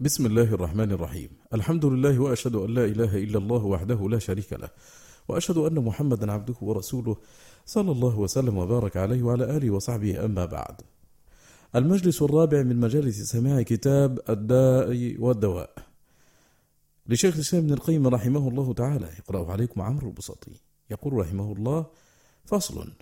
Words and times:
بسم 0.00 0.26
الله 0.26 0.54
الرحمن 0.54 0.92
الرحيم. 0.92 1.30
الحمد 1.54 1.84
لله 1.84 2.18
وأشهد 2.18 2.54
أن 2.54 2.74
لا 2.74 2.84
إله 2.84 3.16
إلا 3.16 3.38
الله 3.38 3.64
وحده 3.64 4.08
لا 4.08 4.18
شريك 4.18 4.52
له 4.52 4.70
وأشهد 5.28 5.56
أن 5.56 5.74
محمدا 5.74 6.32
عبده 6.32 6.54
ورسوله 6.60 7.16
صلى 7.66 7.92
الله 7.92 8.18
وسلم 8.18 8.58
وبارك 8.58 8.96
عليه 8.96 9.22
وعلى 9.22 9.56
آله 9.56 9.70
وصحبه. 9.70 10.24
أما 10.24 10.44
بعد 10.44 10.80
المجلس 11.74 12.22
الرابع 12.22 12.62
من 12.62 12.76
مجالس 12.76 13.32
سماع 13.32 13.62
كتاب 13.62 14.18
الداء 14.28 15.16
والدواء. 15.18 15.70
لشيخ 17.06 17.34
الإسلام 17.34 17.64
ابن 17.64 17.72
القيم 17.72 18.06
رحمه 18.06 18.48
الله 18.48 18.72
تعالى 18.72 19.08
يقرأ 19.18 19.52
عليكم 19.52 19.82
عمرو 19.82 20.08
البسطي. 20.08 20.60
يقول 20.90 21.12
رحمه 21.12 21.52
الله 21.52 21.86
فصل 22.44 22.92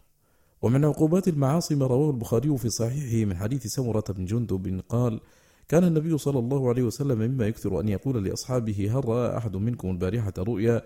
ومن 0.62 0.84
عقوبات 0.84 1.28
المعاصي 1.28 1.74
ما 1.74 1.86
رواه 1.86 2.10
البخاري 2.10 2.58
في 2.58 2.70
صحيحه 2.70 3.28
من 3.28 3.36
حديث 3.36 3.66
سمرة 3.66 4.04
بن 4.08 4.24
جندب 4.24 4.82
قال 4.88 5.20
كان 5.68 5.84
النبي 5.84 6.18
صلى 6.18 6.38
الله 6.38 6.68
عليه 6.68 6.82
وسلم 6.82 7.18
مما 7.18 7.46
يكثر 7.46 7.80
أن 7.80 7.88
يقول 7.88 8.24
لأصحابه 8.24 8.90
هل 8.98 9.08
رأى 9.08 9.36
أحد 9.36 9.56
منكم 9.56 9.90
البارحة 9.90 10.32
رؤيا؟ 10.38 10.82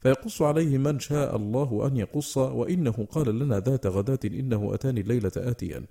فيقص 0.00 0.42
عليه 0.42 0.78
من 0.78 1.00
شاء 1.00 1.36
الله 1.36 1.86
أن 1.86 1.96
يقص 1.96 2.36
وإنه 2.36 3.06
قال 3.10 3.38
لنا 3.38 3.60
ذات 3.60 3.86
غداة 3.86 4.18
إنه 4.24 4.74
أتاني 4.74 5.00
الليلة 5.00 5.32
آتيا 5.36 5.84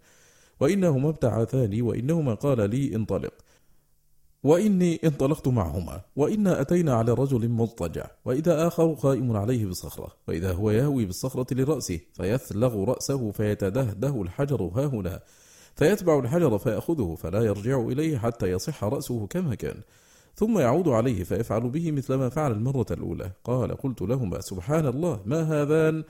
وإنهما 0.59 1.09
ابتعثاني 1.09 1.81
وإنهما 1.81 2.33
قال 2.33 2.69
لي 2.69 2.95
انطلق 2.95 3.33
وإني 4.43 4.99
انطلقت 5.03 5.47
معهما 5.47 6.01
وإنا 6.15 6.61
أتينا 6.61 6.93
على 6.93 7.13
رجل 7.13 7.49
مضطجع 7.49 8.07
وإذا 8.25 8.67
آخر 8.67 8.93
قائم 8.93 9.37
عليه 9.37 9.65
بصخرة 9.65 10.13
وإذا 10.27 10.53
هو 10.53 10.71
يهوي 10.71 11.05
بالصخرة 11.05 11.53
لرأسه 11.53 11.99
فيثلغ 12.13 12.83
رأسه 12.83 13.31
فيتدهده 13.31 14.21
الحجر 14.21 14.63
هاهنا 14.63 15.19
فيتبع 15.75 16.19
الحجر 16.19 16.57
فيأخذه 16.57 17.15
فلا 17.19 17.41
يرجع 17.41 17.79
إليه 17.81 18.17
حتى 18.17 18.51
يصح 18.51 18.83
رأسه 18.83 19.27
كما 19.27 19.55
كان. 19.55 19.81
ثم 20.35 20.59
يعود 20.59 20.87
عليه 20.87 21.23
فيفعل 21.23 21.69
به 21.69 21.91
مثل 21.91 22.13
ما 22.13 22.29
فعل 22.29 22.51
المرة 22.51 22.85
الأولى. 22.91 23.31
قال 23.43 23.77
قلت 23.77 24.01
لهما 24.01 24.41
سبحان 24.41 24.85
الله 24.85 25.19
ما 25.25 25.41
هذان؟ 25.41 26.03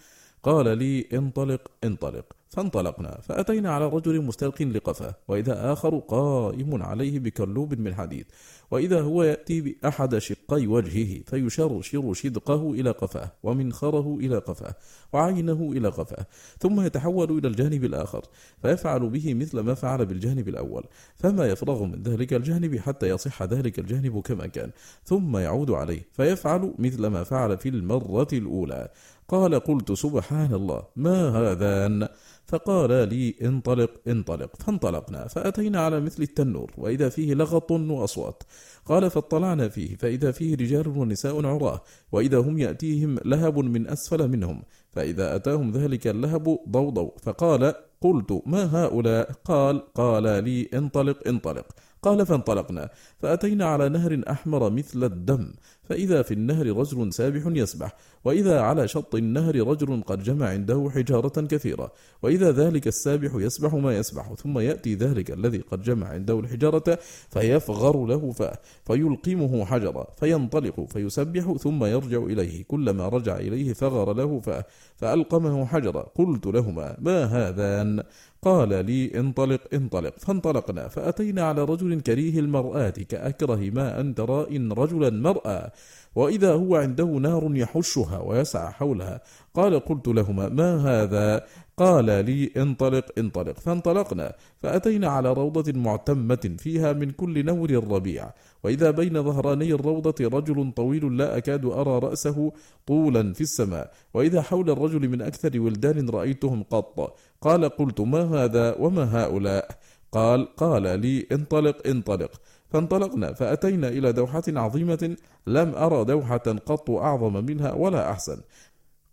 قال 0.44 0.78
لي 0.78 1.08
انطلق 1.14 1.72
انطلق. 1.84 2.26
فانطلقنا 2.50 3.20
فأتينا 3.22 3.72
على 3.72 3.88
رجل 3.88 4.22
مستلق 4.22 4.62
لقفاه 4.62 5.16
وإذا 5.28 5.74
آخر 5.74 6.00
قائم 6.00 6.84
عليه 6.84 7.20
بكلوب 7.20 7.74
من 7.80 7.96
حديد. 7.96 8.26
وإذا 8.74 9.02
هو 9.02 9.24
يأتي 9.24 9.62
بأحد 9.62 10.18
شقي 10.18 10.68
وجهه 10.68 11.22
فيشرشر 11.26 12.14
شدقه 12.14 12.72
إلى 12.72 12.92
قفاه 12.92 13.32
ومنخره 13.44 14.18
إلى 14.20 14.38
قفاه 14.38 14.76
وعينه 15.14 15.72
إلى 15.72 15.88
قفاه 15.88 16.26
ثم 16.60 16.82
يتحول 16.82 17.38
إلى 17.38 17.48
الجانب 17.48 17.84
الآخر 17.84 18.26
فيفعل 18.62 19.10
به 19.10 19.34
مثل 19.34 19.60
ما 19.60 19.74
فعل 19.74 20.06
بالجانب 20.06 20.48
الأول 20.48 20.84
فما 21.16 21.46
يفرغ 21.46 21.84
من 21.84 22.04
ذلك 22.04 22.34
الجانب 22.34 22.78
حتى 22.78 23.10
يصح 23.10 23.44
ذلك 23.44 23.80
الجانب 23.80 24.20
كما 24.20 24.48
كان 24.48 24.72
ثم 25.06 25.38
يعود 25.38 25.72
عليه 25.72 26.02
فيفعل 26.12 26.74
مثل 26.80 27.08
ما 27.08 27.24
فعل 27.24 27.58
في 27.58 27.70
المرة 27.70 28.28
الأولى. 28.34 28.90
قال 29.28 29.60
قلت 29.60 29.92
سبحان 29.92 30.54
الله 30.54 30.84
ما 30.96 31.30
هذان؟ 31.30 32.08
فقال 32.48 33.10
لي 33.10 33.36
انطلق 33.42 33.92
انطلق 34.08 34.56
فانطلقنا 34.56 35.28
فأتينا 35.28 35.80
على 35.80 36.00
مثل 36.00 36.24
التنور 36.24 36.72
وإذا 36.78 37.10
فيه 37.10 37.34
لغط 37.34 37.72
وأصوات 37.72 38.44
قال 38.86 39.10
فاطلعنا 39.10 39.70
فيه 39.70 39.96
فإذا 39.96 40.32
فيه 40.32 40.56
رجال 40.56 40.88
ونساء 40.88 41.46
عراة 41.46 41.82
وإذا 42.12 42.38
هم 42.38 42.60
يأتيهم 42.60 43.20
لهب 43.26 43.60
من 43.60 43.88
أسفل 43.88 44.28
منهم 44.28 44.64
فإذا 44.92 45.36
أتاهم 45.36 45.72
ذلك 45.72 46.08
اللهب 46.08 46.60
ضوضوا 46.70 47.12
فقال 47.24 47.74
قلت 48.02 48.42
ما 48.46 48.84
هؤلاء؟ 48.84 49.32
قال 49.46 49.94
قال 49.94 50.24
لي 50.44 50.70
انطلق 50.74 51.28
انطلق. 51.28 51.66
قال 52.04 52.26
فانطلقنا 52.26 52.90
فأتينا 53.20 53.66
على 53.66 53.90
نهر 53.90 54.22
أحمر 54.30 54.70
مثل 54.70 55.04
الدم 55.04 55.54
فإذا 55.84 56.22
في 56.22 56.34
النهر 56.34 56.78
رجل 56.78 57.14
سابح 57.14 57.42
يسبح 57.48 57.96
وإذا 58.26 58.62
على 58.62 58.88
شط 58.88 59.16
النهر 59.16 59.68
رجل 59.68 60.02
قد 60.02 60.24
جمع 60.24 60.50
عنده 60.50 60.90
حجارة 60.96 61.42
كثيرة 61.42 61.92
وإذا 62.22 62.52
ذلك 62.52 62.88
السابح 62.88 63.32
يسبح 63.36 63.74
ما 63.74 63.98
يسبح 63.98 64.34
ثم 64.34 64.60
يأتي 64.60 64.96
ذلك 64.96 65.32
الذي 65.32 65.58
قد 65.58 65.82
جمع 65.82 66.08
عنده 66.08 66.40
الحجارة 66.40 67.00
فيفغر 67.30 68.06
له 68.06 68.32
فاه 68.32 68.58
فيلقمه 68.86 69.66
حجرا 69.66 70.08
فينطلق 70.20 70.86
فيسبح 70.90 71.54
ثم 71.54 71.86
يرجع 71.86 72.18
إليه 72.24 72.64
كلما 72.64 73.08
رجع 73.08 73.38
إليه 73.38 73.74
فغر 73.74 74.14
له 74.14 74.40
فاه 74.40 74.66
فألقمه 74.96 75.66
حجرا 75.66 76.02
قلت 76.02 76.46
لهما 76.46 76.98
ما 77.00 77.26
هذان؟ 77.26 78.04
قال 78.44 78.86
لي 78.86 79.20
انطلق 79.20 79.62
انطلق. 79.74 80.14
فانطلقنا 80.18 80.88
فأتينا 80.88 81.42
على 81.44 81.64
رجل 81.64 82.02
كريه 82.02 82.40
المرآة 82.40 82.90
كأكره 82.90 83.70
ما 83.70 84.00
أن 84.00 84.16
ترى 84.16 84.58
إن 84.58 84.72
رجلا 84.72 85.10
مرأى 85.10 85.70
وإذا 86.16 86.54
هو 86.54 86.76
عنده 86.76 87.06
نار 87.06 87.56
يحشها 87.56 88.20
ويسعى 88.20 88.72
حولها. 88.72 89.22
قال 89.54 89.80
قلت 89.80 90.08
لهما 90.08 90.50
ما 90.50 90.76
هذا؟ 90.76 91.46
قال 91.78 92.06
لي 92.06 92.52
انطلق 92.58 93.06
انطلق. 93.18 93.60
فانطلقنا 93.60 94.36
فأتينا 94.58 95.08
على 95.08 95.34
روضة 95.34 95.80
معتمة 95.80 96.56
فيها 96.60 96.94
من 96.94 97.12
كل 97.12 97.46
نور 97.46 97.70
الربيع 97.70 98.32
وإذا 98.64 98.92
بين 98.92 99.24
ظهراني 99.24 99.74
الروضة 99.74 100.16
رجل 100.22 100.72
طويل 100.72 101.18
لا 101.18 101.38
أكاد 101.38 101.66
أرى 101.66 102.00
رأسه 102.00 102.52
طولا 102.88 103.34
في 103.34 103.42
السماء. 103.42 103.92
وإذا 104.14 104.42
حول 104.42 104.70
الرجل 104.70 105.10
من 105.10 105.22
أكثر 105.22 105.60
ولدان 105.60 106.10
رأيتهم 106.10 106.64
قط. 106.64 107.18
قال 107.42 107.70
قلت 107.70 108.02
ما 108.02 108.22
هذا 108.22 108.76
وما 108.80 109.24
هؤلاء؟ 109.24 109.70
قال 110.12 110.56
قال 110.56 111.00
لي 111.00 111.28
انطلق 111.32 111.88
انطلق. 111.88 112.32
فانطلقنا 112.70 113.34
فأتينا 113.34 113.88
إلى 113.88 114.12
دوحة 114.14 114.44
عظيمة 114.48 115.18
لم 115.48 115.76
أرى 115.76 116.06
دوحة 116.06 116.38
قط 116.38 116.92
أعظم 116.92 117.46
منها 117.46 117.74
ولا 117.74 118.12
أحسن. 118.12 118.42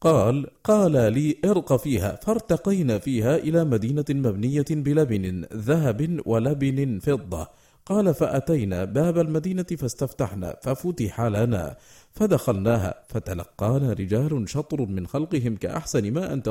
قال 0.01 0.47
قال 0.65 0.93
لي 0.93 1.37
ارق 1.45 1.77
فيها 1.77 2.17
فارتقينا 2.17 2.99
فيها 2.99 3.37
إلى 3.37 3.65
مدينة 3.65 4.05
مبنية 4.11 4.65
بلبن 4.71 5.47
ذهب 5.55 6.21
ولبن 6.27 6.99
فضة. 6.99 7.49
قال 7.87 8.15
فأتينا 8.15 8.85
باب 8.85 9.19
المدينة 9.19 9.67
فاستفتحنا 9.79 10.57
ففتح 10.63 11.21
لنا. 11.21 11.77
فدخلناها 12.13 12.95
فتلقانا 13.09 13.93
رجال 13.93 14.49
شطر 14.49 14.87
من 14.87 15.07
خلقهم 15.07 15.57
كأحسن 15.57 16.13
ما 16.13 16.33
أنت 16.33 16.49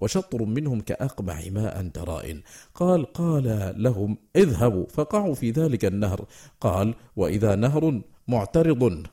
وشطر 0.00 0.44
منهم 0.44 0.80
كأقبح 0.80 1.46
ما 1.52 1.80
أنت 1.80 1.98
قال 2.74 3.12
قال 3.12 3.74
لهم 3.76 4.16
اذهبوا 4.36 4.86
فقعوا 4.86 5.34
في 5.34 5.50
ذلك 5.50 5.84
النهر. 5.84 6.24
قال 6.60 6.94
وإذا 7.16 7.54
نهر 7.54 8.00
معترض 8.28 9.04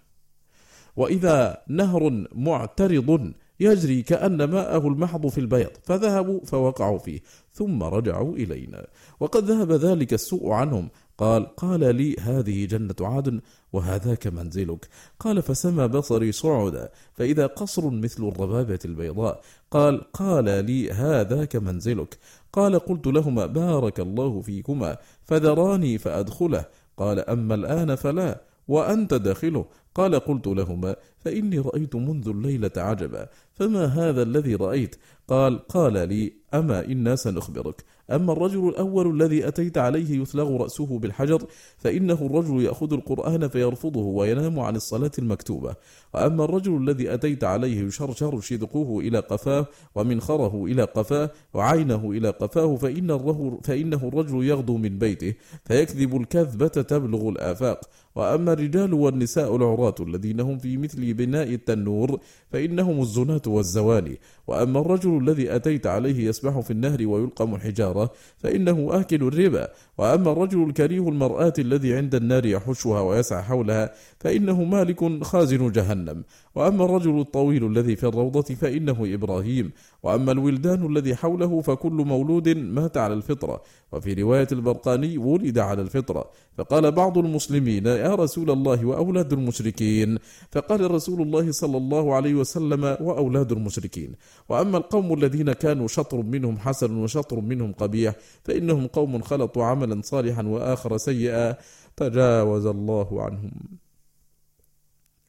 وإذا 0.95 1.61
نهر 1.67 2.27
معترض 2.35 3.33
يجري 3.59 4.01
كأن 4.01 4.43
ماءه 4.43 4.87
المحض 4.87 5.27
في 5.27 5.37
البيض 5.37 5.69
فذهبوا 5.83 6.39
فوقعوا 6.45 6.97
فيه 6.97 7.19
ثم 7.53 7.83
رجعوا 7.83 8.35
إلينا. 8.35 8.87
وقد 9.19 9.43
ذهب 9.43 9.71
ذلك 9.71 10.13
السوء 10.13 10.51
عنهم. 10.51 10.89
قال 11.17 11.55
قال 11.55 11.95
لي 11.95 12.15
هذه 12.19 12.65
جنة 12.65 12.95
عاد 13.01 13.41
وهذاك 13.73 14.27
منزلك. 14.27 14.87
قال 15.19 15.41
فسمى 15.41 15.87
بصري 15.87 16.31
صعدا 16.31 16.89
فإذا 17.13 17.47
قصر 17.47 17.89
مثل 17.89 18.27
الربابة 18.27 18.79
البيضاء. 18.85 19.41
قال 19.71 20.11
قال 20.11 20.65
لي 20.65 20.91
هذاك 20.91 21.55
منزلك. 21.55 22.17
قال 22.53 22.79
قلت 22.79 23.07
لهما 23.07 23.45
بارك 23.45 23.99
الله 23.99 24.41
فيكما 24.41 24.97
فذراني 25.25 25.97
فأدخله. 25.97 26.65
قال 26.97 27.19
أما 27.19 27.55
الآن 27.55 27.95
فلا 27.95 28.41
وأنت 28.67 29.13
داخله. 29.13 29.65
قال 29.97 30.19
قلت 30.19 30.47
لهما 30.47 30.95
فإني 31.17 31.59
رأيت 31.59 31.95
منذ 31.95 32.29
الليلة 32.29 32.71
عجبا 32.77 33.27
فما 33.53 33.85
هذا 33.85 34.21
الذي 34.21 34.55
رأيت؟ 34.55 34.95
قال 35.27 35.67
قال 35.67 35.93
لي 35.93 36.33
أما 36.53 36.85
إنا 36.85 37.15
سنخبرك. 37.15 37.83
أما 38.11 38.33
الرجل 38.33 38.69
الأول 38.69 39.21
الذي 39.21 39.47
أتيت 39.47 39.77
عليه 39.77 40.21
يثلغ 40.21 40.57
رأسه 40.57 40.99
بالحجر 40.99 41.43
فإنه 41.77 42.13
الرجل 42.13 42.61
يأخذ 42.61 42.93
القرآن 42.93 43.47
فيرفضه 43.47 44.01
وينام 44.01 44.59
عن 44.59 44.75
الصلاة 44.75 45.11
المكتوبة. 45.19 45.75
وأما 46.13 46.43
الرجل 46.43 46.77
الذي 46.77 47.13
أتيت 47.13 47.43
عليه 47.43 47.81
يشرشر 47.81 48.39
شدقه 48.39 48.99
إلى 48.99 49.19
قفاه 49.19 49.65
ومنخره 49.95 50.65
إلى 50.65 50.83
قفاه 50.83 51.31
وعينه 51.53 52.11
إلى 52.11 52.29
قفاه 52.29 52.75
فإن 52.75 53.17
فإنه 53.63 54.07
الرجل 54.07 54.43
يغدو 54.43 54.77
من 54.77 54.97
بيته 54.97 55.33
فيكذب 55.65 56.21
الكذبة 56.21 56.67
تبلغ 56.67 57.29
الآفاق. 57.29 57.89
وأما 58.15 58.53
الرجال 58.53 58.93
والنساء 58.93 59.55
العراة 59.55 59.95
الذين 59.99 60.39
هم 60.39 60.57
في 60.57 60.77
مثل 60.77 61.13
بناء 61.13 61.53
التنور 61.53 62.19
فإنهم 62.51 63.01
الزناة 63.01 63.41
والزواني. 63.47 64.19
وأما 64.47 64.79
الرجل 64.79 65.17
الذي 65.17 65.55
أتيت 65.55 65.87
عليه 65.87 66.27
يسبح 66.27 66.59
في 66.59 66.71
النهر 66.71 67.07
ويلقم 67.07 67.55
الحجارة 68.03 68.11
فإنه 68.37 68.99
آكل 68.99 69.23
الربا. 69.23 69.67
وأما 69.97 70.31
الرجل 70.31 70.63
الكريه 70.63 71.09
المرآة 71.09 71.53
الذي 71.59 71.93
عند 71.95 72.15
النار 72.15 72.45
يحشها 72.45 73.01
ويسعى 73.01 73.43
حولها 73.43 73.93
فإنه 74.19 74.63
مالك 74.63 75.23
خازن 75.23 75.71
جهنم. 75.71 76.23
وأما 76.57 76.85
الرجل 76.85 77.19
الطويل 77.19 77.65
الذي 77.65 77.95
في 77.95 78.05
الروضة 78.07 78.41
فإنه 78.41 78.97
إبراهيم 79.13 79.71
وأما 80.03 80.31
الولدان 80.31 80.85
الذي 80.85 81.15
حوله 81.15 81.61
فكل 81.61 81.91
مولود 81.91 82.49
مات 82.49 82.97
على 82.97 83.13
الفطرة. 83.13 83.61
وفي 83.91 84.13
رواية 84.13 84.47
البرقاني 84.51 85.17
ولد 85.17 85.59
على 85.59 85.81
الفطرة. 85.81 86.29
فقال 86.57 86.91
بعض 86.91 87.17
المسلمين 87.17 87.85
يا 87.85 88.15
رسول 88.15 88.51
الله 88.51 88.85
وأولاد 88.85 89.33
المشركين؟ 89.33 90.17
فقال 90.51 90.91
رسول 90.91 91.21
الله 91.21 91.51
صلى 91.51 91.77
الله 91.77 92.15
عليه 92.15 92.33
وسلم 92.33 92.83
وأولاد 92.83 93.51
المشركين. 93.51 94.11
وأما 94.49 94.77
القوم 94.77 95.13
الذين 95.13 95.53
كانوا 95.53 95.87
شطر 95.87 96.17
منهم 96.17 96.57
حسن 96.57 96.97
وشطر 96.97 97.39
منهم 97.39 97.73
قبيح 97.73 98.15
فإنهم 98.43 98.87
قوم 98.87 99.21
خلطوا 99.21 99.63
عملا 99.63 100.01
صالحا 100.03 100.43
وآخر 100.43 100.97
سيئا. 100.97 101.55
تجاوز 101.97 102.65
الله 102.65 103.23
عنهم. 103.23 103.51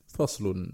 فصل. 0.06 0.68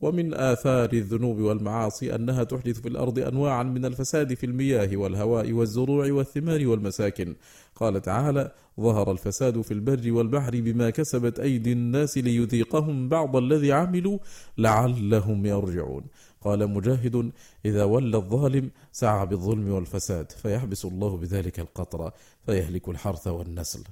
ومن 0.00 0.34
آثار 0.34 0.92
الذنوب 0.92 1.38
والمعاصي 1.38 2.14
أنها 2.14 2.44
تحدث 2.44 2.80
في 2.80 2.88
الأرض 2.88 3.18
أنواعا 3.18 3.62
من 3.62 3.84
الفساد 3.84 4.34
في 4.34 4.46
المياه 4.46 4.96
والهواء 4.96 5.52
والزروع 5.52 6.12
والثمار 6.12 6.66
والمساكن. 6.66 7.36
قال 7.74 8.02
تعالى 8.02 8.52
ظهر 8.80 9.12
الفساد 9.12 9.60
في 9.60 9.70
البر 9.70 10.12
والبحر 10.12 10.60
بما 10.60 10.90
كسبت 10.90 11.38
أيدي 11.40 11.72
الناس 11.72 12.18
ليذيقهم 12.18 13.08
بعض 13.08 13.36
الذي 13.36 13.72
عملوا 13.72 14.18
لعلهم 14.58 15.46
يرجعون. 15.46 16.04
قال 16.40 16.70
مجاهد 16.70 17.32
إذا 17.64 17.84
ولى 17.84 18.16
الظالم 18.16 18.70
سعى 18.92 19.26
بالظلم 19.26 19.72
والفساد 19.72 20.32
فيحبس 20.32 20.84
الله 20.84 21.16
بذلك 21.16 21.60
القطر 21.60 22.12
فيهلك 22.46 22.88
الحرث 22.88 23.26
والنسل. 23.26 23.84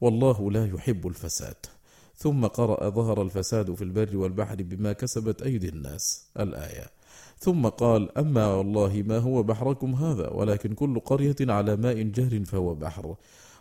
والله 0.00 0.50
لا 0.50 0.66
يحب 0.66 1.06
الفساد. 1.06 1.56
ثم 2.16 2.46
قرأ 2.46 2.88
ظهر 2.90 3.22
الفساد 3.22 3.74
في 3.74 3.84
البر 3.84 4.16
والبحر 4.16 4.56
بما 4.58 4.92
كسبت 4.92 5.42
أيدي 5.42 5.68
الناس 5.68 6.26
الآية. 6.40 6.86
ثم 7.38 7.68
قال 7.68 8.18
أما 8.18 8.54
والله 8.54 9.02
ما 9.06 9.18
هو 9.18 9.42
بحركم 9.42 9.94
هذا 9.94 10.28
ولكن 10.28 10.74
كل 10.74 11.00
قرية 11.00 11.36
على 11.40 11.76
ماء 11.76 12.02
جهر 12.02 12.44
فهو 12.44 12.74
بحر. 12.74 13.16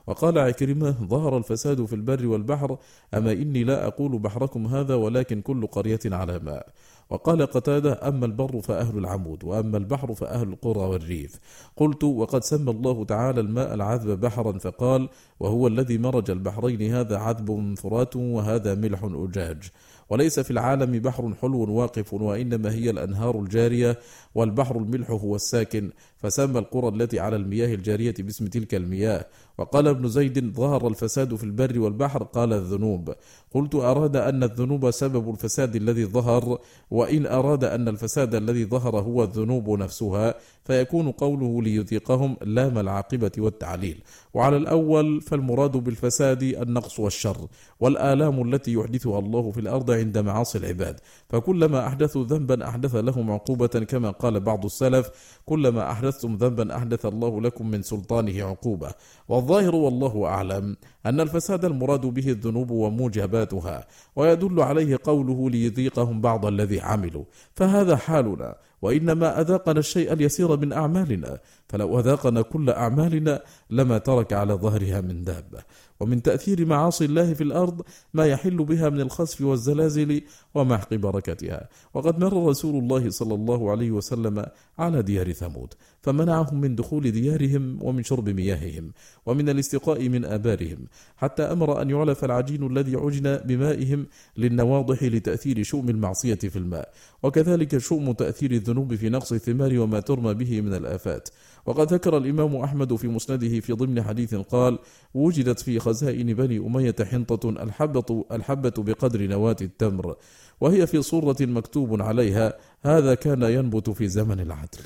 وقال 0.07 0.37
عكرمة 0.39 0.91
ظهر 0.91 1.37
الفساد 1.37 1.85
في 1.85 1.95
البر 1.95 2.27
والبحر 2.27 2.77
أما 3.13 3.31
إني 3.31 3.63
لا 3.63 3.87
أقول 3.87 4.19
بحركم 4.19 4.67
هذا 4.67 4.95
ولكن 4.95 5.41
كل 5.41 5.67
قرية 5.67 5.99
على 6.05 6.39
ماء. 6.39 6.67
وقال 7.09 7.45
قتادة 7.45 8.07
أما 8.07 8.25
البر 8.25 8.61
فأهل 8.61 8.97
العمود 8.97 9.43
وأما 9.43 9.77
البحر 9.77 10.13
فأهل 10.13 10.47
القرى 10.47 10.79
والريف. 10.79 11.39
قلت 11.77 12.03
وقد 12.03 12.43
سمى 12.43 12.71
الله 12.71 13.05
تعالى 13.05 13.41
الماء 13.41 13.73
العذب 13.73 14.19
بحرا 14.19 14.51
فقال 14.51 15.09
وهو 15.39 15.67
الذي 15.67 15.97
مرج 15.97 16.31
البحرين 16.31 16.93
هذا 16.95 17.17
عذب 17.17 17.75
فرات 17.77 18.15
وهذا 18.15 18.75
ملح 18.75 19.03
أجاج. 19.03 19.71
وليس 20.09 20.39
في 20.39 20.51
العالم 20.51 20.99
بحر 20.99 21.33
حلو 21.41 21.73
واقف 21.73 22.13
وإنما 22.13 22.73
هي 22.73 22.89
الأنهار 22.89 23.39
الجارية 23.39 23.99
والبحر 24.35 24.77
الملح 24.77 25.11
هو 25.11 25.35
الساكن 25.35 25.91
فسمى 26.17 26.59
القرى 26.59 26.87
التي 26.87 27.19
على 27.19 27.35
المياه 27.35 27.73
الجارية 27.73 28.13
باسم 28.19 28.47
تلك 28.47 28.75
المياه. 28.75 29.25
وقال 29.57 29.87
ابن 29.87 30.07
زيد 30.07 30.53
ظهر 30.55 30.87
الفساد 30.87 31.35
في 31.35 31.43
البر 31.43 31.79
والبحر 31.79 32.23
قال 32.23 32.53
الذنوب. 32.53 33.13
قلت 33.53 33.75
أراد 33.75 34.15
أن 34.15 34.43
الذنوب 34.43 34.91
سبب 34.91 35.29
الفساد 35.29 35.75
الذي 35.75 36.05
ظهر 36.05 36.59
وإن 36.91 37.25
أراد 37.25 37.63
أن 37.63 37.87
الفساد 37.87 38.35
الذي 38.35 38.65
ظهر 38.65 38.99
هو 38.99 39.23
الذنوب 39.23 39.69
نفسها 39.69 40.35
فيكون 40.65 41.11
قوله 41.11 41.61
ليذيقهم 41.61 42.37
لام 42.41 42.77
العاقبة 42.77 43.31
والتعليل. 43.37 44.03
وعلى 44.33 44.57
الأول 44.57 45.21
فالمراد 45.21 45.77
بالفساد 45.77 46.43
النقص 46.43 46.99
والشر 46.99 47.47
والآلام 47.79 48.53
التي 48.53 48.73
يحدثها 48.73 49.19
الله 49.19 49.51
في 49.51 49.59
الأرض 49.59 49.91
عند 49.91 50.17
معاصي 50.17 50.57
العباد. 50.57 50.99
فكلما 51.29 51.87
أحدثوا 51.87 52.23
ذنبا 52.23 52.67
أحدث 52.67 52.95
لهم 52.95 53.31
عقوبة 53.31 53.67
كما 53.67 54.11
قال 54.11 54.39
بعض 54.39 54.65
السلف 54.65 55.09
كلما 55.45 55.91
أحدثتم 55.91 56.35
ذنبا 56.35 56.75
أحدث 56.77 57.05
الله 57.05 57.41
لكم 57.41 57.71
من 57.71 57.81
سلطانه 57.81 58.43
عقوبة. 58.43 58.91
والظاهر 59.29 59.75
والله 59.75 60.25
أعلم 60.25 60.75
أن 61.05 61.19
الفساد 61.21 61.65
المراد 61.65 62.01
به 62.01 62.29
الذنوب 62.29 62.71
وموجباتها 62.71 63.87
ويدل 64.15 64.59
عليه 64.61 64.99
قوله 65.03 65.49
ليذيقهم 65.49 66.21
بعض 66.21 66.45
الذي 66.45 66.81
عملوا. 66.81 67.23
فهذا 67.55 67.95
حالنا. 67.95 68.55
وإنما 68.83 69.41
أذاقنا 69.41 69.79
الشيء 69.79 70.13
اليسير 70.13 70.57
من 70.57 70.73
أعمالنا 70.73 71.39
فلو 71.73 71.99
أذاقنا 71.99 72.41
كل 72.41 72.69
أعمالنا 72.69 73.43
لما 73.69 73.97
ترك 73.97 74.33
على 74.33 74.53
ظهرها 74.53 75.01
من 75.01 75.23
دابة 75.23 75.63
ومن 75.99 76.21
تأثير 76.21 76.65
معاصي 76.65 77.05
الله 77.05 77.33
في 77.33 77.43
الأرض 77.43 77.81
ما 78.13 78.25
يحل 78.25 78.57
بها 78.57 78.89
من 78.89 79.01
الخسف 79.01 79.41
والزلازل 79.41 80.21
ومحق 80.55 80.93
بركتها. 80.93 81.69
وقد 81.93 82.19
مر 82.19 82.49
رسول 82.49 82.83
الله 82.83 83.09
صلى 83.09 83.33
الله 83.33 83.71
عليه 83.71 83.91
وسلم 83.91 84.45
على 84.79 85.01
ديار 85.01 85.31
ثمود 85.31 85.73
فمنعهم 86.01 86.61
من 86.61 86.75
دخول 86.75 87.11
ديارهم 87.11 87.79
ومن 87.81 88.03
شرب 88.03 88.29
مياههم 88.29 88.91
ومن 89.25 89.49
الاستقاء 89.49 90.09
من 90.09 90.25
آبارهم 90.25 90.77
حتى 91.17 91.43
أمر 91.43 91.81
أن 91.81 91.89
يعلف 91.89 92.25
العجين 92.25 92.67
الذي 92.67 92.95
عجن 92.95 93.37
بمائهم 93.37 94.07
للنواضح 94.37 95.03
لتأثير 95.03 95.63
شؤم 95.63 95.89
المعصية 95.89 96.35
في 96.35 96.55
الماء. 96.55 96.93
وكذلك 97.23 97.77
شؤم 97.77 98.11
تأثير 98.11 98.51
الذنوب 98.51 98.95
في 98.95 99.09
نقص 99.09 99.31
الثمار 99.31 99.79
وما 99.79 99.99
ترمى 99.99 100.33
به 100.33 100.61
من 100.61 100.73
الآفات. 100.73 101.29
وقد 101.65 101.93
ذكر 101.93 102.17
الإمام 102.17 102.55
أحمد 102.55 102.95
في 102.95 103.07
مسنده 103.07 103.59
في 103.59 103.73
ضمن 103.73 104.03
حديث 104.03 104.35
قال 104.35 104.79
وجدت 105.13 105.59
في 105.59 105.79
خزائن 105.79 106.33
بني 106.33 106.57
أمية 106.57 106.95
حنطة 107.01 107.49
الحبة, 107.49 108.25
الحبة 108.31 108.73
بقدر 108.77 109.27
نواة 109.27 109.55
التمر 109.61 110.15
وهي 110.61 110.87
في 110.87 111.01
صورة 111.01 111.37
مكتوب 111.41 112.01
عليها 112.01 112.53
هذا 112.81 113.15
كان 113.15 113.43
ينبت 113.43 113.89
في 113.89 114.07
زمن 114.07 114.39
العدل 114.39 114.79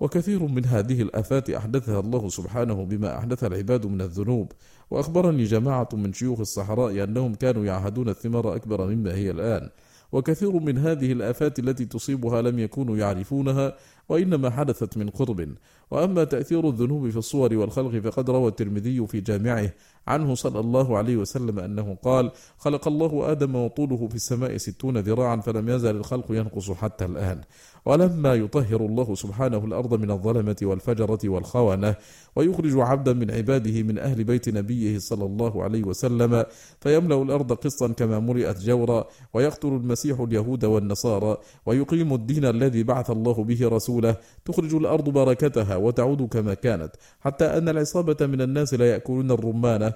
وكثير 0.00 0.42
من 0.42 0.64
هذه 0.64 1.02
الآفات 1.02 1.50
أحدثها 1.50 2.00
الله 2.00 2.28
سبحانه 2.28 2.84
بما 2.84 3.18
أحدث 3.18 3.44
العباد 3.44 3.86
من 3.86 4.00
الذنوب. 4.00 4.52
وأخبرني 4.90 5.44
جماعة 5.44 5.88
من 5.92 6.12
شيوخ 6.12 6.40
الصحراء 6.40 7.04
أنهم 7.04 7.34
كانوا 7.34 7.64
يعهدون 7.64 8.08
الثمار 8.08 8.56
أكبر 8.56 8.86
مما 8.86 9.14
هي 9.14 9.30
الآن. 9.30 9.68
وكثير 10.12 10.52
من 10.52 10.78
هذه 10.78 11.12
الآفات 11.12 11.58
التي 11.58 11.84
تصيبها 11.84 12.42
لم 12.42 12.58
يكونوا 12.58 12.96
يعرفونها 12.96 13.76
وإنما 14.08 14.50
حدثت 14.50 14.96
من 14.96 15.10
قرب. 15.10 15.48
وأما 15.90 16.24
تأثير 16.24 16.68
الذنوب 16.68 17.10
في 17.10 17.16
الصور 17.16 17.54
والخلق 17.54 18.00
فقد 18.00 18.30
روى 18.30 18.48
الترمذي 18.48 19.06
في 19.06 19.20
جامعه 19.20 19.72
عنه 20.06 20.34
صلى 20.34 20.60
الله 20.60 20.98
عليه 20.98 21.16
وسلم 21.16 21.58
أنه 21.58 21.96
قال 22.02 22.30
خلق 22.58 22.88
الله 22.88 23.32
آدم 23.32 23.56
وطوله 23.56 24.08
في 24.08 24.14
السماء 24.14 24.56
ستون 24.56 24.98
ذراعا 24.98 25.36
فلم 25.36 25.68
يزل 25.68 25.96
الخلق 25.96 26.26
ينقص 26.30 26.70
حتى 26.70 27.04
الآن. 27.04 27.40
ولما 27.88 28.34
يطهر 28.34 28.80
الله 28.80 29.14
سبحانه 29.14 29.64
الأرض 29.64 29.94
من 29.94 30.10
الظلمة 30.10 30.56
والفجرة 30.62 31.18
والخونة 31.24 31.94
ويخرج 32.36 32.78
عبدا 32.78 33.12
من 33.12 33.30
عباده 33.30 33.82
من 33.82 33.98
أهل 33.98 34.24
بيت 34.24 34.48
نبيه 34.48 34.98
صلى 34.98 35.24
الله 35.24 35.62
عليه 35.62 35.84
وسلم 35.84 36.44
فيملأ 36.80 37.22
الأرض 37.22 37.52
قسطا 37.52 37.88
كما 37.88 38.18
مرئت 38.18 38.58
جورا 38.60 39.04
ويقتل 39.34 39.68
المسيح 39.68 40.20
اليهود 40.20 40.64
والنصارى 40.64 41.36
ويقيم 41.66 42.14
الدين 42.14 42.44
الذي 42.44 42.82
بعث 42.82 43.10
الله 43.10 43.44
به 43.44 43.68
رسوله 43.68 44.16
تخرج 44.44 44.74
الأرض 44.74 45.08
بركتها 45.08 45.76
وتعود 45.76 46.22
كما 46.22 46.54
كانت 46.54 46.90
حتى 47.20 47.44
أن 47.44 47.68
العصابة 47.68 48.26
من 48.26 48.40
الناس 48.40 48.74
لا 48.74 48.90
يأكلون 48.90 49.30
الرمانة 49.30 49.92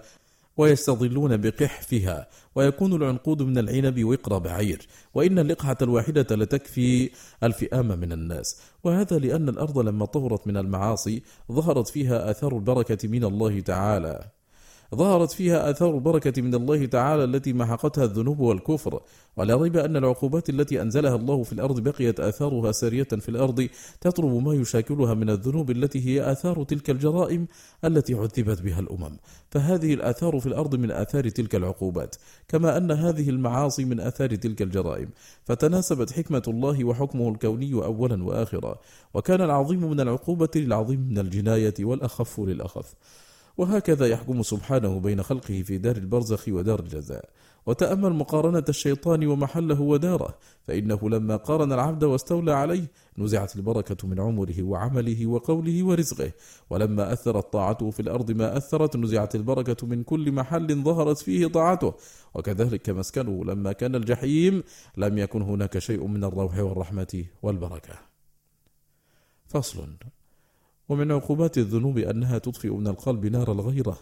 ويستظلون 0.56 1.36
بقحفها 1.36 2.28
ويكون 2.54 2.92
العنقود 2.92 3.42
من 3.42 3.58
العنب 3.58 4.04
وقر 4.04 4.38
بعير 4.38 4.86
وإن 5.14 5.38
اللقحة 5.38 5.76
الواحدة 5.82 6.36
لتكفي 6.36 7.10
الفئام 7.42 7.86
من 7.98 8.12
الناس. 8.12 8.60
وهذا 8.84 9.18
لأن 9.18 9.48
الأرض 9.48 9.78
لما 9.78 10.06
طهرت 10.06 10.46
من 10.46 10.56
المعاصي 10.56 11.22
ظهرت 11.52 11.88
فيها 11.88 12.30
آثار 12.30 12.56
البركة 12.56 13.08
من 13.08 13.24
الله 13.24 13.60
تعالى. 13.60 14.41
ظهرت 14.94 15.32
فيها 15.32 15.70
آثار 15.70 15.94
البركة 15.94 16.42
من 16.42 16.54
الله 16.54 16.86
تعالى 16.86 17.24
التي 17.24 17.52
محقتها 17.52 18.04
الذنوب 18.04 18.40
والكفر. 18.40 19.00
ولا 19.36 19.56
ريب 19.56 19.76
أن 19.76 19.96
العقوبات 19.96 20.50
التي 20.50 20.82
أنزلها 20.82 21.16
الله 21.16 21.42
في 21.42 21.52
الأرض 21.52 21.80
بقيت 21.80 22.20
آثارها 22.20 22.72
سارية 22.72 23.02
في 23.04 23.28
الأرض 23.28 23.68
تطلب 24.00 24.44
ما 24.44 24.54
يشاكلها 24.54 25.14
من 25.14 25.30
الذنوب 25.30 25.70
التي 25.70 26.06
هي 26.06 26.32
آثار 26.32 26.64
تلك 26.64 26.90
الجرائم 26.90 27.46
التي 27.84 28.14
عذبت 28.14 28.62
بها 28.62 28.80
الأمم. 28.80 29.16
فهذه 29.50 29.94
الآثار 29.94 30.40
في 30.40 30.46
الأرض 30.46 30.74
من 30.74 30.90
آثار 30.90 31.28
تلك 31.28 31.54
العقوبات 31.54 32.16
كما 32.48 32.76
أن 32.76 32.90
هذه 32.90 33.30
المعاصي 33.30 33.84
من 33.84 34.00
آثار 34.00 34.34
تلك 34.34 34.62
الجرائم. 34.62 35.10
فتناسبت 35.44 36.12
حكمة 36.12 36.42
الله 36.48 36.84
وحكمه 36.84 37.28
الكوني 37.28 37.74
أولا 37.74 38.24
وآخرا. 38.24 38.78
وكان 39.14 39.40
العظيم 39.40 39.90
من 39.90 40.00
العقوبة 40.00 40.50
للعظيم 40.56 41.00
من 41.00 41.18
الجناية 41.18 41.74
والأخف 41.80 42.40
للأخف. 42.40 42.94
وهكذا 43.56 44.06
يحكم 44.06 44.42
سبحانه 44.42 45.00
بين 45.00 45.22
خلقه 45.22 45.62
في 45.62 45.78
دار 45.78 45.96
البرزخ 45.96 46.44
ودار 46.48 46.80
الجزاء. 46.80 47.28
وتأمل 47.66 48.12
مقارنة 48.12 48.64
الشيطان 48.68 49.26
ومحله 49.26 49.80
وداره 49.80 50.34
فإنه 50.62 51.10
لما 51.10 51.36
قارن 51.36 51.72
العبد 51.72 52.04
واستولى 52.04 52.52
عليه 52.52 52.90
نزعت 53.18 53.56
البركة 53.56 54.08
من 54.08 54.20
عمره 54.20 54.62
وعمله 54.62 55.26
وقوله 55.26 55.84
ورزقه. 55.84 56.32
ولما 56.70 57.12
أثرت 57.12 57.52
طاعته 57.52 57.90
في 57.90 58.00
الأرض 58.00 58.30
ما 58.30 58.56
أثرت 58.56 58.96
نزعت 58.96 59.34
البركة 59.34 59.86
من 59.86 60.02
كل 60.02 60.32
محل 60.32 60.82
ظهرت 60.82 61.18
فيه 61.18 61.46
طاعته. 61.46 61.94
وكذلك 62.34 62.90
مسكنه 62.90 63.44
لما 63.44 63.72
كان 63.72 63.94
الجحيم 63.94 64.62
لم 64.96 65.18
يكن 65.18 65.42
هناك 65.42 65.78
شيء 65.78 66.06
من 66.06 66.24
الروح 66.24 66.58
والرحمة 66.58 67.24
والبركة. 67.42 67.94
فصل. 69.48 69.88
ومن 70.92 71.12
عقوبات 71.12 71.58
الذنوب 71.58 71.98
أنها 71.98 72.38
تطفئ 72.38 72.70
من 72.70 72.86
القلب 72.86 73.26
نار 73.26 73.52
الغيرة 73.52 73.98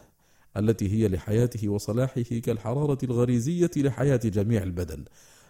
التي 0.57 0.93
هي 0.93 1.09
لحياته 1.09 1.69
وصلاحه 1.69 2.21
كالحرارة 2.23 2.99
الغريزية 3.03 3.71
لحياة 3.77 4.17
جميع 4.25 4.63
البدن. 4.63 5.05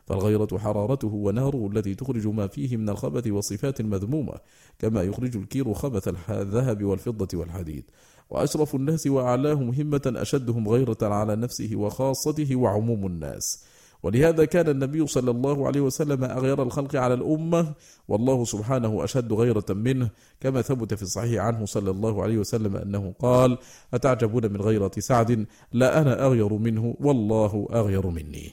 فالغيرة 0.06 0.58
حرارته 0.58 1.08
وناره 1.08 1.70
التي 1.74 1.94
تخرج 1.94 2.26
ما 2.26 2.46
فيه 2.46 2.76
من 2.76 2.88
الخبث 2.88 3.26
والصفات 3.26 3.80
المذمومة 3.80 4.34
كما 4.78 5.02
يخرج 5.02 5.36
الكير 5.36 5.74
خبث 5.74 6.08
الذهب 6.30 6.84
والفضة 6.84 7.38
والحديد. 7.38 7.84
وأشرف 8.30 8.74
الناس 8.74 9.06
وأعلاهم 9.06 9.68
همة 9.68 10.02
أشدهم 10.06 10.68
غيرة 10.68 10.98
على 11.02 11.36
نفسه 11.36 11.70
وخاصته 11.74 12.56
وعموم 12.56 13.06
الناس. 13.06 13.64
ولهذا 14.02 14.44
كان 14.44 14.68
النبي 14.68 15.06
صلى 15.06 15.30
الله 15.30 15.66
عليه 15.66 15.80
وسلم 15.80 16.24
أغير 16.24 16.62
الخلق 16.62 16.96
على 16.96 17.14
الأمة 17.14 17.74
والله 18.08 18.44
سبحانه 18.44 19.04
أشد 19.04 19.32
غيرة 19.32 19.64
منه 19.70 20.10
كما 20.40 20.62
ثبت 20.62 20.94
في 20.94 21.02
الصحيح 21.02 21.42
عنه 21.42 21.66
صلى 21.66 21.90
الله 21.90 22.22
عليه 22.22 22.38
وسلم 22.38 22.76
أنه 22.76 23.14
قال 23.18 23.58
أتعجبون 23.94 24.52
من 24.52 24.60
غيرة 24.60 24.90
سعد؟ 24.98 25.46
لا 25.72 26.00
أنا 26.00 26.26
أغير 26.26 26.52
منه 26.52 26.94
والله 27.00 27.68
أغير 27.72 28.06
مني. 28.06 28.52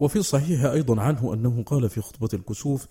وفي 0.00 0.16
الصحيح 0.16 0.64
أيضا 0.64 1.00
عنه 1.00 1.34
أنه 1.34 1.62
قال 1.62 1.88
في 1.88 2.00
خطبة 2.00 2.28
الكسوف 2.34 2.86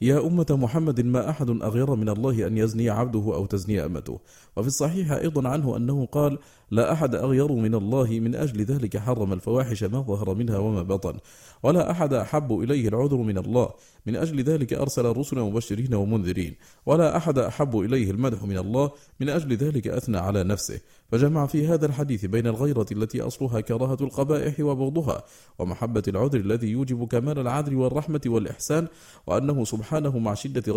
يا 0.00 0.26
أمة 0.26 0.46
محمد 0.50 1.00
ما 1.00 1.30
أحد 1.30 1.50
أغير 1.50 1.94
من 1.94 2.08
الله 2.08 2.46
أن 2.46 2.58
يزني 2.58 2.90
عبده 2.90 3.20
أو 3.34 3.46
تزني 3.46 3.84
أمته. 3.84 4.20
وفي 4.56 4.66
الصحيح 4.66 5.12
أيضا 5.12 5.48
عنه 5.48 5.76
أنه 5.76 6.06
قال 6.06 6.38
لا 6.70 6.92
أحد 6.92 7.14
أغير 7.14 7.52
من 7.52 7.74
الله 7.74 8.20
من 8.20 8.34
أجل 8.34 8.64
ذلك 8.64 8.96
حرم 8.96 9.32
الفواحش 9.32 9.84
ما 9.84 10.00
ظهر 10.00 10.34
منها 10.34 10.58
وما 10.58 10.82
بطن. 10.82 11.14
ولا 11.62 11.90
أحد 11.90 12.12
أحب 12.12 12.52
إليه 12.60 12.88
العذر 12.88 13.16
من 13.16 13.38
الله. 13.38 13.70
من 14.06 14.16
أجل 14.16 14.42
ذلك 14.42 14.72
أرسل 14.72 15.06
الرسل 15.06 15.40
مبشرين 15.40 15.94
ومنذرين. 15.94 16.54
ولا 16.86 17.16
أحد 17.16 17.38
أحب 17.38 17.78
إليه 17.78 18.10
المدح 18.10 18.42
من 18.42 18.58
الله. 18.58 18.90
من 19.20 19.28
أجل 19.28 19.56
ذلك 19.56 19.88
أثنى 19.88 20.18
على 20.18 20.44
نفسه. 20.44 20.80
فجمع 21.08 21.46
في 21.46 21.66
هذا 21.66 21.86
الحديث 21.86 22.24
بين 22.24 22.46
الغيرة 22.46 22.86
التي 22.92 23.20
أصلها 23.20 23.60
كراهة 23.60 23.98
القبائح 24.00 24.60
وبغضها 24.60 25.24
ومحبة 25.58 26.02
العذر 26.08 26.38
الذي 26.40 26.68
يوجب 26.68 27.06
كمال 27.06 27.38
العدل 27.38 27.76
والرحمة 27.76 28.20
والإحسان 28.26 28.86
وأنه 29.26 29.64
سبحانه 29.64 30.18
مع 30.18 30.34
شدة 30.34 30.72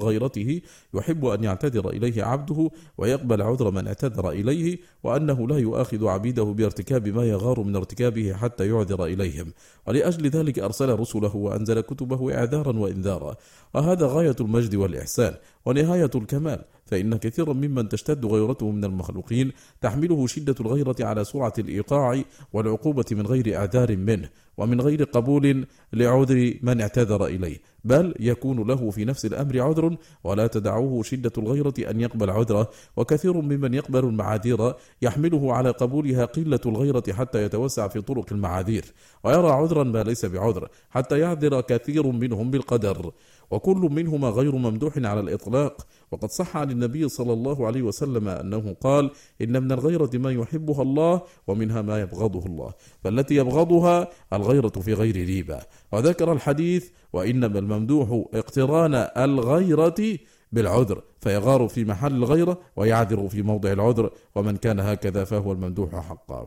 غيرته 0.00 0.60
يحب 0.94 1.24
أن 1.24 1.44
يعتذر 1.44 1.90
إليه 1.90 2.24
عبده 2.24 2.70
ويقبل 2.98 3.42
عذر 3.42 3.70
من 3.70 3.86
اعتذر 3.86 4.30
إليه 4.30 4.78
وأنه 5.02 5.48
لا 5.48 5.58
يؤاخذ 5.58 6.06
عبيده 6.06 6.44
بارتكاب 6.44 7.08
ما 7.08 7.24
يغار 7.24 7.60
من 7.60 7.76
ارتكابه 7.76 8.32
حتى 8.32 8.68
يعذر 8.68 9.04
إليهم. 9.04 9.52
ولأجل 9.86 10.28
ذلك 10.28 10.58
أرسل 10.58 10.98
رسله 10.98 11.36
وأنزل 11.36 11.80
كتبه 11.80 12.34
إعذارا 12.34 12.78
وإنذارا. 12.78 13.36
وهذا 13.74 14.06
غاية 14.06 14.36
المجد 14.40 14.74
والإحسان 14.74 15.34
ونهاية 15.66 16.10
الكمال. 16.14 16.64
فإن 16.92 17.16
كثيرا 17.16 17.52
ممن 17.52 17.88
تشتد 17.88 18.26
غيرته 18.26 18.70
من 18.70 18.84
المخلوقين 18.84 19.52
تحمله 19.80 20.26
شدة 20.26 20.54
الغيرة 20.60 20.96
على 21.00 21.24
سرعة 21.24 21.52
الإيقاع 21.58 22.22
والعقوبة 22.52 23.04
من 23.12 23.26
غير 23.26 23.56
إعذار 23.56 23.96
منه 23.96 24.28
ومن 24.56 24.80
غير 24.80 25.04
قبول 25.04 25.66
لعذر 25.92 26.54
من 26.62 26.80
اعتذر 26.80 27.26
إليه. 27.26 27.58
بل 27.84 28.14
يكون 28.20 28.68
له 28.68 28.90
في 28.90 29.04
نفس 29.04 29.26
الأمر 29.26 29.60
عذر 29.60 29.96
ولا 30.24 30.46
تدعوه 30.46 31.02
شدة 31.02 31.32
الغيرة 31.38 31.74
أن 31.90 32.00
يقبل 32.00 32.30
عذره. 32.30 32.70
وكثير 32.96 33.40
ممن 33.40 33.74
يقبل 33.74 34.04
المعاذير 34.04 34.74
يحمله 35.02 35.52
على 35.52 35.70
قبولها 35.70 36.24
قلة 36.24 36.60
الغيرة 36.66 37.12
حتى 37.12 37.42
يتوسع 37.42 37.88
في 37.88 38.00
طرق 38.00 38.32
المعاذير 38.32 38.84
ويرى 39.24 39.50
عذرا 39.50 39.84
ما 39.84 40.02
ليس 40.02 40.26
بعذر 40.26 40.68
حتى 40.90 41.18
يعذر 41.18 41.60
كثير 41.60 42.06
منهم 42.06 42.50
بالقدر. 42.50 43.12
وكل 43.50 43.76
منهما 43.76 44.28
غير 44.28 44.54
ممدوح 44.56 44.98
على 44.98 45.20
الإطلاق. 45.20 45.86
وقد 46.12 46.30
صح 46.30 46.56
عن 46.56 46.70
النبي 46.70 47.08
صلى 47.08 47.32
الله 47.32 47.66
عليه 47.66 47.82
وسلم 47.82 48.28
أنه 48.28 48.76
قال 48.80 49.10
إن 49.42 49.62
من 49.62 49.72
الغيرة 49.72 50.10
ما 50.14 50.30
يحبها 50.30 50.82
الله 50.82 51.22
ومنها 51.46 51.82
ما 51.82 52.00
يبغضه 52.00 52.46
الله. 52.46 52.72
فالتي 53.04 53.34
يبغضها 53.34 54.08
الغيرة 54.32 54.68
في 54.68 54.94
غير 54.94 55.16
ريبة. 55.16 55.60
وذكر 55.92 56.32
الحديث 56.32 56.88
وإنما 57.12 57.60
الممدوح 57.72 58.24
اقتران 58.34 58.94
الغيرة 58.94 60.18
بالعذر 60.52 61.02
فيغار 61.20 61.68
في 61.68 61.84
محل 61.84 62.14
الغيرة 62.14 62.60
ويعذر 62.76 63.28
في 63.28 63.42
موضع 63.42 63.72
العذر 63.72 64.10
ومن 64.34 64.56
كان 64.56 64.80
هكذا 64.80 65.24
فهو 65.24 65.52
الممدوح 65.52 65.94
حقا. 65.94 66.46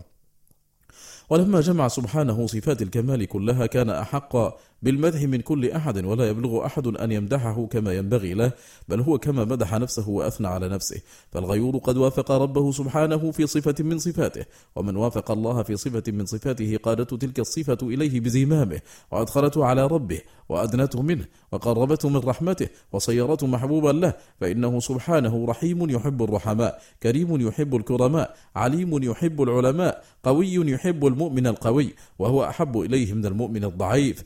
ولما 1.30 1.62
جمع 1.62 1.88
سبحانه 1.88 2.48
صفات 2.48 2.82
الكمال 2.82 3.26
كلها 3.26 3.66
كان 3.66 3.90
أحق 3.90 4.56
بالمدح 4.86 5.22
من 5.22 5.42
كل 5.42 5.72
أحد 5.72 6.06
ولا 6.06 6.30
يبلغ 6.30 6.66
أحد 6.66 6.88
أن 6.88 7.12
يمدحه 7.12 7.66
كما 7.66 7.94
ينبغي 7.94 8.34
له 8.34 8.52
بل 8.90 9.02
هو 9.02 9.18
كما 9.18 9.46
مدح 9.46 9.74
نفسه 9.74 10.10
وأثنى 10.10 10.48
على 10.48 10.70
نفسه. 10.70 11.02
فالغيور 11.32 11.78
قد 11.78 11.98
وافق 11.98 12.32
ربه 12.32 12.72
سبحانه 12.72 13.32
في 13.32 13.48
صفة 13.48 13.76
من 13.80 13.98
صفاته 14.00 14.46
ومن 14.76 14.96
وافق 14.96 15.32
الله 15.32 15.64
في 15.64 15.76
صفة 15.76 16.04
من 16.08 16.26
صفاته 16.26 16.78
قادته 16.84 17.18
تلك 17.18 17.40
الصفة 17.40 17.78
إليه 17.84 18.20
بزمامه 18.20 18.80
وأدخلته 19.12 19.66
على 19.66 19.88
ربه 19.88 20.22
وأدنته 20.50 21.02
منه 21.02 21.26
وقربته 21.52 22.10
من 22.10 22.18
رحمته 22.18 22.68
وصيرته 22.92 23.48
محبوبا 23.48 23.90
له. 23.90 24.14
فإنه 24.42 24.80
سبحانه 24.80 25.46
رحيم 25.46 25.90
يحب 25.90 26.24
الرحماء 26.24 26.82
كريم 27.04 27.48
يحب 27.48 27.76
الكرماء 27.76 28.36
عليم 28.56 29.04
يحب 29.04 29.42
العلماء 29.42 30.04
قوي 30.24 30.54
يحب 30.54 31.06
المؤمن 31.06 31.48
القوي 31.48 31.94
وهو 32.20 32.44
أحب 32.44 32.80
إليه 32.80 33.14
من 33.14 33.26
المؤمن 33.26 33.64
الضعيف. 33.64 34.24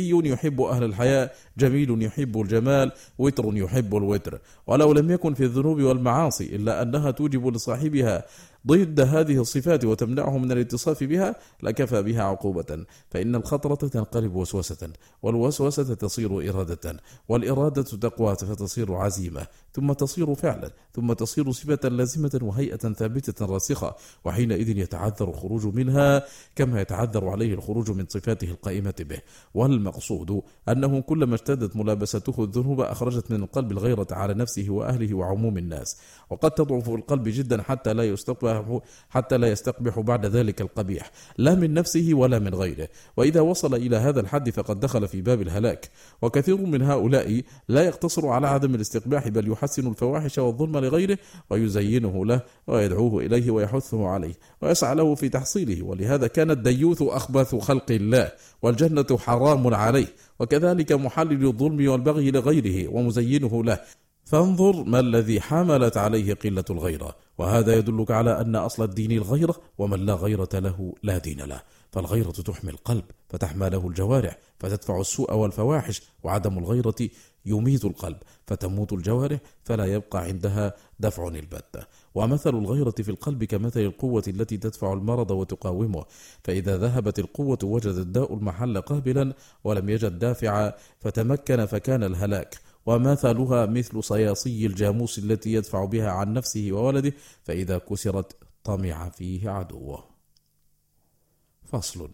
حيي 0.00 0.32
يحب 0.32 0.60
أهل 0.60 0.84
الحياء 0.84 1.34
جميل 1.58 2.02
يحب 2.02 2.40
الجمال 2.40 2.92
وتر 3.18 3.56
يحب 3.56 3.96
الوتر. 3.96 4.40
ولو 4.66 4.92
لم 4.92 5.10
يكن 5.10 5.34
في 5.34 5.44
الذنوب 5.44 5.80
والمعاصي 5.82 6.56
إلا 6.56 6.82
أنها 6.82 7.10
توجب 7.10 7.54
لصاحبها 7.54 8.24
ضد 8.66 9.00
هذه 9.00 9.40
الصفات 9.40 9.84
وتمنعه 9.84 10.38
من 10.38 10.52
الاتصاف 10.52 11.04
بها 11.04 11.36
لكفى 11.62 12.02
بها 12.02 12.22
عقوبة. 12.22 12.84
فإن 13.10 13.34
الخطرة 13.34 13.88
تنقلب 13.88 14.34
وسوسة 14.34 14.90
والوسوسة 15.22 15.94
تصير 15.94 16.50
إرادة 16.50 17.00
والإرادة 17.28 17.82
تقوى 17.82 18.36
فتصير 18.36 18.94
عزيمة. 18.94 19.46
ثم 19.72 19.92
تصير 19.92 20.34
فعلا 20.34 20.70
ثم 20.94 21.12
تصير 21.12 21.52
صفة 21.52 21.88
لازمة 21.88 22.38
وهيئة 22.42 22.76
ثابتة 22.76 23.46
راسخة 23.46 23.94
وحينئذ 24.24 24.78
يتعذر 24.78 25.28
الخروج 25.28 25.66
منها 25.66 26.24
كما 26.56 26.80
يتعذر 26.80 27.28
عليه 27.28 27.54
الخروج 27.54 27.90
من 27.90 28.06
صفاته 28.08 28.50
القائمة 28.50 28.94
به. 29.00 29.20
والمقصود 29.54 30.42
أنه 30.68 31.00
كلما 31.00 31.34
اشتدت 31.34 31.76
ملابسته 31.76 32.44
الذنوب 32.44 32.80
أخرجت 32.80 33.30
من 33.30 33.42
القلب 33.42 33.72
الغيرة 33.72 34.06
على 34.10 34.34
نفسه 34.34 34.66
وأهله 34.70 35.14
وعموم 35.14 35.58
الناس. 35.58 36.00
وقد 36.30 36.50
تضعف 36.50 36.88
القلب 36.88 37.28
جدا 37.28 37.62
حتى 37.62 37.92
لا 37.92 38.04
يستقبح 38.50 38.80
حتى 39.10 39.38
لا 39.38 39.48
يستقبح 39.48 40.00
بعد 40.00 40.26
ذلك 40.26 40.60
القبيح 40.60 41.10
لا 41.38 41.54
من 41.54 41.74
نفسه 41.74 42.10
ولا 42.12 42.38
من 42.38 42.54
غيره. 42.54 42.88
وإذا 43.16 43.40
وصل 43.40 43.74
إلى 43.74 43.96
هذا 43.96 44.20
الحد 44.20 44.50
فقد 44.50 44.80
دخل 44.80 45.08
في 45.08 45.20
باب 45.20 45.42
الهلاك. 45.42 45.90
وكثير 46.22 46.56
من 46.56 46.82
هؤلاء 46.82 47.42
لا 47.68 47.82
يقتصر 47.82 48.28
على 48.28 48.48
عدم 48.48 48.74
الاستقباح 48.74 49.28
بل 49.28 49.52
يحسن 49.52 49.86
الفواحش 49.86 50.38
والظلم 50.38 50.78
لغيره 50.78 51.18
ويزينه 51.50 52.26
له 52.26 52.40
ويدعوه 52.66 53.22
إليه 53.22 53.50
ويحثه 53.50 54.08
عليه 54.08 54.34
ويسعى 54.62 54.94
له 54.94 55.14
في 55.14 55.28
تحصيله. 55.28 55.82
ولهذا 55.82 56.26
كان 56.26 56.50
الديوث 56.50 57.02
أخبث 57.02 57.54
خلق 57.54 57.90
الله 57.90 58.32
والجنة 58.62 59.18
حرام 59.18 59.74
عليه. 59.74 60.06
وكذلك 60.40 60.92
محلل 60.92 61.46
الظلم 61.46 61.88
والبغي 61.88 62.30
لغيره 62.30 62.88
ومزينه 62.88 63.64
له. 63.64 63.80
فانظر 64.24 64.84
ما 64.84 65.00
الذي 65.00 65.40
حملت 65.40 65.96
عليه 65.96 66.34
قلة 66.34 66.64
الغيرة. 66.70 67.16
وهذا 67.40 67.74
يدلك 67.74 68.10
على 68.10 68.40
أن 68.40 68.56
أصل 68.56 68.84
الدين 68.84 69.12
الغيرة 69.12 69.54
ومن 69.78 70.06
لا 70.06 70.14
غيرة 70.14 70.48
له 70.54 70.94
لا 71.02 71.18
دين 71.18 71.40
له. 71.40 71.62
فالغيرة 71.92 72.30
تحمي 72.30 72.70
القلب 72.70 73.04
فتحمى 73.28 73.70
له 73.70 73.88
الجوارح 73.88 74.38
فتدفع 74.58 75.00
السوء 75.00 75.34
والفواحش 75.34 76.02
وعدم 76.22 76.58
الغيرة 76.58 76.94
يميت 77.46 77.84
القلب 77.84 78.16
فتموت 78.46 78.92
الجوارح 78.92 79.38
فلا 79.64 79.84
يبقى 79.84 80.24
عندها 80.24 80.74
دفع 81.00 81.28
البتة 81.28 81.86
ومثل 82.14 82.50
الغيرة 82.50 82.90
في 82.90 83.08
القلب 83.08 83.44
كمثل 83.44 83.80
القوة 83.80 84.22
التي 84.28 84.56
تدفع 84.56 84.92
المرض 84.92 85.30
وتقاومه. 85.30 86.04
فإذا 86.44 86.76
ذهبت 86.76 87.18
القوة 87.18 87.58
وجد 87.64 87.94
الداء 87.94 88.34
المحل 88.34 88.80
قابلا 88.80 89.34
ولم 89.64 89.88
يجد 89.88 90.18
دافعا 90.18 90.72
فتمكن 91.00 91.66
فكان 91.66 92.02
الهلاك. 92.02 92.69
ومثلها 92.86 93.66
مثل 93.66 94.04
صياصي 94.04 94.66
الجاموس 94.66 95.18
التي 95.18 95.52
يدفع 95.52 95.84
بها 95.84 96.10
عن 96.10 96.32
نفسه 96.32 96.68
وولده 96.72 97.12
فإذا 97.44 97.78
كسرت 97.78 98.36
طمع 98.64 99.08
فيه 99.08 99.50
عدوه. 99.50 100.04
فصل. 101.64 102.10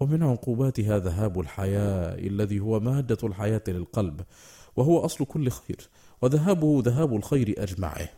ومن 0.00 0.22
عقوباتها 0.22 0.98
ذهاب 0.98 1.40
الحياء 1.40 2.26
الذي 2.26 2.60
هو 2.60 2.80
مادة 2.80 3.18
الحياة 3.24 3.62
للقلب 3.68 4.20
وهو 4.76 4.98
أصل 4.98 5.24
كل 5.24 5.50
خير 5.50 5.88
وذهابه 6.22 6.82
ذهاب 6.84 7.16
الخير 7.16 7.54
أجمعه. 7.58 8.08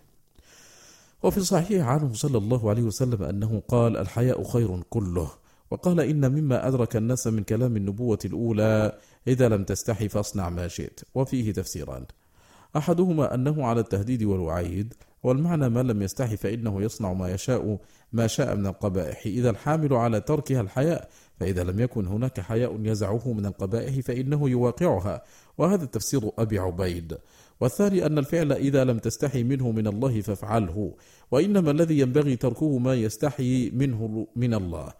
وفي 1.23 1.39
الصحيح 1.39 1.87
عنه 1.87 2.15
صلى 2.15 2.39
الله 2.39 2.71
عليه 2.71 2.83
وسلم 2.83 3.23
أنه 3.23 3.63
قال 3.69 3.97
الحياء 3.97 4.45
خير 4.45 4.83
كله. 4.91 5.40
وقال 5.71 6.01
إن 6.01 6.33
مما 6.33 6.69
أدرك 6.69 6.97
الناس 6.97 7.27
من 7.27 7.43
كلام 7.43 7.77
النبوة 7.77 8.19
الأولى 8.25 8.99
إذا 9.29 9.49
لم 9.49 9.65
تستحي 9.65 10.09
فاصنع 10.09 10.49
ما 10.49 10.69
شئت. 10.69 11.01
وفيه 11.15 11.53
تفسيران. 11.53 12.05
أحدهما 12.77 13.35
أنه 13.35 13.67
على 13.67 13.81
التهديد 13.81 14.23
والوعيد 14.23 14.95
والمعنى 15.23 15.69
ما 15.69 15.83
لم 15.83 16.03
يستحي 16.03 16.37
فإنه 16.37 16.83
يصنع 16.83 17.13
ما 17.13 17.31
يشاء 17.31 17.79
ما 18.13 18.27
شاء 18.27 18.57
من 18.57 18.67
القبائح. 18.67 19.27
إذا 19.27 19.51
الحامل 19.51 19.93
على 19.93 20.21
تركها 20.21 20.61
الحياء 20.61 21.09
فإذا 21.41 21.65
لم 21.65 21.81
يكن 21.81 22.07
هناك 22.07 22.41
حياء 22.41 22.81
يزعه 22.83 23.33
من 23.33 23.47
القبائح 23.47 24.01
فإنه 24.01 24.51
يواقعها. 24.51 25.23
وهذا 25.59 25.85
تفسير 25.85 26.31
أبي 26.39 26.59
عبيد. 26.59 27.19
والثاني 27.61 28.07
أن 28.07 28.19
الفعل 28.19 28.53
إذا 28.53 28.85
لم 28.85 28.99
تستحي 28.99 29.43
منه 29.43 29.71
من 29.71 29.87
الله 29.87 30.21
فافعله 30.21 30.95
وإنما 31.31 31.71
الذي 31.71 31.99
ينبغي 31.99 32.37
تركه 32.37 32.79
ما 32.79 32.95
يستحي 32.95 33.71
منه 33.71 34.27
من 34.37 34.55
الله. 34.55 34.93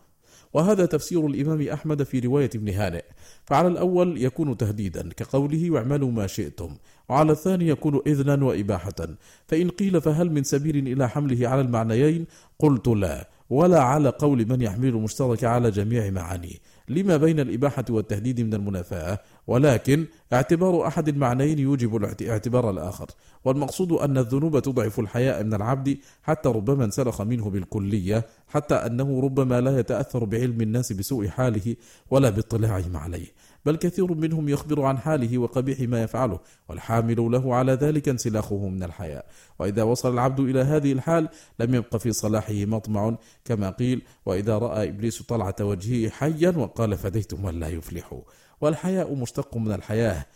وهذا 0.53 0.87
تفسير 0.87 1.27
الإمام 1.27 1.69
أحمد 1.69 2.03
في 2.03 2.19
رواية 2.19 2.51
ابن 2.55 2.69
هانئ. 2.69 3.05
فعلى 3.45 3.69
الأول 3.69 4.23
يكون 4.23 4.57
تهديدا 4.57 5.09
كقوله 5.17 5.71
واعملوا 5.71 6.11
ما 6.11 6.27
شئتم 6.27 6.77
وعلى 7.09 7.33
الثاني 7.33 7.69
يكون 7.69 8.01
إذنا 8.07 8.45
وإباحة. 8.45 9.09
فإن 9.49 9.69
قيل 9.69 10.01
فهل 10.01 10.31
من 10.31 10.43
سبيل 10.43 10.89
إلى 10.89 11.09
حمله 11.09 11.49
على 11.49 11.61
المعنيين؟ 11.61 12.27
قلت 12.59 12.89
لا 12.89 13.29
ولا 13.51 13.81
على 13.81 14.09
قول 14.09 14.49
من 14.49 14.63
يحمل 14.63 14.89
المشترك 14.89 15.45
على 15.45 15.71
جميع 15.71 16.11
معانيه. 16.11 16.57
لما 16.89 17.17
بين 17.17 17.41
الإباحة 17.41 17.85
والتهديد 17.91 18.41
من 18.41 18.55
المنافاة؟ 18.55 19.19
ولكن 19.51 20.07
اعتبار 20.33 20.87
أحد 20.87 21.09
المعنيين 21.09 21.59
يوجب 21.59 22.05
اعتبار 22.23 22.71
الآخر. 22.71 23.07
والمقصود 23.45 23.93
أن 23.93 24.19
الذنوب 24.19 24.59
تضعف 24.59 25.01
الحياء 25.01 25.45
من 25.45 25.55
العبد 25.55 25.99
حتى 26.23 26.49
ربما 26.49 26.85
انسلخ 26.85 27.23
منه 27.23 27.51
بالكلية 27.51 28.27
حتى 28.49 28.75
أنه 28.75 29.21
ربما 29.21 29.61
لا 29.61 29.79
يتأثر 29.79 30.25
بعلم 30.25 30.61
الناس 30.61 30.93
بسوء 30.93 31.29
حاله 31.29 31.77
ولا 32.11 32.31
باطلاعهم 32.31 32.97
عليه. 32.97 33.27
بل 33.67 33.77
كثير 33.77 34.15
منهم 34.15 34.49
يخبر 34.49 34.83
عن 34.83 34.99
حاله 34.99 35.39
وقبيح 35.39 35.81
ما 35.81 36.03
يفعله 36.03 36.41
والحامل 36.69 37.33
له 37.33 37.55
على 37.55 37.73
ذلك 37.73 38.09
انسلاخه 38.09 38.69
من 38.69 38.83
الحياء. 38.83 39.27
وإذا 39.59 39.83
وصل 39.83 40.13
العبد 40.15 40.41
إلى 40.41 40.61
هذه 40.61 40.93
الحال 40.93 41.29
لم 41.61 41.75
يبق 41.75 41.97
في 41.97 42.13
صلاحه 42.13 42.55
مطمع 42.55 43.17
كما 43.45 43.71
قيل 43.71 44.03
وإذا 44.27 44.59
رأى 44.59 44.89
إبليس 44.89 45.23
طلعة 45.23 45.57
وجهه 45.61 46.11
حيا 46.11 46.51
وقال 46.57 46.97
فديت 46.97 47.35
من 47.35 47.61
لا 47.61 47.69
يفلح 47.69 48.21
والحياء 48.61 49.15
مشتق 49.15 49.57
من 49.57 49.73
الحياة 49.73 50.27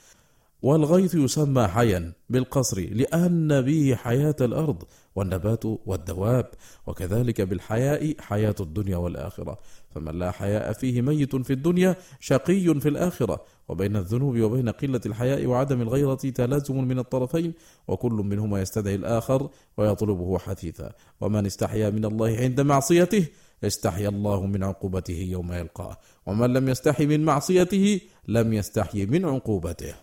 والغيث 0.65 1.15
يسمى 1.15 1.67
حيا 1.67 2.13
بالقصر 2.31 2.81
لأن 2.81 3.61
به 3.61 3.95
حياة 3.95 4.37
الأرض 4.41 4.83
والنبات 5.17 5.65
والدواب 5.65 6.47
وكذلك 6.87 7.41
بالحياء 7.41 8.15
حياة 8.21 8.55
الدنيا 8.61 8.97
والآخرة. 8.97 9.59
فمن 9.91 10.19
لا 10.19 10.31
حياء 10.31 10.73
فيه 10.73 11.03
ميت 11.03 11.37
في 11.37 11.53
الدنيا 11.53 11.97
شقي 12.21 12.81
في 12.81 12.89
الآخرة. 12.89 13.45
وبين 13.69 13.97
الذنوب 13.97 14.39
وبين 14.39 14.69
قلة 14.69 15.01
الحياء 15.07 15.47
وعدم 15.47 15.81
الغيرة 15.83 16.15
تلازم 16.15 16.85
من 16.85 16.99
الطرفين 16.99 17.53
وكل 17.89 18.13
منهما 18.13 18.61
يستدعي 18.61 18.95
الآخر 18.95 19.51
ويطلبه 19.77 20.39
حثيثا. 20.39 20.93
ومن 21.21 21.47
استحيا 21.47 21.91
من 21.91 22.05
الله 22.05 22.37
عند 22.37 22.61
معصيته 22.61 23.27
استحيا 23.65 24.09
الله 24.09 24.47
من 24.47 24.65
عقوبته 24.65 25.15
يوم 25.15 25.53
يلقاه. 25.53 25.99
ومن 26.27 26.53
لم 26.53 26.69
يستحي 26.69 27.07
من 27.07 27.25
معصيته 27.25 28.01
لم 28.29 28.53
يستحي 28.53 29.07
من 29.07 29.25
عقوبته. 29.25 29.95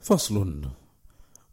فصل. 0.00 0.62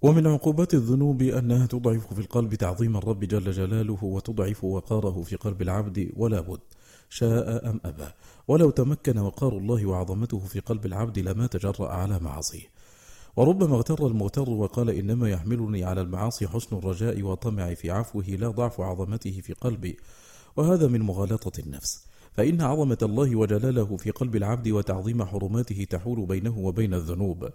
ومن 0.01 0.27
عقوبات 0.27 0.73
الذنوب 0.73 1.21
أنها 1.21 1.65
تضعف 1.65 2.13
في 2.13 2.19
القلب 2.19 2.55
تعظيم 2.55 2.97
الرب 2.97 3.19
جل 3.19 3.51
جلاله 3.51 4.03
وتضعف 4.03 4.63
وقاره 4.63 5.21
في 5.21 5.35
قلب 5.35 5.61
العبد 5.61 6.11
ولا 6.15 6.41
بد. 6.41 6.59
شاء 7.09 7.69
أم 7.69 7.81
أبى. 7.85 8.07
ولو 8.47 8.69
تمكن 8.69 9.17
وقار 9.17 9.57
الله 9.57 9.85
وعظمته 9.85 10.39
في 10.39 10.59
قلب 10.59 10.85
العبد 10.85 11.19
لما 11.19 11.47
تجرأ 11.47 11.87
على 11.87 12.19
معاصيه. 12.19 12.80
وربما 13.35 13.75
اغتر 13.75 14.07
المغتر 14.07 14.49
وقال 14.49 14.89
إنما 14.89 15.29
يحملني 15.29 15.83
على 15.83 16.01
المعاصي 16.01 16.47
حسن 16.47 16.77
الرجاء 16.77 17.21
وطمع 17.23 17.73
في 17.73 17.91
عفوه 17.91 18.25
لا 18.25 18.49
ضعف 18.49 18.81
عظمته 18.81 19.41
في 19.43 19.53
قلبي 19.53 19.97
وهذا 20.57 20.87
من 20.87 21.01
مغالطة 21.01 21.59
النفس. 21.59 22.05
فإن 22.33 22.61
عظمة 22.61 22.97
الله 23.01 23.35
وجلاله 23.35 23.97
في 23.97 24.11
قلب 24.11 24.35
العبد 24.35 24.67
وتعظيم 24.67 25.23
حرماته 25.23 25.87
تحول 25.89 26.25
بينه 26.25 26.59
وبين 26.59 26.93
الذنوب. 26.93 27.49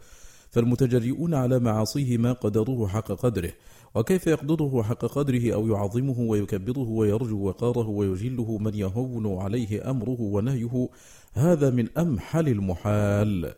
فالمتجرئون 0.50 1.34
على 1.34 1.58
معاصيه 1.58 2.18
ما 2.18 2.32
قدروه 2.32 2.88
حق 2.88 3.12
قدره 3.12 3.52
وكيف 3.94 4.26
يقدره 4.26 4.82
حق 4.82 5.04
قدره 5.04 5.54
أو 5.54 5.66
يعظمه 5.66 6.20
ويكبره 6.20 6.88
ويرجو 6.88 7.48
وقاره 7.48 7.88
ويجله 7.88 8.58
من 8.58 8.74
يهون 8.74 9.38
عليه 9.38 9.90
أمره 9.90 10.20
ونهيه 10.20 10.88
هذا 11.32 11.70
من 11.70 11.98
أمحل 11.98 12.48
المحال. 12.48 13.54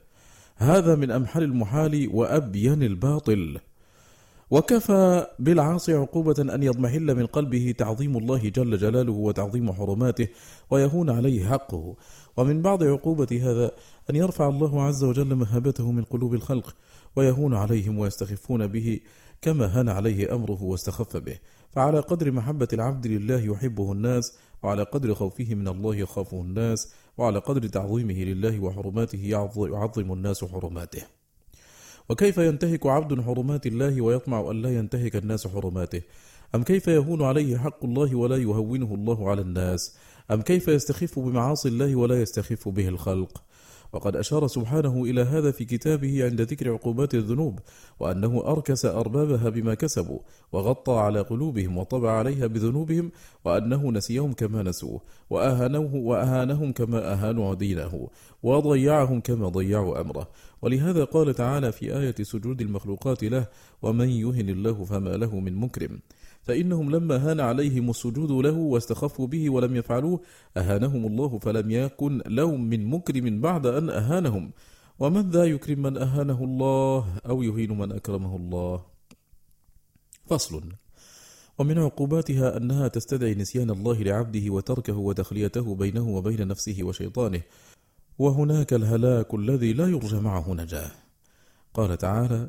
هذا 0.59 0.95
من 0.95 1.11
أمحل 1.11 1.43
المحال 1.43 2.11
وأبين 2.13 2.83
الباطل. 2.83 3.61
وكفى 4.51 5.27
بالعاصي 5.39 5.95
عقوبة 5.95 6.55
أن 6.55 6.63
يضمحل 6.63 7.15
من 7.15 7.27
قلبه 7.27 7.75
تعظيم 7.79 8.17
الله 8.17 8.49
جل 8.49 8.77
جلاله 8.77 9.13
وتعظيم 9.13 9.73
حرماته 9.73 10.29
ويهون 10.71 11.11
عليه 11.11 11.49
حقه. 11.49 11.97
ومن 12.37 12.63
بعض 12.63 12.83
عقوبة 12.83 13.41
هذا 13.43 13.71
أن 14.11 14.17
يرفع 14.17 14.49
الله 14.49 14.83
عز 14.83 15.05
وجل 15.05 15.35
مهابته 15.35 15.91
من 15.91 16.05
قلوب 16.05 16.35
الخلق 16.35 16.77
ويهون 17.17 17.55
عليهم 17.55 17.99
ويستخفون 17.99 18.67
به 18.67 19.01
كما 19.43 19.67
هان 19.67 19.89
عليه 19.89 20.35
أمره 20.35 20.63
واستخف 20.63 21.17
به. 21.17 21.39
فعلى 21.71 22.01
قدر 22.01 22.31
محبة 22.33 22.69
العبد 22.73 23.07
لله 23.07 23.41
يحبه 23.41 23.93
الناس 23.93 24.39
وعلى 24.63 24.83
قدر 24.83 25.15
خوفه 25.15 25.55
من 25.55 25.69
الله 25.69 25.97
يخافه 25.97 26.41
الناس 26.41 26.93
وعلى 27.19 27.39
قدر 27.39 27.69
تعظيمه 27.69 28.15
لله 28.15 28.61
وحرماته 28.61 29.19
يعظم 29.57 30.13
الناس 30.13 30.45
حرماته. 30.45 31.03
وكيف 32.09 32.39
ينتهك 32.39 32.87
عبد 32.87 33.21
حرمات 33.21 33.67
الله 33.67 34.01
ويطمع 34.01 34.51
أن 34.51 34.63
لا 34.63 34.79
ينتهك 34.79 35.17
الناس 35.17 35.47
حرماته؟ 35.47 36.03
أم 36.55 36.63
كيف 36.63 36.89
يهون 36.89 37.23
عليه 37.23 37.59
حق 37.59 37.85
الله 37.85 38.15
ولا 38.17 38.37
يهونه 38.37 38.95
الله 38.95 39.31
على 39.31 39.41
الناس؟ 39.41 39.97
أم 40.31 40.43
كيف 40.43 40.69
يستخف 40.69 41.19
بمعاصي 41.19 41.69
الله 41.69 41.97
ولا 41.97 42.23
يستخف 42.23 42.69
به 42.69 42.89
الخلق؟ 42.89 43.43
وقد 43.93 44.17
أشار 44.17 44.47
سبحانه 44.47 45.05
إلى 45.05 45.23
هذا 45.23 45.51
في 45.51 45.65
كتابه 45.65 46.25
عند 46.25 46.41
ذكر 46.41 46.73
عقوبات 46.73 47.15
الذنوب 47.15 47.59
وأنه 48.01 48.43
أركس 48.47 48.85
أربابها 48.85 49.49
بما 49.49 49.75
كسبوا 49.75 50.19
وغطى 50.53 50.93
على 50.93 51.21
قلوبهم 51.21 51.79
وطبع 51.79 52.11
عليها 52.11 52.47
بذنوبهم 52.47 53.11
وأنه 53.45 53.93
نسيهم 53.93 54.33
كما 54.33 54.63
نسوه 54.63 55.01
وأهانوه 55.31 55.95
وأهانهم 55.95 56.73
كما 56.73 57.13
أهانوا 57.13 57.55
دينه 57.55 58.09
وضيعهم 58.43 59.21
كما 59.21 59.49
ضيعوا 59.49 60.01
أمره. 60.01 60.29
ولهذا 60.63 61.05
قال 61.05 61.35
تعالى 61.35 61.73
في 61.73 61.97
آية 61.99 62.15
سجود 62.23 62.61
المخلوقات 62.61 63.25
له 63.25 63.47
ومن 63.83 64.09
يهن 64.09 64.49
الله 64.49 64.85
فما 64.85 65.11
له 65.11 65.41
من 65.41 65.55
مكرم 65.55 66.01
فإنهم 66.49 66.91
لما 66.91 67.17
هان 67.17 67.41
عليهم 67.41 67.91
السجود 67.91 68.31
له 68.31 68.57
واستخفوا 68.57 69.27
به 69.27 69.51
ولم 69.51 69.77
يفعلوه 69.77 70.21
أهانهم 70.57 71.07
الله 71.07 71.39
فلم 71.39 71.71
يكن 71.71 72.23
لهم 72.27 72.65
من 72.65 72.87
مكرم 72.87 73.41
بعد 73.41 73.67
أن 73.67 73.91
أهانهم. 73.91 74.53
ومن 74.99 75.31
ذا 75.31 75.45
يكرم 75.45 75.83
من 75.83 75.97
أهانه 75.97 76.45
الله 76.45 77.19
أو 77.27 77.43
يهين 77.43 77.79
من 77.79 77.93
أكرمه 77.93 78.37
الله؟ 78.37 78.83
فصل. 80.27 80.63
ومن 81.59 81.79
عقوباتها 81.79 82.57
أنها 82.57 82.89
تستدعي 82.89 83.35
نسيان 83.35 83.71
الله 83.71 84.03
لعبده 84.03 84.51
وتركه 84.51 84.97
وتخليته 84.97 85.75
بينه 85.75 86.09
وبين 86.09 86.49
نفسه 86.49 86.79
وشيطانه. 86.83 87.43
وهناك 88.19 88.73
الهلاك 88.73 89.35
الذي 89.35 89.73
لا 89.73 89.87
يرجى 89.87 90.21
معه 90.21 90.55
نجاة. 90.55 90.91
قال 91.75 91.99
تعالى 91.99 92.49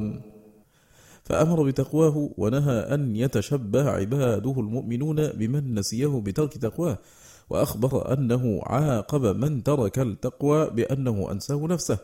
فأمر 1.31 1.63
بتقواه 1.63 2.29
ونهى 2.37 2.79
أن 2.79 3.15
يتشبه 3.15 3.89
عباده 3.89 4.51
المؤمنون 4.57 5.27
بمن 5.27 5.75
نسيه 5.75 6.21
بترك 6.25 6.57
تقواه 6.57 6.97
وأخبر 7.49 8.13
أنه 8.13 8.59
عاقب 8.63 9.25
من 9.25 9.63
ترك 9.63 9.99
التقوى 9.99 10.69
بأنه 10.69 11.31
أنساه 11.31 11.67
نفسه 11.67 11.97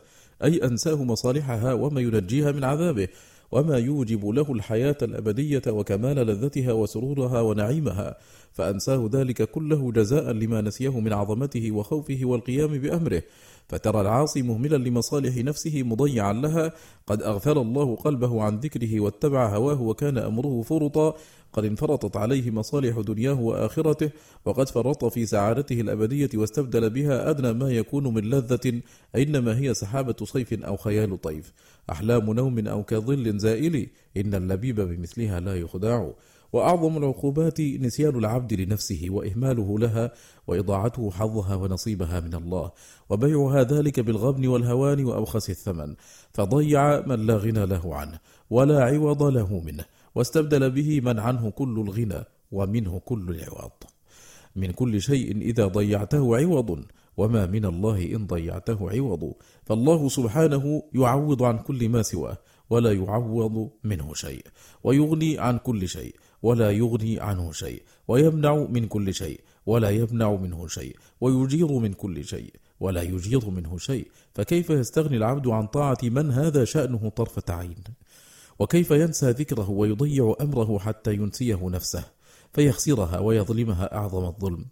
أي 0.44 0.64
أنساه 0.64 1.04
مصالحها 1.04 1.72
وما 1.72 2.00
ينجيها 2.00 2.52
من 2.52 2.64
عذابه 2.64 3.08
وما 3.52 3.76
يوجب 3.78 4.28
له 4.28 4.52
الحياة 4.52 4.96
الأبدية 5.02 5.62
وكمال 5.68 6.16
لذتها 6.16 6.72
وسرورها 6.72 7.40
ونعيمها. 7.40 8.16
فأنساه 8.52 9.10
ذلك 9.12 9.50
كله 9.50 9.92
جزاء 9.92 10.32
لما 10.32 10.60
نسيه 10.60 11.00
من 11.00 11.12
عظمته 11.12 11.72
وخوفه 11.72 12.20
والقيام 12.22 12.78
بأمره. 12.78 13.22
فترى 13.68 14.00
العاصي 14.00 14.42
مهملا 14.42 14.76
لمصالح 14.76 15.36
نفسه 15.36 15.82
مضيعا 15.82 16.32
لها. 16.32 16.72
قد 17.06 17.22
أغفل 17.22 17.58
الله 17.58 17.96
قلبه 17.96 18.42
عن 18.42 18.58
ذكره 18.58 19.00
واتبع 19.00 19.56
هواه 19.56 19.82
وكان 19.82 20.18
أمره 20.18 20.62
فرطا. 20.62 21.14
قد 21.52 21.64
انفرطت 21.64 22.16
عليه 22.16 22.50
مصالح 22.50 23.00
دنياه 23.00 23.40
وآخرته. 23.40 24.10
وقد 24.44 24.68
فرط 24.68 25.04
في 25.04 25.26
سعادته 25.26 25.80
الأبدية 25.80 26.30
واستبدل 26.34 26.90
بها 26.90 27.30
أدنى 27.30 27.52
ما 27.52 27.70
يكون 27.70 28.14
من 28.14 28.22
لذة. 28.30 28.80
إنما 29.16 29.58
هي 29.58 29.74
سحابة 29.74 30.16
صيف 30.22 30.52
أو 30.52 30.76
خيال 30.76 31.20
طيف. 31.20 31.52
أحلام 31.90 32.32
نوم 32.32 32.68
أو 32.68 32.82
كظل 32.82 33.38
زائل. 33.38 33.88
إن 34.16 34.34
اللبيب 34.34 34.80
بمثلها 34.80 35.40
لا 35.40 35.56
يخدع. 35.56 36.08
وأعظم 36.52 36.96
العقوبات 36.96 37.60
نسيان 37.60 38.16
العبد 38.18 38.52
لنفسه 38.60 39.06
وإهماله 39.10 39.78
لها 39.78 40.12
وإضاعته 40.46 41.10
حظها 41.10 41.54
ونصيبها 41.54 42.20
من 42.20 42.34
الله. 42.34 42.72
وبيعها 43.10 43.62
ذلك 43.62 44.00
بالغبن 44.00 44.46
والهوان 44.46 45.04
وأوخس 45.04 45.50
الثمن. 45.50 45.94
فضيع 46.32 47.06
من 47.06 47.26
لا 47.26 47.36
غنى 47.36 47.66
له 47.66 47.94
عنه 47.94 48.18
ولا 48.50 48.84
عوض 48.84 49.22
له 49.22 49.60
منه. 49.60 49.84
واستبدل 50.14 50.70
به 50.70 51.00
من 51.00 51.18
عنه 51.18 51.50
كل 51.50 51.80
الغنى 51.80 52.24
ومنه 52.52 52.98
كل 52.98 53.30
العوض. 53.30 53.82
من 54.56 54.70
كل 54.70 55.00
شيء 55.00 55.36
إذا 55.36 55.66
ضيعته 55.66 56.36
عوض 56.36 56.84
وما 57.16 57.46
من 57.46 57.64
الله 57.64 58.14
إن 58.14 58.26
ضيعته 58.26 58.90
عوض. 58.90 59.32
فالله 59.64 60.08
سبحانه 60.08 60.82
يعوض 60.94 61.42
عن 61.42 61.58
كل 61.58 61.88
ما 61.88 62.02
سواه 62.02 62.38
ولا 62.70 62.92
يعوض 62.92 63.70
منه 63.84 64.14
شيء. 64.14 64.44
ويغني 64.84 65.38
عن 65.38 65.58
كل 65.58 65.88
شيء 65.88 66.14
ولا 66.42 66.70
يغني 66.70 67.20
عنه 67.20 67.52
شيء 67.52 67.82
ويمنع 68.08 68.54
من 68.56 68.86
كل 68.86 69.14
شيء 69.14 69.40
ولا 69.66 69.90
يمنع 69.90 70.32
منه 70.32 70.66
شيء 70.66 70.96
ويجير 71.20 71.72
من 71.72 71.92
كل 71.92 72.24
شيء 72.24 72.54
ولا 72.80 73.02
يجير 73.02 73.50
منه 73.50 73.78
شيء. 73.78 74.10
فكيف 74.34 74.70
يستغني 74.70 75.16
العبد 75.16 75.48
عن 75.48 75.66
طاعة 75.66 75.98
من 76.02 76.30
هذا 76.30 76.64
شأنه 76.64 77.08
طرفة 77.08 77.54
عين؟ 77.54 77.84
وكيف 78.58 78.90
ينسى 78.90 79.30
ذكره 79.30 79.70
ويضيع 79.70 80.34
أمره 80.40 80.78
حتى 80.78 81.14
ينسيه 81.14 81.68
نفسه 81.68 82.04
فيخسرها 82.52 83.18
ويظلمها 83.18 83.96
أعظم 83.96 84.24
الظلم؟ 84.24 84.66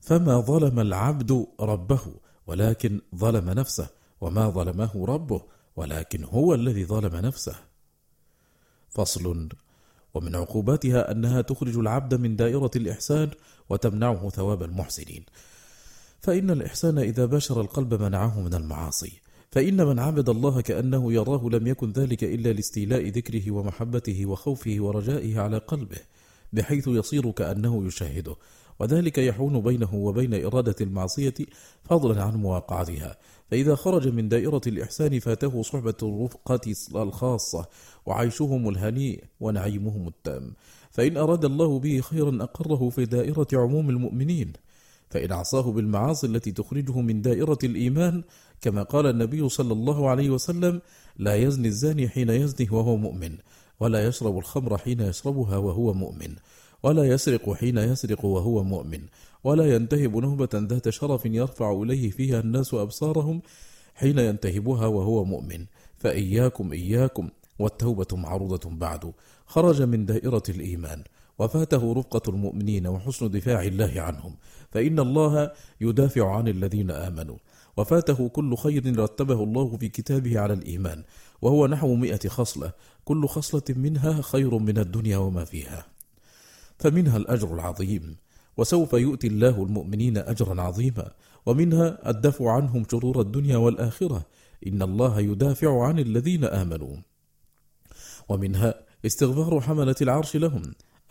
فما 0.00 0.40
ظلم 0.40 0.80
العبد 0.80 1.46
ربه 1.60 2.00
ولكن 2.46 3.00
ظلم 3.14 3.50
نفسه 3.50 3.88
وما 4.20 4.48
ظلمه 4.48 5.06
ربه 5.06 5.42
ولكن 5.76 6.24
هو 6.24 6.54
الذي 6.54 6.84
ظلم 6.84 7.16
نفسه. 7.16 7.54
فصل 8.90 9.48
ومن 10.14 10.36
عقوباتها 10.36 11.12
أنها 11.12 11.40
تخرج 11.40 11.78
العبد 11.78 12.14
من 12.14 12.36
دائرة 12.36 12.70
الإحسان 12.76 13.30
وتمنعه 13.70 14.28
ثواب 14.30 14.62
المحسنين. 14.62 15.24
فإن 16.20 16.50
الإحسان 16.50 16.98
إذا 16.98 17.26
باشر 17.26 17.60
القلب 17.60 18.02
منعه 18.02 18.40
من 18.40 18.54
المعاصي. 18.54 19.12
فإن 19.54 19.86
من 19.86 19.98
عبد 19.98 20.28
الله 20.28 20.60
كأنه 20.60 21.12
يراه 21.12 21.48
لم 21.48 21.66
يكن 21.66 21.92
ذلك 21.92 22.24
إلا 22.24 22.52
لاستيلاء 22.52 23.08
ذكره 23.08 23.50
ومحبته 23.50 24.26
وخوفه 24.26 24.76
ورجائه 24.78 25.40
على 25.40 25.58
قلبه 25.58 25.98
بحيث 26.52 26.88
يصير 26.88 27.30
كأنه 27.30 27.86
يشاهده 27.86 28.36
وذلك 28.80 29.18
يحون 29.18 29.60
بينه 29.60 29.94
وبين 29.94 30.44
إرادة 30.44 30.74
المعصية 30.80 31.34
فضلا 31.84 32.22
عن 32.22 32.34
مواقعتها. 32.34 33.16
فإذا 33.50 33.74
خرج 33.74 34.08
من 34.08 34.28
دائرة 34.28 34.60
الإحسان 34.66 35.18
فاته 35.18 35.62
صحبة 35.62 35.94
الرفقة 36.02 36.74
الخاصة 36.94 37.66
وعيشهم 38.06 38.68
الهنيء 38.68 39.24
ونعيمهم 39.40 40.08
التام. 40.08 40.54
فإن 40.90 41.16
أراد 41.16 41.44
الله 41.44 41.78
به 41.78 42.00
خيرا 42.00 42.42
أقره 42.42 42.88
في 42.88 43.04
دائرة 43.04 43.46
عموم 43.52 43.90
المؤمنين. 43.90 44.52
فإن 45.10 45.32
عصاه 45.32 45.72
بالمعاصي 45.72 46.26
التي 46.26 46.52
تخرجه 46.52 47.00
من 47.00 47.22
دائرة 47.22 47.58
الإيمان 47.64 48.22
كما 48.60 48.82
قال 48.82 49.06
النبي 49.06 49.48
صلى 49.48 49.72
الله 49.72 50.08
عليه 50.08 50.30
وسلم 50.30 50.80
لا 51.16 51.34
يزني 51.34 51.68
الزاني 51.68 52.08
حين 52.08 52.30
يزني 52.30 52.68
وهو 52.70 52.96
مؤمن 52.96 53.38
ولا 53.80 54.06
يشرب 54.06 54.38
الخمر 54.38 54.78
حين 54.78 55.00
يشربها 55.00 55.56
وهو 55.56 55.92
مؤمن 55.92 56.36
ولا 56.82 57.04
يسرق 57.04 57.52
حين 57.52 57.78
يسرق 57.78 58.24
وهو 58.24 58.64
مؤمن. 58.64 59.00
ولا 59.44 59.74
ينتهب 59.74 60.16
نهبة 60.16 60.48
ذات 60.54 60.88
شرف 60.88 61.26
يرفع 61.26 61.82
إليه 61.82 62.10
فيها 62.10 62.40
الناس 62.40 62.74
أبصارهم 62.74 63.42
حين 63.94 64.18
ينتهبها 64.18 64.86
وهو 64.86 65.24
مؤمن. 65.24 65.66
فإياكم 65.98 66.72
إياكم 66.72 67.28
والتوبة 67.58 68.06
معروضة 68.12 68.70
بعد. 68.70 69.12
خرج 69.46 69.82
من 69.82 70.06
دائرة 70.06 70.42
الإيمان. 70.48 71.04
وفاته 71.38 71.92
رفقة 71.92 72.30
المؤمنين 72.30 72.86
وحسن 72.86 73.30
دفاع 73.30 73.62
الله 73.62 74.00
عنهم. 74.00 74.36
فإن 74.70 74.98
الله 74.98 75.50
يدافع 75.80 76.36
عن 76.36 76.48
الذين 76.48 76.90
آمنوا. 76.90 77.36
وفاته 77.76 78.28
كل 78.28 78.56
خير 78.56 78.98
رتبه 78.98 79.44
الله 79.44 79.76
في 79.76 79.88
كتابه 79.88 80.40
على 80.40 80.52
الإيمان. 80.52 81.04
وهو 81.42 81.66
نحو 81.66 81.94
مئة 81.94 82.28
خصلة. 82.28 82.72
كل 83.04 83.28
خصلة 83.28 83.62
منها 83.68 84.22
خير 84.22 84.58
من 84.58 84.78
الدنيا 84.78 85.16
وما 85.16 85.44
فيها. 85.44 85.86
فمنها 86.78 87.16
الأجر 87.16 87.54
العظيم. 87.54 88.16
وسوف 88.56 88.92
يؤتي 88.92 89.26
الله 89.26 89.62
المؤمنين 89.62 90.18
أجرا 90.18 90.62
عظيما. 90.62 91.10
ومنها 91.46 92.10
الدفع 92.10 92.50
عنهم 92.50 92.84
شرور 92.90 93.20
الدنيا 93.20 93.56
والآخرة. 93.56 94.26
إن 94.66 94.82
الله 94.82 95.20
يدافع 95.20 95.86
عن 95.86 95.98
الذين 95.98 96.44
آمنوا. 96.44 96.96
ومنها 98.28 98.74
استغفار 99.06 99.60
حملة 99.60 99.94
العرش 100.02 100.36
لهم. 100.36 100.62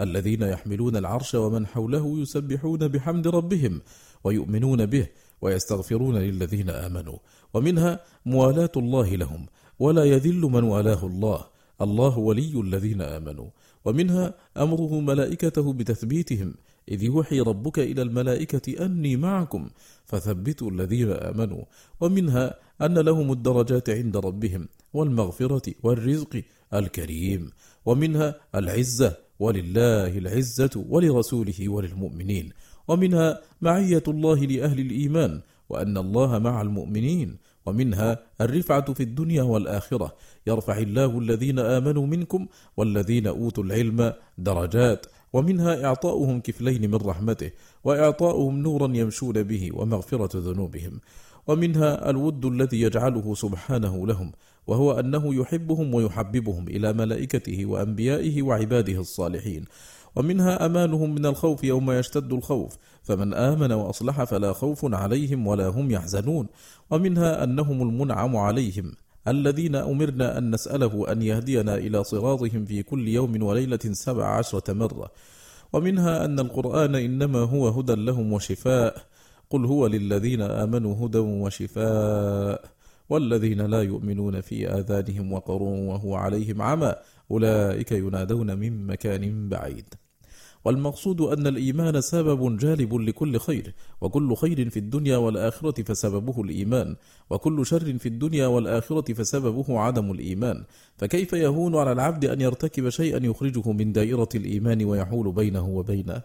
الذين 0.01 0.41
يحملون 0.41 0.95
العرش 0.95 1.35
ومن 1.35 1.67
حوله 1.67 2.19
يسبحون 2.19 2.87
بحمد 2.87 3.27
ربهم 3.27 3.81
ويؤمنون 4.23 4.85
به 4.85 5.07
ويستغفرون 5.41 6.17
للذين 6.17 6.69
آمنوا. 6.69 7.17
ومنها 7.53 7.99
موالاة 8.25 8.71
الله 8.77 9.15
لهم. 9.15 9.45
ولا 9.79 10.03
يذل 10.03 10.41
من 10.41 10.63
والاه 10.63 11.05
الله. 11.05 11.45
الله 11.81 12.17
ولي 12.17 12.61
الذين 12.61 13.01
آمنوا. 13.01 13.47
ومنها 13.85 14.33
أمره 14.57 14.99
ملائكته 14.99 15.73
بتثبيتهم. 15.73 16.53
إذ 16.89 17.03
يوحي 17.03 17.39
ربك 17.39 17.79
إلى 17.79 18.01
الملائكة 18.01 18.85
أني 18.85 19.17
معكم 19.17 19.69
فثبتوا 20.05 20.71
الذين 20.71 21.11
آمنوا. 21.11 21.63
ومنها 22.01 22.55
أن 22.81 22.97
لهم 22.99 23.31
الدرجات 23.31 23.89
عند 23.89 24.17
ربهم 24.17 24.67
والمغفرة 24.93 25.73
والرزق 25.83 26.41
الكريم. 26.73 27.51
ومنها 27.85 28.35
العزة 28.55 29.17
ولله 29.39 30.17
العزة 30.17 30.85
ولرسوله 30.89 31.69
وللمؤمنين. 31.69 32.49
ومنها 32.87 33.41
معية 33.61 34.03
الله 34.07 34.39
لأهل 34.39 34.79
الإيمان 34.79 35.41
وأن 35.69 35.97
الله 35.97 36.39
مع 36.39 36.61
المؤمنين. 36.61 37.37
ومنها 37.65 38.19
الرفعة 38.41 38.93
في 38.93 39.03
الدنيا 39.03 39.43
والآخرة. 39.43 40.15
يرفع 40.47 40.77
الله 40.77 41.19
الذين 41.19 41.59
آمنوا 41.59 42.07
منكم 42.07 42.47
والذين 42.77 43.27
أوتوا 43.27 43.63
العلم 43.63 44.13
درجات. 44.37 45.05
ومنها 45.33 45.85
إعطاؤهم 45.85 46.39
كفلين 46.39 46.91
من 46.91 46.95
رحمته 46.95 47.51
وإعطاؤهم 47.83 48.57
نورا 48.57 48.87
يمشون 48.95 49.43
به 49.43 49.69
ومغفرة 49.73 50.39
ذنوبهم. 50.39 50.99
ومنها 51.47 52.09
الود 52.09 52.45
الذي 52.45 52.81
يجعله 52.81 53.35
سبحانه 53.35 54.07
لهم 54.07 54.31
وهو 54.67 54.99
أنه 54.99 55.35
يحبهم 55.35 55.93
ويحببهم 55.93 56.67
إلى 56.67 56.93
ملائكته 56.93 57.65
وأنبيائه 57.65 58.41
وعباده 58.41 58.99
الصالحين. 58.99 59.65
ومنها 60.15 60.65
أمانهم 60.65 61.15
من 61.15 61.25
الخوف 61.25 61.63
يوم 61.63 61.91
يشتد 61.91 62.33
الخوف 62.33 62.77
فمن 63.03 63.33
آمن 63.33 63.71
وأصلح 63.71 64.23
فلا 64.23 64.53
خوف 64.53 64.93
عليهم 64.93 65.47
ولا 65.47 65.67
هم 65.67 65.91
يحزنون. 65.91 66.47
ومنها 66.91 67.43
أنهم 67.43 67.81
المنعم 67.81 68.37
عليهم 68.37 68.91
الذين 69.27 69.75
أمرنا 69.75 70.37
أن 70.37 70.51
نسأله 70.51 71.11
أن 71.11 71.21
يهدينا 71.21 71.75
إلى 71.75 72.03
صراطهم 72.03 72.65
في 72.65 72.83
كل 72.83 73.07
يوم 73.07 73.43
وليلة 73.43 73.79
سبع 73.91 74.25
عشرة 74.25 74.73
مرة. 74.73 75.11
ومنها 75.73 76.25
أن 76.25 76.39
القرآن 76.39 76.95
إنما 76.95 77.39
هو 77.39 77.67
هدى 77.67 77.95
لهم 77.95 78.33
وشفاء. 78.33 79.05
قل 79.49 79.65
هو 79.65 79.87
للذين 79.87 80.41
آمنوا 80.41 81.05
هدى 81.05 81.17
وشفاء. 81.17 82.65
والذين 83.09 83.61
لا 83.61 83.81
يؤمنون 83.81 84.41
في 84.41 84.69
آذانهم 84.69 85.33
وقر 85.33 85.63
وهو 85.63 86.15
عليهم 86.15 86.61
عمى. 86.61 86.93
أولئك 87.31 87.91
ينادون 87.91 88.57
من 88.57 88.87
مكان 88.87 89.49
بعيد. 89.49 90.02
والمقصود 90.65 91.21
أن 91.21 91.47
الإيمان 91.47 92.01
سبب 92.01 92.57
جالب 92.57 92.95
لكل 92.95 93.39
خير 93.39 93.73
وكل 94.01 94.35
خير 94.35 94.69
في 94.69 94.79
الدنيا 94.79 95.17
والآخرة 95.17 95.83
فسببه 95.83 96.41
الإيمان 96.41 96.95
وكل 97.29 97.65
شر 97.65 97.97
في 97.97 98.05
الدنيا 98.05 98.47
والآخرة 98.47 99.13
فسببه 99.13 99.79
عدم 99.79 100.11
الإيمان. 100.11 100.63
فكيف 100.97 101.33
يهون 101.33 101.75
على 101.75 101.91
العبد 101.91 102.25
أن 102.25 102.41
يرتكب 102.41 102.89
شيئا 102.89 103.25
يخرجه 103.25 103.71
من 103.71 103.91
دائرة 103.91 104.29
الإيمان 104.35 104.85
ويحول 104.85 105.31
بينه 105.31 105.69
وبينه؟ 105.69 106.21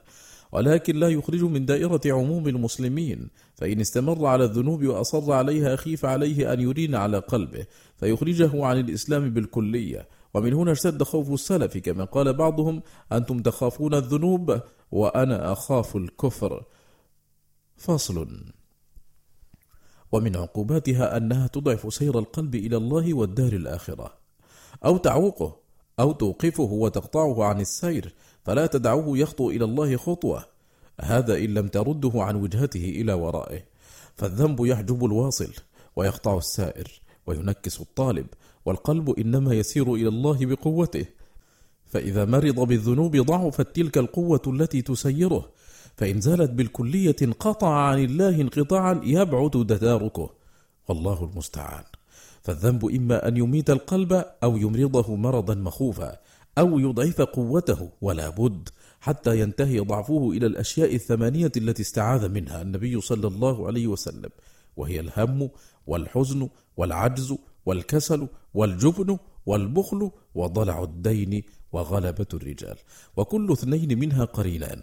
ولكن 0.52 0.96
لا 0.96 1.08
يخرج 1.08 1.42
من 1.44 1.66
دائرة 1.66 2.00
عموم 2.06 2.48
المسلمين. 2.48 3.28
فإن 3.54 3.80
استمر 3.80 4.26
على 4.26 4.44
الذنوب 4.44 4.84
وأصر 4.84 5.32
عليها 5.32 5.76
خيف 5.76 6.04
عليه 6.04 6.52
أن 6.52 6.60
يرين 6.60 6.94
على 6.94 7.18
قلبه. 7.18 7.66
فيخرجه 7.96 8.64
عن 8.64 8.78
الإسلام 8.78 9.30
بالكلية. 9.30 10.08
ومن 10.38 10.54
هنا 10.54 10.72
اشتد 10.72 11.02
خوف 11.02 11.30
السلف 11.30 11.78
كما 11.78 12.04
قال 12.04 12.32
بعضهم 12.32 12.82
أنتم 13.12 13.42
تخافون 13.42 13.94
الذنوب 13.94 14.60
وأنا 14.92 15.52
أخاف 15.52 15.96
الكفر. 15.96 16.64
فصل 17.76 18.44
ومن 20.12 20.36
عقوباتها 20.36 21.16
أنها 21.16 21.46
تضعف 21.46 21.94
سير 21.94 22.18
القلب 22.18 22.54
إلى 22.54 22.76
الله 22.76 23.14
والدار 23.14 23.52
الآخرة. 23.52 24.18
أو 24.84 24.96
تعوقه 24.96 25.56
أو 26.00 26.12
توقفه 26.12 26.62
وتقطعه 26.62 27.44
عن 27.44 27.60
السير 27.60 28.14
فلا 28.44 28.66
تدعوه 28.66 29.18
يخطو 29.18 29.50
إلى 29.50 29.64
الله 29.64 29.96
خطوة. 29.96 30.44
هذا 31.00 31.36
إن 31.36 31.54
لم 31.54 31.68
ترده 31.68 32.12
عن 32.14 32.36
وجهته 32.36 32.84
إلى 32.84 33.12
ورائه. 33.12 33.64
فالذنب 34.16 34.66
يحجب 34.66 35.04
الواصل 35.04 35.52
ويقطع 35.96 36.38
السائر 36.38 37.00
وينكس 37.26 37.80
الطالب. 37.80 38.26
والقلب 38.64 39.10
إنما 39.10 39.54
يسير 39.54 39.94
إلى 39.94 40.08
الله 40.08 40.46
بقوته. 40.46 41.06
فإذا 41.86 42.24
مرض 42.24 42.60
بالذنوب 42.60 43.16
ضعفت 43.16 43.76
تلك 43.76 43.98
القوة 43.98 44.42
التي 44.46 44.82
تسيره 44.82 45.48
فإن 45.96 46.20
زالت 46.20 46.50
بالكلية 46.50 47.16
انقطع 47.22 47.74
عن 47.74 48.04
الله 48.04 48.40
انقطاعا 48.40 49.00
يبعد 49.04 49.50
تداركه. 49.50 50.30
والله 50.88 51.30
المستعان. 51.32 51.84
فالذنب 52.42 52.84
إما 52.84 53.28
أن 53.28 53.36
يميت 53.36 53.70
القلب 53.70 54.24
أو 54.42 54.56
يمرضه 54.56 55.16
مرضا 55.16 55.54
مخوفا 55.54 56.16
أو 56.58 56.78
يضعف 56.78 57.20
قوته 57.20 57.90
ولا 58.00 58.28
بد 58.30 58.68
حتى 59.00 59.40
ينتهي 59.40 59.78
ضعفه 59.78 60.30
إلى 60.30 60.46
الأشياء 60.46 60.94
الثمانية 60.94 61.52
التي 61.56 61.82
استعاذ 61.82 62.28
منها 62.28 62.62
النبي 62.62 63.00
صلى 63.00 63.28
الله 63.28 63.66
عليه 63.66 63.86
وسلم 63.86 64.30
وهي 64.76 65.00
الهم 65.00 65.50
والحزن 65.86 66.48
والعجز 66.76 67.34
والكسل 67.68 68.28
والجبن 68.54 69.18
والبخل 69.46 70.10
وضلع 70.34 70.82
الدين 70.82 71.42
وغلبة 71.72 72.26
الرجال 72.34 72.76
وكل 73.16 73.52
اثنين 73.52 73.98
منها 73.98 74.24
قرينان 74.24 74.80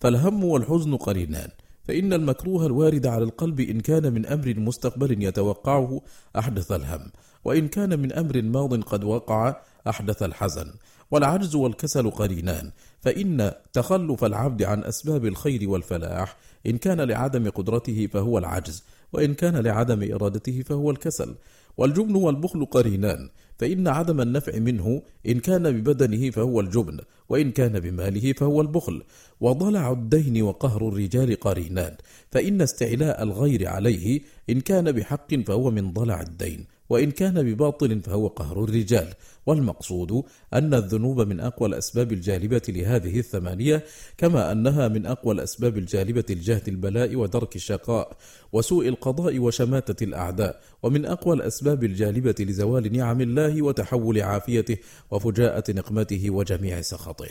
فالهم 0.00 0.44
والحزن 0.44 0.96
قرينان 0.96 1.50
فإن 1.84 2.12
المكروه 2.12 2.66
الوارد 2.66 3.06
على 3.06 3.24
القلب 3.24 3.60
إن 3.60 3.80
كان 3.80 4.12
من 4.12 4.26
أمر 4.26 4.54
مستقبل 4.58 5.22
يتوقعه 5.22 6.00
أحدث 6.38 6.72
الهم 6.72 7.10
وإن 7.44 7.68
كان 7.68 8.00
من 8.00 8.12
أمر 8.12 8.42
ماض 8.42 8.82
قد 8.82 9.04
وقع 9.04 9.56
أحدث 9.88 10.22
الحزن 10.22 10.72
والعجز 11.10 11.54
والكسل 11.54 12.10
قرينان 12.10 12.70
فإن 13.00 13.52
تخلف 13.72 14.24
العبد 14.24 14.62
عن 14.62 14.84
أسباب 14.84 15.26
الخير 15.26 15.70
والفلاح 15.70 16.36
إن 16.66 16.78
كان 16.78 17.00
لعدم 17.00 17.50
قدرته 17.50 18.06
فهو 18.06 18.38
العجز 18.38 18.84
وإن 19.12 19.34
كان 19.34 19.56
لعدم 19.56 20.12
إرادته 20.14 20.62
فهو 20.62 20.90
الكسل 20.90 21.34
والجبن 21.76 22.14
والبخل 22.14 22.64
قرينان 22.64 23.28
فإن 23.58 23.88
عدم 23.88 24.20
النفع 24.20 24.58
منه 24.58 25.02
إن 25.26 25.40
كان 25.40 25.70
ببدنه 25.70 26.30
فهو 26.30 26.60
الجبن 26.60 26.98
وإن 27.28 27.50
كان 27.50 27.80
بماله 27.80 28.32
فهو 28.32 28.60
البخل. 28.60 29.02
وضلع 29.40 29.92
الدين 29.92 30.42
وقهر 30.42 30.88
الرجال 30.88 31.40
قرينان 31.40 31.96
فإن 32.30 32.62
استعلاء 32.62 33.22
الغير 33.22 33.68
عليه 33.68 34.20
إن 34.50 34.60
كان 34.60 34.92
بحق 34.92 35.34
فهو 35.34 35.70
من 35.70 35.92
ضلع 35.92 36.20
الدين 36.20 36.66
وإن 36.88 37.10
كان 37.10 37.42
بباطل 37.42 38.00
فهو 38.00 38.26
قهر 38.26 38.64
الرجال. 38.64 39.14
والمقصود 39.46 40.22
أن 40.54 40.74
الذنوب 40.74 41.20
من 41.20 41.40
أقوى 41.40 41.68
الأسباب 41.68 42.12
الجالبة 42.12 42.62
لهذه 42.68 43.18
الثمانية 43.18 43.84
كما 44.18 44.52
أنها 44.52 44.88
من 44.88 45.06
أقوى 45.06 45.34
الأسباب 45.34 45.78
الجالبة 45.78 46.24
لجهد 46.30 46.68
البلاء 46.68 47.16
ودرك 47.16 47.56
الشقاء 47.56 48.16
وسوء 48.52 48.88
القضاء 48.88 49.38
وشماتة 49.38 50.04
الأعداء 50.04 50.60
ومن 50.82 51.06
أقوى 51.06 51.36
الأسباب 51.36 51.84
الجالبة 51.84 52.34
لزوال 52.40 52.96
نعم 52.96 53.20
الله 53.20 53.62
وتحول 53.62 54.22
عافيته 54.22 54.76
وفجاءة 55.10 55.72
نقمته 55.72 56.30
وجميع 56.30 56.80
سخطه. 56.80 57.28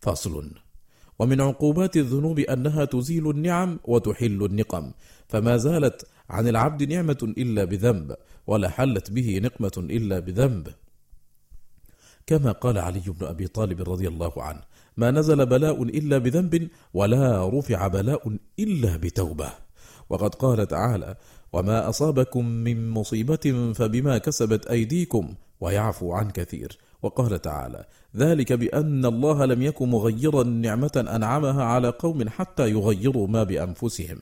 فصل 0.00 0.50
ومن 1.18 1.40
عقوبات 1.40 1.96
الذنوب 1.96 2.38
أنها 2.38 2.84
تزيل 2.84 3.30
النعم 3.30 3.78
وتحل 3.84 4.44
النقم. 4.44 4.92
فما 5.28 5.56
زالت 5.56 6.06
عن 6.30 6.48
العبد 6.48 6.82
نعمة 6.82 7.34
إلا 7.38 7.64
بذنب 7.64 8.16
ولا 8.46 8.68
حلت 8.68 9.10
به 9.10 9.38
نقمة 9.42 9.72
إلا 9.76 10.18
بذنب. 10.18 10.68
كما 12.26 12.52
قال 12.52 12.78
علي 12.78 13.02
بن 13.06 13.26
أبي 13.26 13.46
طالب 13.46 13.90
رضي 13.90 14.08
الله 14.08 14.42
عنه 14.42 14.60
ما 14.96 15.10
نزل 15.10 15.46
بلاء 15.46 15.82
إلا 15.82 16.18
بذنب 16.18 16.68
ولا 16.94 17.48
رفع 17.58 17.86
بلاء 17.86 18.36
إلا 18.58 18.96
بتوبة. 18.96 19.52
وقد 20.10 20.34
قال 20.34 20.68
تعالى 20.68 21.16
وما 21.52 21.88
أصابكم 21.88 22.46
من 22.46 22.90
مصيبة 22.90 23.72
فبما 23.74 24.18
كسبت 24.18 24.66
أيديكم 24.66 25.34
ويعفو 25.62 26.12
عن 26.12 26.30
كثير. 26.30 26.78
وقال 27.02 27.42
تعالى 27.42 27.84
ذلك 28.16 28.52
بأن 28.52 29.04
الله 29.04 29.44
لم 29.44 29.62
يكن 29.62 29.88
مغيرا 29.90 30.42
نعمة 30.44 31.04
أنعمها 31.16 31.64
على 31.64 31.88
قوم 31.88 32.28
حتى 32.28 32.70
يغيروا 32.70 33.26
ما 33.28 33.42
بأنفسهم. 33.42 34.18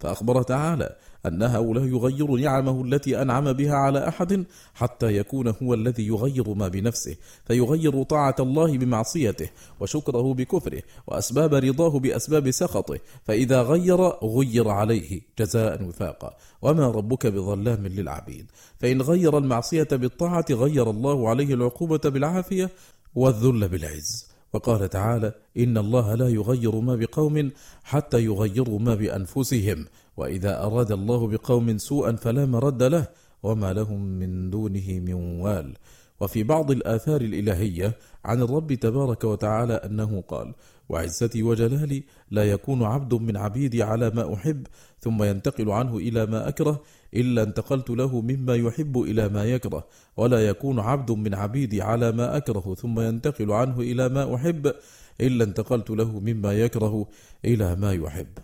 فأخبر 0.00 0.42
تعالى 0.42 0.88
أنه 1.26 1.74
لا 1.74 1.84
يغير 1.84 2.30
نعمه 2.36 2.84
التي 2.84 3.22
أنعم 3.22 3.52
بها 3.52 3.74
على 3.74 4.08
أحد 4.08 4.44
حتى 4.74 5.16
يكون 5.16 5.48
هو 5.62 5.74
الذي 5.74 6.06
يغير 6.06 6.54
ما 6.54 6.68
بنفسه 6.68 7.16
فيغير 7.46 8.02
طاعة 8.02 8.36
الله 8.40 8.78
بمعصيته 8.78 9.48
وشكره 9.80 10.34
بكفره 10.34 10.82
وأسباب 11.06 11.54
رضاه 11.54 11.98
بأسباب 11.98 12.50
سخطه 12.50 12.98
فإذا 13.24 13.62
غير 13.62 14.00
غير 14.22 14.68
عليه 14.68 15.20
جزاء 15.38 15.82
وفاقا. 15.84 16.36
وما 16.62 16.90
ربك 16.90 17.26
بظلام 17.26 17.86
للعبيد. 17.86 18.46
فإن 18.80 19.02
غير 19.02 19.38
المعصية 19.38 19.88
بالطاعة 19.92 20.44
غير 20.50 20.90
الله 20.90 21.28
عليه 21.28 21.54
العقوبة 21.54 22.00
بالعافية 22.04 22.70
والذل 23.14 23.68
بالعز. 23.68 24.31
وقال 24.52 24.88
تعالى 24.88 25.32
إن 25.58 25.78
الله 25.78 26.14
لا 26.14 26.28
يغير 26.28 26.80
ما 26.80 26.96
بقوم 26.96 27.50
حتى 27.84 28.24
يغيروا 28.24 28.78
ما 28.78 28.94
بأنفسهم 28.94 29.86
وإذا 30.16 30.62
أراد 30.62 30.92
الله 30.92 31.28
بقوم 31.28 31.78
سوءا 31.78 32.12
فلا 32.12 32.46
مرد 32.46 32.82
له 32.82 33.06
وما 33.42 33.72
لهم 33.72 34.00
من 34.18 34.50
دونه 34.50 35.00
من 35.00 35.14
وال. 35.40 35.74
وفي 36.22 36.42
بعض 36.42 36.70
الآثار 36.70 37.20
الإلهية 37.20 37.98
عن 38.24 38.42
الرب 38.42 38.72
تبارك 38.72 39.24
وتعالى 39.24 39.74
أنه 39.74 40.20
قال 40.28 40.54
وعزتي 40.88 41.42
وجلالي 41.42 42.04
لا 42.30 42.44
يكون 42.44 42.82
عبد 42.82 43.14
من 43.14 43.36
عبيدي 43.36 43.82
على 43.82 44.10
ما 44.10 44.34
أحب 44.34 44.66
ثم 45.00 45.22
ينتقل 45.22 45.70
عنه 45.70 45.96
إلى 45.96 46.26
ما 46.26 46.48
أكره 46.48 46.82
إلا 47.14 47.42
انتقلت 47.42 47.90
له 47.90 48.20
مما 48.20 48.54
يحب 48.54 49.02
إلى 49.02 49.28
ما 49.28 49.44
يكره 49.44 49.86
ولا 50.16 50.48
يكون 50.48 50.80
عبد 50.80 51.10
من 51.10 51.34
عبيدي 51.34 51.82
على 51.82 52.12
ما 52.12 52.36
أكره 52.36 52.74
ثم 52.74 53.00
ينتقل 53.00 53.52
عنه 53.52 53.80
إلى 53.80 54.08
ما 54.08 54.34
أحب 54.34 54.72
إلا 55.20 55.44
انتقلت 55.44 55.90
له 55.90 56.20
مما 56.20 56.52
يكره 56.52 57.08
إلى 57.44 57.76
ما 57.76 57.92
يحب. 57.92 58.38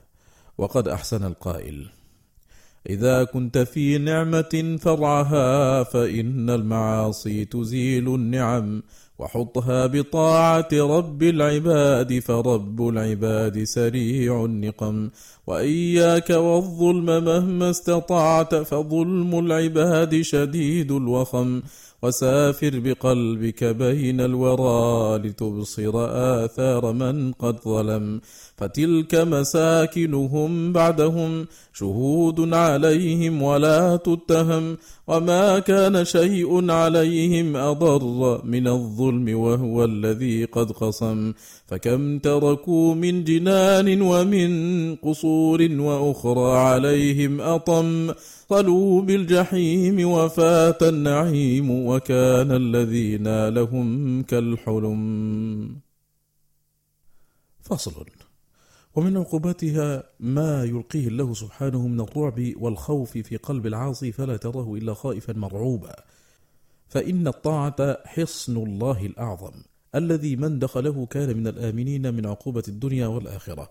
وقد 0.58 0.88
أحسن 0.88 1.24
القائل 1.24 1.88
إذا 2.88 3.24
كنت 3.24 3.58
في 3.58 3.98
نعمة 3.98 4.76
فرعها 4.80 5.82
فإن 5.82 6.50
المعاصي 6.50 7.44
تزيل 7.44 8.14
النعم. 8.14 8.82
وحطها 9.18 9.86
بطاعة 9.86 10.68
رب 10.72 11.22
العباد 11.22 12.18
فرب 12.18 12.88
العباد 12.88 13.64
سريع 13.64 14.44
النقم. 14.44 15.10
وإياك 15.46 16.30
والظلم 16.30 17.24
مهما 17.24 17.70
استطعت 17.70 18.54
فظلم 18.54 19.38
العباد 19.38 20.20
شديد 20.20 20.92
الوخم. 20.92 21.62
وسافر 22.02 22.78
بقلبك 22.78 23.64
بين 23.64 24.20
الورى 24.20 25.18
لتبصر 25.18 25.92
آثار 26.44 26.92
من 26.92 27.32
قد 27.32 27.56
ظلم. 27.64 28.20
فتلك 28.56 29.14
مساكنهم 29.14 30.72
بعدهم 30.72 31.46
شهود 31.74 32.54
عليهم 32.54 33.42
ولا 33.42 33.96
تتهم. 33.96 34.76
وما 35.08 35.58
كان 35.58 36.04
شيء 36.04 36.70
عليهم 36.70 37.56
أضر 37.56 38.44
من 38.44 38.68
الظلم 38.68 39.38
وهو 39.38 39.84
الذي 39.84 40.44
قد 40.44 40.72
قصم 40.72 41.32
فكم 41.66 42.18
تركوا 42.18 42.94
من 42.94 43.24
جنان 43.24 44.02
ومن 44.02 44.50
قصور 44.96 45.68
وأخرى 45.72 46.58
عليهم 46.58 47.40
أطم. 47.40 48.12
طلوا 48.48 49.02
بالجحيم 49.02 50.08
وفات 50.08 50.82
النعيم 50.82 51.70
وكان 51.70 52.52
الذين 52.52 53.48
لهم 53.48 54.22
كالحلم. 54.22 55.76
فصل. 57.60 58.06
ومن 58.96 59.16
عقوباتها 59.16 60.02
ما 60.20 60.64
يلقيه 60.64 61.08
الله 61.08 61.34
سبحانه 61.34 61.88
من 61.88 62.00
الرعب 62.00 62.52
والخوف 62.56 63.18
في 63.18 63.36
قلب 63.36 63.66
العاصي 63.66 64.12
فلا 64.12 64.36
تراه 64.36 64.74
إلا 64.74 64.94
خائفا 64.94 65.32
مرعوبا. 65.32 65.94
فإن 66.88 67.26
الطاعة 67.26 68.06
حصن 68.06 68.56
الله 68.56 69.06
الأعظم. 69.06 69.52
الذي 69.94 70.36
من 70.36 70.58
دخله 70.58 71.06
كان 71.06 71.36
من 71.36 71.46
الآمنين 71.46 72.14
من 72.14 72.26
عقوبة 72.26 72.62
الدنيا 72.68 73.06
والآخرة. 73.06 73.70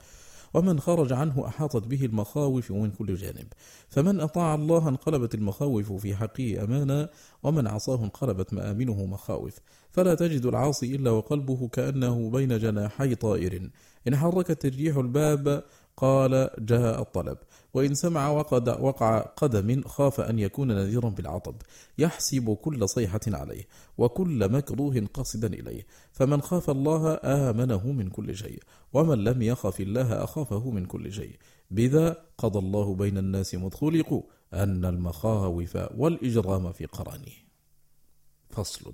ومن 0.58 0.80
خرج 0.80 1.14
عنه 1.14 1.48
أحاطت 1.48 1.88
به 1.88 2.06
المخاوف 2.06 2.72
من 2.72 2.92
كل 2.92 3.16
جانب. 3.16 3.48
فمن 3.90 4.20
أطاع 4.20 4.56
الله 4.56 4.90
انقلبت 4.90 5.36
المخاوف 5.36 5.94
في 5.94 6.16
حقه 6.16 6.64
أمانا 6.64 7.10
ومن 7.44 7.68
عصاه 7.68 8.04
انقلبت 8.04 8.54
مآمنه 8.54 9.06
مخاوف. 9.06 9.60
فلا 9.92 10.16
تجد 10.16 10.46
العاصي 10.46 10.96
إلا 10.96 11.12
وقلبه 11.12 11.68
كأنه 11.68 12.30
بين 12.30 12.58
جناحي 12.58 13.16
طائر. 13.16 13.70
إن 14.08 14.16
حركت 14.16 14.66
الريح 14.66 14.98
الباب 14.98 15.64
قال 15.98 16.50
جاء 16.60 17.02
الطلب 17.02 17.38
وإن 17.74 17.94
سمع 17.94 18.30
وقد 18.30 18.70
وقع 18.70 19.20
قدم 19.20 19.82
خاف 19.82 20.20
أن 20.20 20.40
يكون 20.40 20.68
نذيرا 20.68 21.10
بالعطب 21.10 21.56
يحسب 21.98 22.54
كل 22.54 22.90
صيحة 22.90 23.20
عليه 23.28 23.68
وكل 23.98 24.52
مكروه 24.52 25.08
قصدا 25.14 25.48
إليه 25.48 25.86
فمن 26.12 26.42
خاف 26.42 26.70
الله 26.70 27.20
آمنه 27.24 27.92
من 27.92 28.10
كل 28.10 28.36
شيء 28.36 28.64
ومن 28.94 29.24
لم 29.24 29.42
يخف 29.42 29.82
الله 29.82 30.24
أخافه 30.24 30.72
من 30.72 30.86
كل 30.86 31.14
شيء. 31.14 31.38
بذا 31.72 32.24
قضى 32.38 32.60
الله 32.60 32.96
بين 32.96 33.18
الناس 33.18 33.56
مذ 33.56 33.70
خلقوا 33.70 34.24
أن 34.54 34.86
المخاوف 34.86 35.78
والإجرام 35.98 36.72
في 36.72 36.86
قرانه. 36.86 37.34
فصل. 38.50 38.94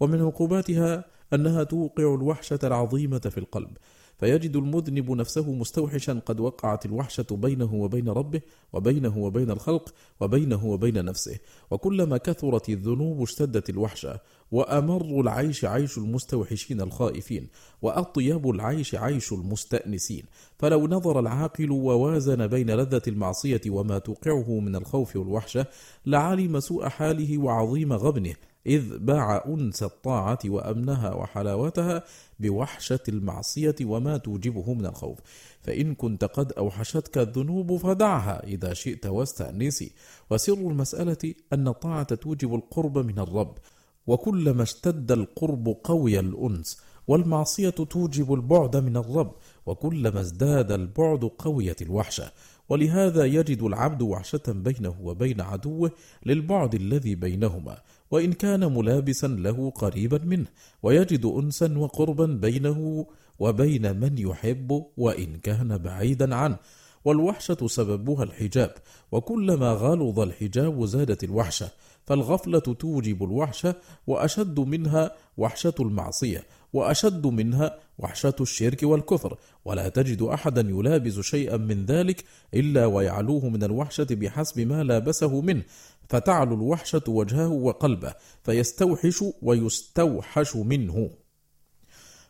ومن 0.00 0.22
عقوباتها 0.22 1.04
أنها 1.32 1.64
توقع 1.64 2.14
الوحشة 2.14 2.58
العظيمة 2.64 3.18
في 3.18 3.38
القلب 3.38 3.76
فيجد 4.18 4.56
المذنب 4.56 5.10
نفسه 5.10 5.52
مستوحشا 5.52 6.20
قد 6.26 6.40
وقعت 6.40 6.86
الوحشة 6.86 7.26
بينه 7.30 7.74
وبين 7.74 8.08
ربه 8.08 8.40
وبينه 8.72 9.18
وبين 9.18 9.50
الخلق 9.50 9.94
وبينه 10.20 10.66
وبين 10.66 11.04
نفسه 11.04 11.38
وكلما 11.70 12.16
كثرت 12.16 12.68
الذنوب 12.68 13.22
اشتدت 13.22 13.70
الوحشة. 13.70 14.20
وأمر 14.52 15.20
العيش 15.20 15.64
عيش 15.64 15.98
المستوحشين 15.98 16.80
الخائفين 16.80 17.48
وأطيب 17.82 18.50
العيش 18.50 18.94
عيش 18.94 19.32
المستأنسين. 19.32 20.24
فلو 20.58 20.86
نظر 20.86 21.20
العاقل 21.20 21.70
ووازن 21.70 22.46
بين 22.46 22.70
لذة 22.70 23.02
المعصية 23.08 23.60
وما 23.68 23.98
توقعه 23.98 24.60
من 24.60 24.76
الخوف 24.76 25.16
والوحشة 25.16 25.66
لعلم 26.06 26.60
سوء 26.60 26.88
حاله 26.88 27.38
وعظيم 27.38 27.92
غبنه 27.92 28.34
إذ 28.66 28.98
باع 28.98 29.44
أنس 29.46 29.82
الطاعة 29.82 30.38
وأمنها 30.46 31.14
وحلاوتها 31.14 32.04
بوحشة 32.40 33.00
المعصية 33.08 33.74
وما 33.82 34.16
توجبه 34.16 34.74
من 34.74 34.86
الخوف. 34.86 35.18
فإن 35.62 35.94
كنت 35.94 36.24
قد 36.24 36.52
أوحشتك 36.52 37.18
الذنوب 37.18 37.76
فدعها 37.76 38.44
إذا 38.44 38.74
شئت 38.74 39.06
واستأنسي. 39.06 39.92
وسر 40.30 40.54
المسألة 40.54 41.34
أن 41.52 41.68
الطاعة 41.68 42.14
توجب 42.14 42.54
القرب 42.54 42.98
من 42.98 43.18
الرب. 43.18 43.58
وكلما 44.06 44.62
اشتد 44.62 45.12
القرب 45.12 45.76
قوي 45.84 46.20
الأنس 46.20 46.76
والمعصية 47.08 47.70
توجب 47.70 48.34
البعد 48.34 48.76
من 48.76 48.96
الرب 48.96 49.34
وكلما 49.66 50.20
ازداد 50.20 50.72
البعد 50.72 51.24
قويت 51.24 51.82
الوحشة. 51.82 52.32
ولهذا 52.68 53.24
يجد 53.24 53.62
العبد 53.62 54.02
وحشة 54.02 54.42
بينه 54.48 54.94
وبين 55.02 55.40
عدوه 55.40 55.90
للبعد 56.26 56.74
الذي 56.74 57.14
بينهما 57.14 57.78
وإن 58.10 58.32
كان 58.32 58.74
ملابسا 58.74 59.26
له 59.26 59.70
قريبا 59.70 60.18
منه 60.24 60.46
ويجد 60.82 61.26
أنسا 61.26 61.78
وقربا 61.78 62.26
بينه 62.26 63.06
وبين 63.38 64.00
من 64.00 64.18
يحب 64.18 64.86
وإن 64.96 65.36
كان 65.36 65.78
بعيدا 65.78 66.34
عنه. 66.34 66.56
والوحشة 67.04 67.66
سببها 67.66 68.24
الحجاب 68.24 68.74
وكلما 69.12 69.72
غلظ 69.72 70.20
الحجاب 70.20 70.84
زادت 70.84 71.24
الوحشة. 71.24 71.70
فالغفلة 72.06 72.58
توجب 72.58 73.24
الوحشة 73.24 73.74
وأشد 74.06 74.60
منها 74.60 75.16
وحشة 75.36 75.74
المعصية 75.80 76.44
وأشد 76.72 77.26
منها 77.26 77.78
وحشة 77.98 78.34
الشرك 78.40 78.82
والكفر. 78.82 79.38
ولا 79.64 79.88
تجد 79.88 80.22
أحدا 80.22 80.60
يلابس 80.60 81.20
شيئا 81.20 81.56
من 81.56 81.86
ذلك 81.86 82.24
إلا 82.54 82.86
ويعلوه 82.86 83.48
من 83.48 83.64
الوحشة 83.64 84.06
بحسب 84.10 84.60
ما 84.60 84.82
لابسه 84.82 85.40
منه. 85.40 85.62
فتعلو 86.08 86.54
الوحشة 86.54 87.02
وجهه 87.08 87.48
وقلبه 87.48 88.14
فيستوحش 88.44 89.24
ويستوحش 89.42 90.56
منه. 90.56 91.10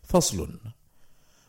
فصل 0.02 0.48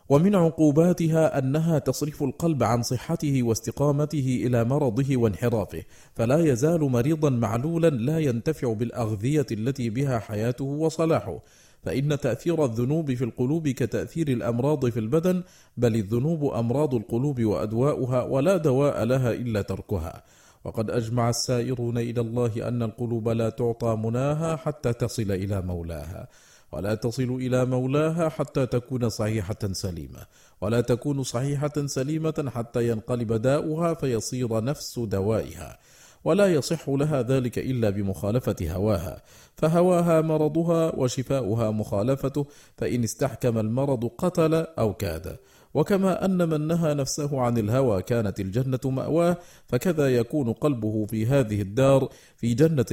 ومن 0.08 0.34
عقوباتها 0.34 1.38
أنها 1.38 1.78
تصرف 1.78 2.22
القلب 2.22 2.62
عن 2.62 2.82
صحته 2.82 3.42
واستقامته 3.42 4.42
إلى 4.46 4.64
مرضه 4.64 5.16
وانحرافه 5.16 5.82
فلا 6.14 6.38
يزال 6.38 6.80
مريضا 6.80 7.30
معلولا 7.30 7.88
لا 7.88 8.18
ينتفع 8.18 8.72
بالأغذية 8.72 9.46
التي 9.52 9.90
بها 9.90 10.18
حياته 10.18 10.64
وصلاحه. 10.64 11.38
فإن 11.82 12.20
تأثير 12.20 12.64
الذنوب 12.64 13.14
في 13.14 13.24
القلوب 13.24 13.68
كتأثير 13.68 14.28
الأمراض 14.28 14.88
في 14.88 15.00
البدن 15.00 15.42
بل 15.76 15.94
الذنوب 15.94 16.44
أمراض 16.44 16.94
القلوب 16.94 17.44
وأدواؤها 17.44 18.22
ولا 18.22 18.56
دواء 18.56 19.04
لها 19.04 19.32
إلا 19.32 19.62
تركها. 19.62 20.22
وقد 20.64 20.90
أجمع 20.90 21.28
السائرون 21.28 21.98
إلى 21.98 22.20
الله 22.20 22.68
أن 22.68 22.82
القلوب 22.82 23.28
لا 23.28 23.48
تعطى 23.50 23.96
مناها 24.04 24.56
حتى 24.56 24.92
تصل 24.92 25.30
إلى 25.32 25.62
مولاها. 25.62 26.28
ولا 26.72 26.94
تصل 26.94 27.22
إلى 27.22 27.64
مولاها 27.64 28.28
حتى 28.28 28.66
تكون 28.66 29.08
صحيحة 29.08 29.72
سليمة. 29.72 30.26
ولا 30.60 30.80
تكون 30.80 31.22
صحيحة 31.22 31.86
سليمة 31.86 32.50
حتى 32.54 32.88
ينقلب 32.88 33.32
داؤها 33.32 33.94
فيصير 33.94 34.64
نفس 34.64 34.98
دوائها. 34.98 35.78
ولا 36.24 36.46
يصح 36.46 36.88
لها 36.88 37.22
ذلك 37.22 37.58
إلا 37.58 37.90
بمخالفة 37.90 38.56
هواها. 38.62 39.22
فهواها 39.56 40.20
مرضها 40.20 40.94
وشفاؤها 40.94 41.70
مخالفته 41.70 42.46
فإن 42.76 43.04
استحكم 43.04 43.58
المرض 43.58 44.10
قتل 44.18 44.54
أو 44.54 44.94
كاد. 44.94 45.36
وكما 45.74 46.24
أن 46.24 46.48
من 46.48 46.66
نهى 46.66 46.94
نفسه 46.94 47.40
عن 47.40 47.58
الهوى 47.58 48.02
كانت 48.02 48.40
الجنة 48.40 48.80
مأواه 48.84 49.36
فكذا 49.66 50.16
يكون 50.16 50.52
قلبه 50.52 51.06
في 51.06 51.26
هذه 51.26 51.62
الدار 51.62 52.08
في 52.36 52.54
جنة 52.54 52.86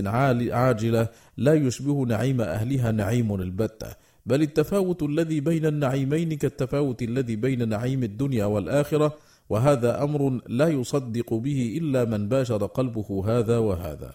عاجلة 0.53 1.07
لا 1.37 1.53
يشبه 1.53 2.05
نعيم 2.05 2.41
أهلها 2.41 2.91
نعيم 2.91 3.35
البتة. 3.35 3.87
بل 4.25 4.41
التفاوت 4.41 5.03
الذي 5.03 5.39
بين 5.39 5.65
النعيمين 5.65 6.33
كالتفاوت 6.33 7.01
الذي 7.01 7.35
بين 7.35 7.69
نعيم 7.69 8.03
الدنيا 8.03 8.45
والآخرة 8.45 9.15
وهذا 9.49 10.03
أمر 10.03 10.41
لا 10.47 10.67
يصدق 10.67 11.33
به 11.33 11.77
إلا 11.81 12.05
من 12.05 12.29
باشر 12.29 12.65
قلبه 12.65 13.23
هذا 13.27 13.57
وهذا. 13.57 14.13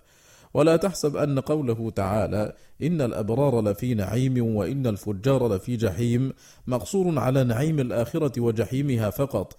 ولا 0.54 0.76
تحسب 0.76 1.16
أن 1.16 1.38
قوله 1.38 1.90
تعالى 1.90 2.52
إن 2.82 3.00
الأبرار 3.00 3.60
لفي 3.60 3.94
نعيم 3.94 4.56
وإن 4.56 4.86
الفجار 4.86 5.54
لفي 5.54 5.76
جحيم 5.76 6.32
مقصور 6.66 7.18
على 7.18 7.44
نعيم 7.44 7.80
الآخرة 7.80 8.40
وجحيمها 8.40 9.10
فقط 9.10 9.56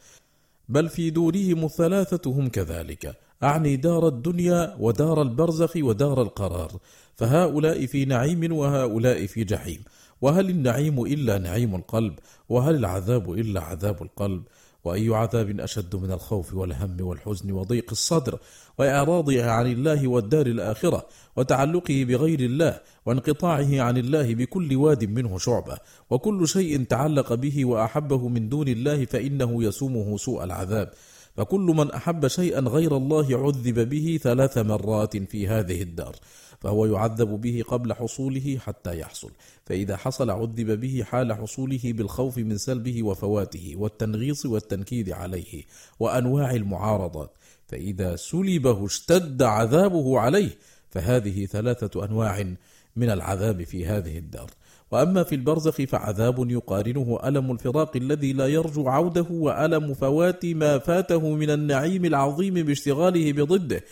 بل 0.70 0.90
في 0.90 1.10
دورهم 1.10 1.66
الثلاثة 1.66 2.32
هم 2.32 2.50
كذلك 2.50 3.16
أعني 3.44 3.76
دار 3.76 4.08
الدنيا 4.08 4.76
ودار 4.80 5.22
البرزخ 5.22 5.74
ودار 5.78 6.22
القرار 6.22 6.72
فهؤلاء 7.16 7.86
في 7.86 8.06
نعيم 8.06 8.54
وهؤلاء 8.54 9.26
في 9.26 9.44
جحيم 9.44 9.84
وهل 10.22 10.50
النعيم 10.50 11.04
إلا 11.06 11.38
نعيم 11.38 11.76
القلب 11.76 12.14
وهل 12.50 12.76
العذاب 12.76 13.34
إلا 13.34 13.62
عذاب 13.62 14.04
القلب؟ 14.04 14.44
وأي 14.84 15.16
عذاب 15.16 15.60
أشد 15.60 15.96
من 15.96 16.12
الخوف 16.12 16.54
والهم 16.54 16.98
والحزن 17.02 17.52
وضيق 17.52 17.86
الصدر 17.92 18.40
وإعراضه 18.78 19.52
عن 19.52 19.68
الله 19.68 20.08
والدار 20.08 20.46
الآخرة 20.46 21.06
وتعلقه 21.36 22.06
بغير 22.08 22.40
الله 22.40 22.80
وانقطاعه 23.06 23.82
عن 23.82 23.98
الله 23.98 24.36
بكل 24.36 24.76
واد 24.76 25.04
منه 25.04 25.38
شعبة 25.38 25.78
وكل 26.10 26.48
شيء 26.48 26.84
تعلق 26.84 27.34
به 27.34 27.66
وأحبه 27.66 28.28
من 28.28 28.50
دون 28.50 28.68
الله 28.68 29.06
فإنه 29.06 29.64
يسومه 29.64 30.18
سوء 30.18 30.44
العذاب 30.44 30.94
فكل 31.38 31.74
من 31.78 31.92
أحب 31.92 32.28
شيئا 32.28 32.60
غير 32.60 32.98
الله 32.98 33.38
عذب 33.46 33.90
به 33.90 34.20
ثلاث 34.24 34.58
مرات 34.58 35.18
في 35.18 35.48
هذه 35.48 35.82
الدار 35.82 36.16
فهو 36.62 36.86
يعذب 36.86 37.42
به 37.42 37.64
قبل 37.68 37.94
حصوله 37.94 38.58
حتى 38.60 39.00
يحصل. 39.00 39.32
فإذا 39.66 39.98
حصل 39.98 40.30
عذب 40.30 40.80
به 40.80 41.04
حال 41.04 41.34
حصوله 41.34 41.80
بالخوف 41.84 42.38
من 42.38 42.58
سلبه 42.58 43.04
وفواته 43.04 43.74
والتنغيص 43.78 44.46
والتنكيد 44.46 45.10
عليه 45.10 45.64
وأنواع 46.00 46.52
المعارضات. 46.52 47.32
فإذا 47.68 48.16
سلبه 48.16 48.86
اشتد 48.86 49.42
عذابه 49.42 50.20
عليه 50.20 50.58
فهذه 50.90 51.46
ثلاثة 51.46 52.06
أنواع 52.06 52.56
من 52.96 53.10
العذاب 53.10 53.64
في 53.64 53.86
هذه 53.86 54.18
الدار. 54.18 54.52
وأما 54.92 55.24
في 55.24 55.36
البرزخ 55.36 55.82
فعذاب 55.82 56.52
يقارنه 56.52 57.20
ألم 57.24 57.52
الفراق 57.52 57.96
الذي 57.96 58.34
لا 58.34 58.48
يرجو 58.48 58.88
عوده 58.88 59.26
وألم 59.30 59.94
فوات 59.94 60.46
ما 60.46 60.78
فاته 60.78 61.36
من 61.36 61.50
النعيم 61.50 62.06
العظيم 62.06 62.54
باشتغاله 62.54 63.34
بضده. 63.34 63.84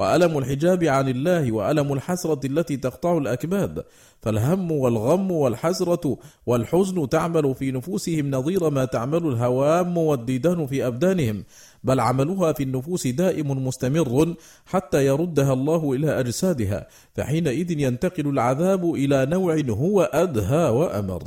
وألم 0.00 0.38
الحجاب 0.38 0.84
عن 0.84 1.08
الله 1.08 1.52
وألم 1.52 1.92
الحسرة 1.92 2.40
التي 2.46 2.76
تقطع 2.76 3.18
الأكباد 3.18 3.84
فالهم 4.20 4.72
والغم 4.72 5.30
والحسرة 5.30 6.18
والحزن 6.46 7.08
تعمل 7.08 7.54
في 7.54 7.72
نفوسهم 7.72 8.30
نظير 8.30 8.70
ما 8.70 8.84
تعمل 8.84 9.26
الهوام 9.26 9.98
والديدان 9.98 10.66
في 10.66 10.86
أبدانهم 10.86 11.44
بل 11.84 12.00
عملها 12.00 12.52
في 12.52 12.62
النفوس 12.62 13.06
دائم 13.06 13.66
مستمر 13.66 14.34
حتى 14.66 15.06
يردها 15.06 15.52
الله 15.52 15.92
إلى 15.92 16.20
أجسادها 16.20 16.86
فحينئذ 17.14 17.80
ينتقل 17.80 18.26
العذاب 18.28 18.94
إلى 18.94 19.26
نوع 19.26 19.60
هو 19.68 20.02
أدهى 20.02 20.68
وأمر. 20.68 21.22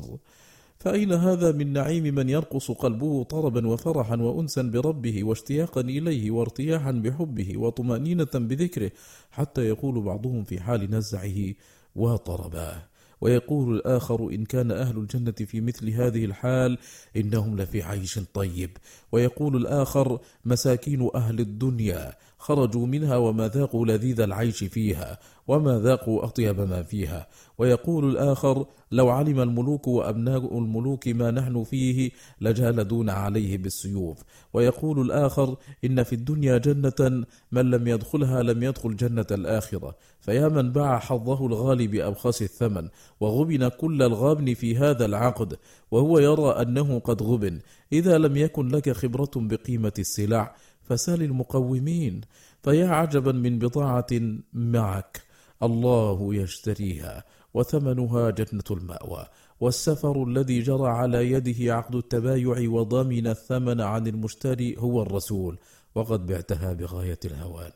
فأين 0.84 1.12
هذا 1.14 1.52
من 1.52 1.74
نعيم 1.74 2.16
من 2.16 2.30
يرقص 2.30 2.72
قلبه 2.72 3.24
طربا 3.24 3.68
وفرحا 3.68 4.16
وأنسا 4.16 4.62
بربه 4.62 5.24
واشتياقا 5.24 5.82
إليه 5.82 6.32
وارتياحا 6.32 6.92
بحبه 6.92 7.58
وطمأنينة 7.58 8.34
بذكره 8.34 8.92
حتى 9.32 9.62
يقول 9.62 10.02
بعضهم 10.02 10.44
في 10.44 10.60
حال 10.60 10.92
نزعه 10.92 11.54
وطرباه 11.96 12.84
ويقول 13.22 13.76
الآخر 13.76 14.30
إن 14.30 14.46
كان 14.46 14.72
أهل 14.72 14.98
الجنة 14.98 15.32
في 15.32 15.62
مثل 15.62 15.90
هذه 15.90 16.26
الحال 16.26 16.78
إنهم 17.16 17.58
لفي 17.58 17.84
عيش 17.84 18.20
طيب. 18.34 18.78
ويقول 19.12 19.56
الآخر 19.56 20.20
مساكين 20.46 21.10
أهل 21.16 21.40
الدنيا 21.40 22.14
خرجوا 22.44 22.88
منها 22.88 23.18
وما 23.18 23.48
ذاقوا 23.48 23.86
لذيذ 23.86 24.22
العيش 24.22 24.64
فيها 24.64 25.20
وما 25.48 25.80
ذاقوا 25.80 26.26
أطيب 26.26 26.60
ما 26.62 26.84
فيها. 26.84 27.28
ويقول 27.58 28.10
الآخر 28.10 28.66
لو 28.92 29.10
علم 29.10 29.40
الملوك 29.40 29.88
وأبناء 29.88 30.58
الملوك 30.58 31.08
ما 31.08 31.32
نحن 31.32 31.64
فيه 31.64 32.12
لجالدون 32.42 33.10
عليه 33.10 33.58
بالسيوف. 33.58 34.24
ويقول 34.54 35.02
الآخر 35.02 35.56
إن 35.86 36.04
في 36.04 36.14
الدنيا 36.14 36.58
جنة 36.58 37.26
من 37.52 37.72
لم 37.72 37.88
يدخلها 37.88 38.44
لم 38.44 38.64
يدخل 38.64 38.96
جنة 38.96 39.28
الآخرة. 39.32 39.96
فيا 40.22 40.48
من 40.48 40.72
باع 40.72 41.00
حظه 41.00 41.46
الغالي 41.48 41.88
بأبخس 41.88 42.42
الثمن 42.42 42.88
وغبن 43.20 43.68
كل 43.68 44.02
الغابن 44.02 44.54
في 44.54 44.78
هذا 44.78 45.06
العقد 45.06 45.58
وهو 45.92 46.20
يرى 46.20 46.50
أنه 46.62 47.00
قد 47.00 47.24
غبن. 47.24 47.60
إذا 47.94 48.18
لم 48.18 48.38
يكن 48.38 48.68
لك 48.68 48.92
خبرة 48.92 49.32
بقيمة 49.36 49.94
السلع 50.00 50.56
فسأل 50.84 51.24
المقومين 51.24 52.22
فيا 52.64 52.88
عجبا 52.88 53.32
من 53.32 53.60
بضاعة 53.60 54.08
معك. 54.54 55.22
الله 55.64 56.36
يشتريها 56.36 57.24
وثمنها 57.54 58.30
جنة 58.30 58.64
المأوى. 58.72 59.26
والسفر 59.60 60.24
الذي 60.24 60.60
جرى 60.60 60.88
على 60.88 61.32
يده 61.32 61.76
عقد 61.76 61.96
التبايع 61.96 62.70
وضمن 62.70 63.28
الثمن 63.28 63.82
عن 63.82 64.08
المشتري 64.08 64.76
هو 64.78 65.02
الرسول 65.02 65.58
وقد 65.96 66.26
بعتها 66.26 66.74
بغاية 66.74 67.20
الهوان. 67.26 67.72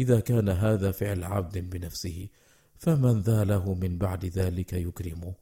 إذا 0.00 0.20
كان 0.20 0.48
هذا 0.48 0.90
فعل 0.90 1.24
عبد 1.24 1.58
بنفسه 1.58 2.28
فمن 2.78 3.20
ذا 3.20 3.44
له 3.44 3.74
من 3.74 3.98
بعد 3.98 4.24
ذلك 4.24 4.72
يكرمه 4.72 5.34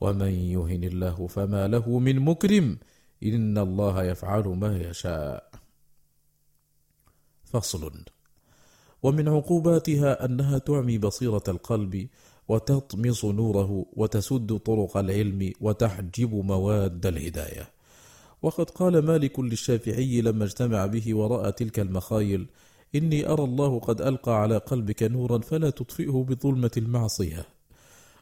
ومن 0.00 0.30
يهن 0.30 0.84
الله 0.84 1.26
فما 1.26 1.68
له 1.68 1.98
من 1.98 2.18
مكرم 2.20 2.78
إن 3.22 3.58
الله 3.58 4.04
يفعل 4.04 4.48
ما 4.48 4.76
يشاء. 4.76 5.50
فصل. 7.60 7.92
ومن 9.02 9.28
عقوباتها 9.28 10.24
أنها 10.24 10.58
تعمي 10.58 10.98
بصيرة 10.98 11.42
القلب 11.48 12.08
وتطمس 12.48 13.24
نوره 13.24 13.86
وتسد 13.92 14.58
طرق 14.58 14.96
العلم 14.96 15.52
وتحجب 15.60 16.34
مواد 16.34 17.06
الهداية. 17.06 17.68
وقد 18.42 18.70
قال 18.70 18.98
مالك 18.98 19.40
للشافعي 19.40 20.20
لما 20.20 20.44
اجتمع 20.44 20.86
به 20.86 21.16
ورأى 21.16 21.52
تلك 21.52 21.80
المخايل 21.80 22.46
إني 22.94 23.28
أرى 23.28 23.44
الله 23.44 23.78
قد 23.78 24.00
ألقى 24.00 24.40
على 24.42 24.56
قلبك 24.56 25.02
نورا 25.02 25.38
فلا 25.38 25.70
تطفئه 25.70 26.26
بظلمة 26.28 26.70
المعصية. 26.76 27.46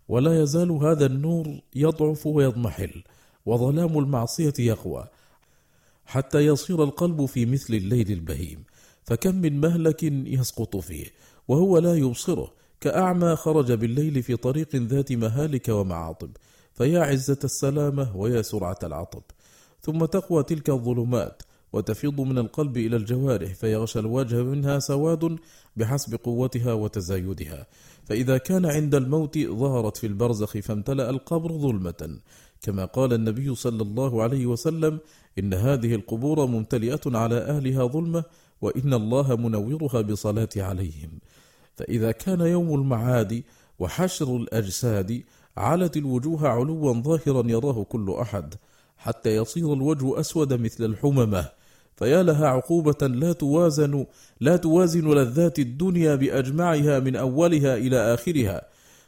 ولا 0.08 0.42
يزال 0.42 0.70
هذا 0.70 1.06
النور 1.06 1.60
يضعف 1.74 2.26
ويضمحل 2.26 3.02
وظلام 3.46 3.98
المعصية 3.98 4.54
يقوى 4.58 5.04
حتى 6.06 6.46
يصير 6.46 6.84
القلب 6.84 7.24
في 7.26 7.46
مثل 7.46 7.74
الليل 7.74 8.12
البهيم. 8.12 8.64
فكم 9.04 9.34
من 9.34 9.60
مهلك 9.60 10.02
يسقط 10.02 10.76
فيه 10.76 11.06
وهو 11.48 11.78
لا 11.78 11.94
يبصره 11.94 12.52
كأعمى 12.80 13.36
خرج 13.36 13.72
بالليل 13.72 14.22
في 14.22 14.36
طريق 14.36 14.76
ذات 14.76 15.12
مهالك 15.12 15.68
ومعاطب 15.68 16.30
فيا 16.74 17.00
عزة 17.00 17.38
السلامة 17.44 18.16
ويا 18.16 18.42
سرعة 18.42 18.78
العطب. 18.82 19.22
ثم 19.82 20.04
تقوى 20.04 20.42
تلك 20.42 20.70
الظلمات 20.70 21.42
وتفيض 21.72 22.20
من 22.20 22.38
القلب 22.38 22.76
إلى 22.76 22.96
الجوارح 22.96 23.54
فيغشى 23.54 23.98
الوجه 23.98 24.42
منها 24.42 24.78
سواد 24.78 25.36
بحسب 25.76 26.14
قوتها 26.14 26.72
وتزايدها. 26.72 27.66
فإذا 28.04 28.38
كان 28.38 28.66
عند 28.66 28.94
الموت 28.94 29.38
ظهرت 29.38 29.96
في 29.96 30.06
البرزخ 30.06 30.58
فامتلأ 30.58 31.10
القبر 31.10 31.52
ظلمة. 31.52 32.18
كما 32.62 32.84
قال 32.84 33.12
النبي 33.12 33.54
صلى 33.54 33.82
الله 33.82 34.22
عليه 34.22 34.46
وسلم 34.46 34.98
إن 35.38 35.54
هذه 35.54 35.94
القبور 35.94 36.46
ممتلئة 36.46 37.00
على 37.06 37.36
أهلها 37.36 37.84
ظلمة 37.86 38.24
وإن 38.60 38.94
الله 38.94 39.36
منورها 39.36 40.00
بصلاة 40.00 40.48
عليهم. 40.56 41.10
فإذا 41.76 42.12
كان 42.12 42.40
يوم 42.40 42.74
المعاد 42.74 43.42
وحشر 43.78 44.36
الأجساد 44.36 45.22
علت 45.56 45.96
الوجوه 45.96 46.48
علوا 46.48 46.92
ظاهرا 46.92 47.50
يراه 47.50 47.84
كل 47.84 48.16
أحد 48.20 48.54
حتى 48.96 49.36
يصير 49.36 49.72
الوجه 49.72 50.20
أسود 50.20 50.52
مثل 50.52 50.84
الحممة. 50.84 51.48
فيا 51.96 52.22
لها 52.22 52.48
عقوبة 52.48 53.06
لا 53.06 53.32
توازن 53.32 54.06
لا 54.40 54.56
توازن 54.56 55.14
لذات 55.14 55.58
الدنيا 55.58 56.14
بأجمعها 56.14 57.00
من 57.00 57.16
أولها 57.16 57.76
إلى 57.76 58.14
آخرها. 58.14 58.62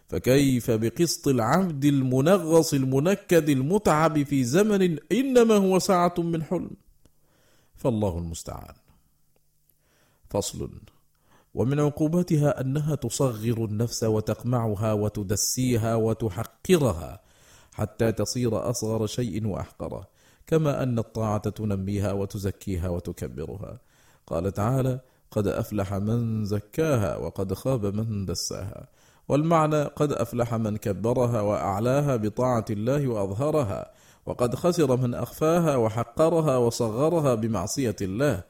فكيف 0.09 0.71
بقسط 0.71 1.29
العبد 1.29 1.85
المنغص 1.85 2.75
المنكد 2.75 3.49
المتعب 3.49 4.23
في 4.23 4.45
زمن 4.45 4.99
إنما 5.13 5.55
هو 5.55 5.79
ساعة 5.79 6.15
من 6.19 6.43
حلم؟ 6.43 6.71
فالله 7.75 8.19
المستعان. 8.19 8.75
فصل. 10.31 10.71
ومن 11.55 11.81
عقوباتها 11.81 12.61
أنها 12.61 12.95
تصغر 12.95 13.65
النفس 13.65 14.05
وتقمعها 14.05 14.93
وتدسيها 14.93 15.95
وتحقرها 15.95 17.21
حتى 17.73 18.13
تصير 18.13 18.71
أصغر 18.71 19.07
شيء 19.07 19.47
وأحقره 19.47 20.09
كما 20.47 20.83
أن 20.83 20.99
الطاعة 20.99 21.51
تنميها 21.51 22.13
وتزكيها 22.13 22.89
وتكبرها. 22.89 23.81
قال 24.27 24.53
تعالى 24.53 25.01
قد 25.31 25.47
أفلح 25.47 25.95
من 25.95 26.45
زكاها 26.45 27.17
وقد 27.17 27.55
خاب 27.55 27.87
من 27.87 28.27
دساها 28.27 28.89
والمعنى 29.29 29.83
قد 29.83 30.13
أفلح 30.13 30.55
من 30.55 30.77
كبرها 30.77 31.41
وأعلاها 31.41 32.17
بطاعة 32.17 32.65
الله 32.71 33.09
وأظهرها 33.09 33.91
وقد 34.27 34.55
خسر 34.55 34.97
من 34.97 35.15
أخفاها 35.15 35.77
وحقرها 35.77 36.57
وصغرها 36.57 37.35
بمعصية 37.35 37.97
الله 38.03 38.43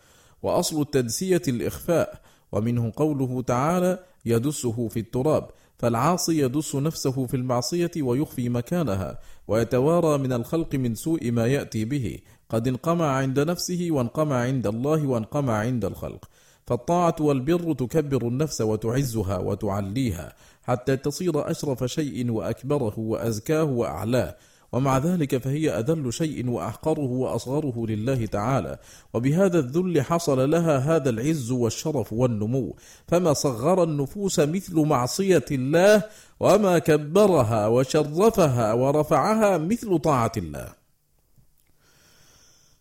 وأصل 0.42 0.80
التدسية 0.80 1.42
الإخفاء 1.48 2.20
ومنه 2.52 2.92
قوله 2.96 3.42
تعالى 3.42 3.98
يدسه 4.26 4.88
في 4.88 5.00
التراب 5.00 5.50
فالعاصي 5.78 6.38
يدس 6.38 6.74
نفسه 6.74 7.26
في 7.26 7.36
المعصية 7.36 7.90
ويخفي 8.00 8.48
مكانها 8.48 9.18
ويتوارى 9.48 10.18
من 10.18 10.32
الخلق 10.32 10.74
من 10.74 10.94
سوء 10.94 11.30
ما 11.30 11.46
يأتي 11.46 11.84
به 11.84 12.18
قد 12.48 12.68
انقمع 12.68 13.06
عند 13.06 13.40
نفسه 13.40 13.88
وانقمع 13.90 14.36
عند 14.36 14.66
الله 14.66 15.06
وانقمع 15.06 15.56
عند 15.56 15.84
الخلق. 15.84 16.24
فالطاعة 16.66 17.16
والبر 17.20 17.72
تكبر 17.72 18.28
النفس 18.28 18.60
وتعزها 18.60 19.38
وتعليها 19.38 20.32
حتى 20.62 20.96
تصير 20.96 21.50
أشرف 21.50 21.84
شيء 21.84 22.30
وأكبره 22.30 22.98
وأزكاه 22.98 23.64
وأعلاه. 23.64 24.36
ومع 24.72 24.98
ذلك 24.98 25.36
فهي 25.36 25.70
أذل 25.70 26.12
شيء 26.12 26.50
وأحقره 26.50 27.10
وأصغره 27.10 27.86
لله 27.86 28.26
تعالى. 28.26 28.78
وبهذا 29.14 29.58
الذل 29.58 30.02
حصل 30.02 30.50
لها 30.50 30.78
هذا 30.78 31.10
العز 31.10 31.50
والشرف 31.50 32.12
والنمو. 32.12 32.76
فما 33.08 33.32
صغر 33.32 33.82
النفوس 33.82 34.40
مثل 34.40 34.80
معصية 34.80 35.44
الله 35.50 36.02
وما 36.40 36.78
كبرها 36.78 37.66
وشرفها 37.66 38.72
ورفعها 38.72 39.58
مثل 39.58 39.98
طاعة 39.98 40.32
الله. 40.36 40.72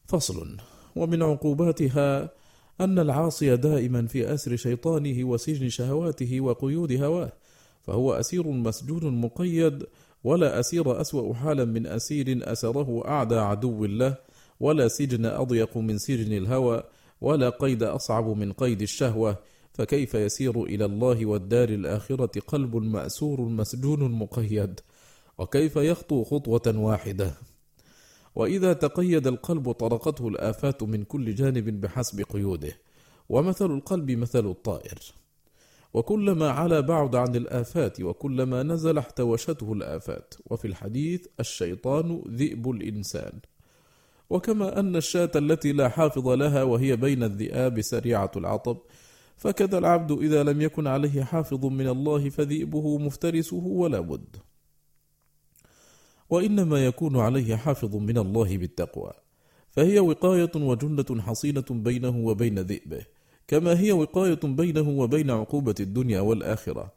فصل. 0.05 0.57
ومن 0.95 1.23
عقوباتها 1.23 2.29
أن 2.81 2.99
العاصي 2.99 3.55
دائما 3.55 4.07
في 4.07 4.33
أسر 4.33 4.55
شيطانه 4.55 5.23
وسجن 5.23 5.69
شهواته 5.69 6.41
وقيود 6.41 6.91
هواه. 6.91 7.31
فهو 7.85 8.13
أسير 8.13 8.47
مسجون 8.47 9.21
مقيد 9.21 9.83
ولا 10.23 10.59
أسير 10.59 11.01
أسوأ 11.01 11.33
حالا 11.33 11.65
من 11.65 11.87
أسير 11.87 12.51
أسره 12.51 13.07
أعدى 13.07 13.35
عدو 13.35 13.85
الله 13.85 14.17
ولا 14.59 14.87
سجن 14.87 15.25
أضيق 15.25 15.77
من 15.77 15.97
سجن 15.97 16.33
الهوى 16.33 16.83
ولا 17.21 17.49
قيد 17.49 17.83
أصعب 17.83 18.37
من 18.37 18.51
قيد 18.53 18.81
الشهوة. 18.81 19.37
فكيف 19.73 20.13
يسير 20.13 20.63
إلى 20.63 20.85
الله 20.85 21.25
والدار 21.25 21.69
الآخرة 21.69 22.39
قلب 22.47 22.75
مأسور 22.75 23.41
مسجون 23.41 24.11
مقيد؟ 24.11 24.79
وكيف 25.37 25.75
يخطو 25.75 26.23
خطوة 26.23 26.73
واحدة؟ 26.77 27.33
وإذا 28.35 28.73
تقيد 28.73 29.27
القلب 29.27 29.71
طرقته 29.71 30.27
الآفات 30.27 30.83
من 30.83 31.03
كل 31.03 31.35
جانب 31.35 31.81
بحسب 31.81 32.21
قيوده. 32.21 32.73
ومثل 33.29 33.71
القلب 33.71 34.11
مثل 34.11 34.45
الطائر. 34.45 34.99
وكلما 35.95 36.49
علا 36.49 36.79
بعد 36.79 37.15
عن 37.15 37.35
الآفات 37.35 38.01
وكلما 38.01 38.63
نزل 38.63 38.97
احتوشته 38.97 39.73
الآفات. 39.73 40.33
وفي 40.45 40.67
الحديث 40.67 41.25
الشيطان 41.39 42.23
ذئب 42.27 42.69
الإنسان. 42.69 43.39
وكما 44.29 44.79
أن 44.79 44.95
الشاة 44.95 45.31
التي 45.35 45.71
لا 45.71 45.89
حافظ 45.89 46.27
لها 46.27 46.63
وهي 46.63 46.95
بين 46.95 47.23
الذئاب 47.23 47.81
سريعة 47.81 48.31
العطب 48.35 48.77
فكذا 49.37 49.77
العبد 49.77 50.11
إذا 50.11 50.43
لم 50.43 50.61
يكن 50.61 50.87
عليه 50.87 51.23
حافظ 51.23 51.65
من 51.65 51.87
الله 51.87 52.29
فذئبه 52.29 52.97
مفترسه 52.97 53.63
ولا 53.65 53.99
بد. 53.99 54.35
وإنما 56.29 56.85
يكون 56.85 57.19
عليه 57.19 57.55
حافظ 57.55 57.95
من 57.95 58.17
الله 58.17 58.57
بالتقوى. 58.57 59.11
فهي 59.69 59.99
وقاية 59.99 60.51
وجنة 60.55 61.21
حصينة 61.21 61.65
بينه 61.69 62.17
وبين 62.17 62.59
ذئبه. 62.59 63.05
كما 63.47 63.79
هي 63.79 63.91
وقاية 63.91 64.39
بينه 64.43 64.89
وبين 64.89 65.31
عقوبة 65.31 65.75
الدنيا 65.79 66.21
والآخرة. 66.21 66.91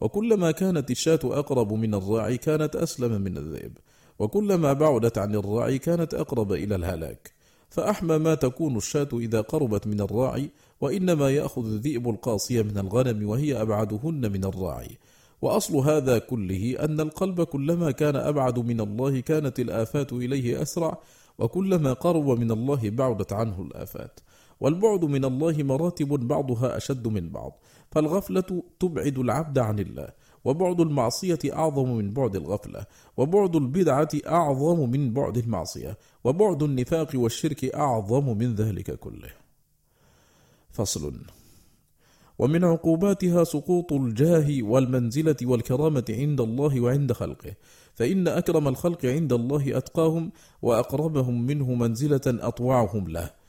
وكلما 0.00 0.50
كانت 0.50 0.90
الشاة 0.90 1.20
أقرب 1.24 1.72
من 1.72 1.94
الراعي 1.94 2.36
كانت 2.36 2.76
أسلم 2.76 3.20
من 3.20 3.36
الذئب. 3.36 3.72
وكلما 4.18 4.72
بعدت 4.72 5.18
عن 5.18 5.34
الراعي 5.34 5.78
كانت 5.78 6.14
أقرب 6.14 6.52
إلى 6.52 6.74
الهلاك. 6.74 7.32
فأحمى 7.70 8.18
ما 8.18 8.34
تكون 8.34 8.76
الشاة 8.76 9.08
إذا 9.12 9.40
قربت 9.40 9.86
من 9.86 10.00
الراعي 10.00 10.50
وإنما 10.80 11.30
يأخذ 11.30 11.64
الذئب 11.66 12.08
القاصية 12.08 12.62
من 12.62 12.78
الغنم 12.78 13.28
وهي 13.28 13.62
أبعدهن 13.62 14.32
من 14.32 14.44
الراعي. 14.44 14.98
وأصل 15.42 15.76
هذا 15.76 16.18
كله 16.18 16.76
أن 16.80 17.00
القلب 17.00 17.42
كلما 17.42 17.90
كان 17.90 18.16
أبعد 18.16 18.58
من 18.58 18.80
الله 18.80 19.20
كانت 19.20 19.60
الآفات 19.60 20.12
إليه 20.12 20.62
أسرع 20.62 20.98
وكلما 21.38 21.92
قرب 21.92 22.28
من 22.28 22.50
الله 22.50 22.90
بعدت 22.90 23.32
عنه 23.32 23.62
الآفات. 23.62 24.20
والبعد 24.62 25.04
من 25.04 25.24
الله 25.24 25.62
مراتب 25.62 26.08
بعضها 26.08 26.76
أشد 26.76 27.08
من 27.08 27.30
بعض 27.30 27.52
فالغفلة 27.90 28.62
تبعد 28.80 29.18
العبد 29.18 29.58
عن 29.58 29.78
الله 29.78 30.08
وبعد 30.44 30.80
المعصية 30.80 31.38
أعظم 31.52 31.88
من 31.96 32.12
بعد 32.12 32.36
الغفلة 32.36 32.86
وبعد 33.16 33.56
البدعة 33.56 34.08
أعظم 34.26 34.90
من 34.90 35.12
بعد 35.12 35.36
المعصية 35.38 35.98
وبعد 36.24 36.62
النفاق 36.62 37.10
والشرك 37.14 37.64
أعظم 37.64 38.38
من 38.38 38.54
ذلك 38.54 38.98
كله. 38.98 39.30
فصل 40.70 41.14
ومن 42.38 42.64
عقوباتها 42.64 43.44
سقوط 43.44 43.92
الجاه 43.92 44.62
والمنزلة 44.62 45.36
والكرامة 45.42 46.04
عند 46.10 46.40
الله 46.40 46.80
وعند 46.80 47.12
خلقه 47.12 47.54
فإن 47.94 48.28
أكرم 48.28 48.68
الخلق 48.68 49.06
عند 49.06 49.32
الله 49.32 49.78
أتقاهم 49.78 50.32
وأقربهم 50.62 51.46
منه 51.46 51.74
منزلة 51.74 52.20
أطوعهم 52.26 53.08
له. 53.08 53.41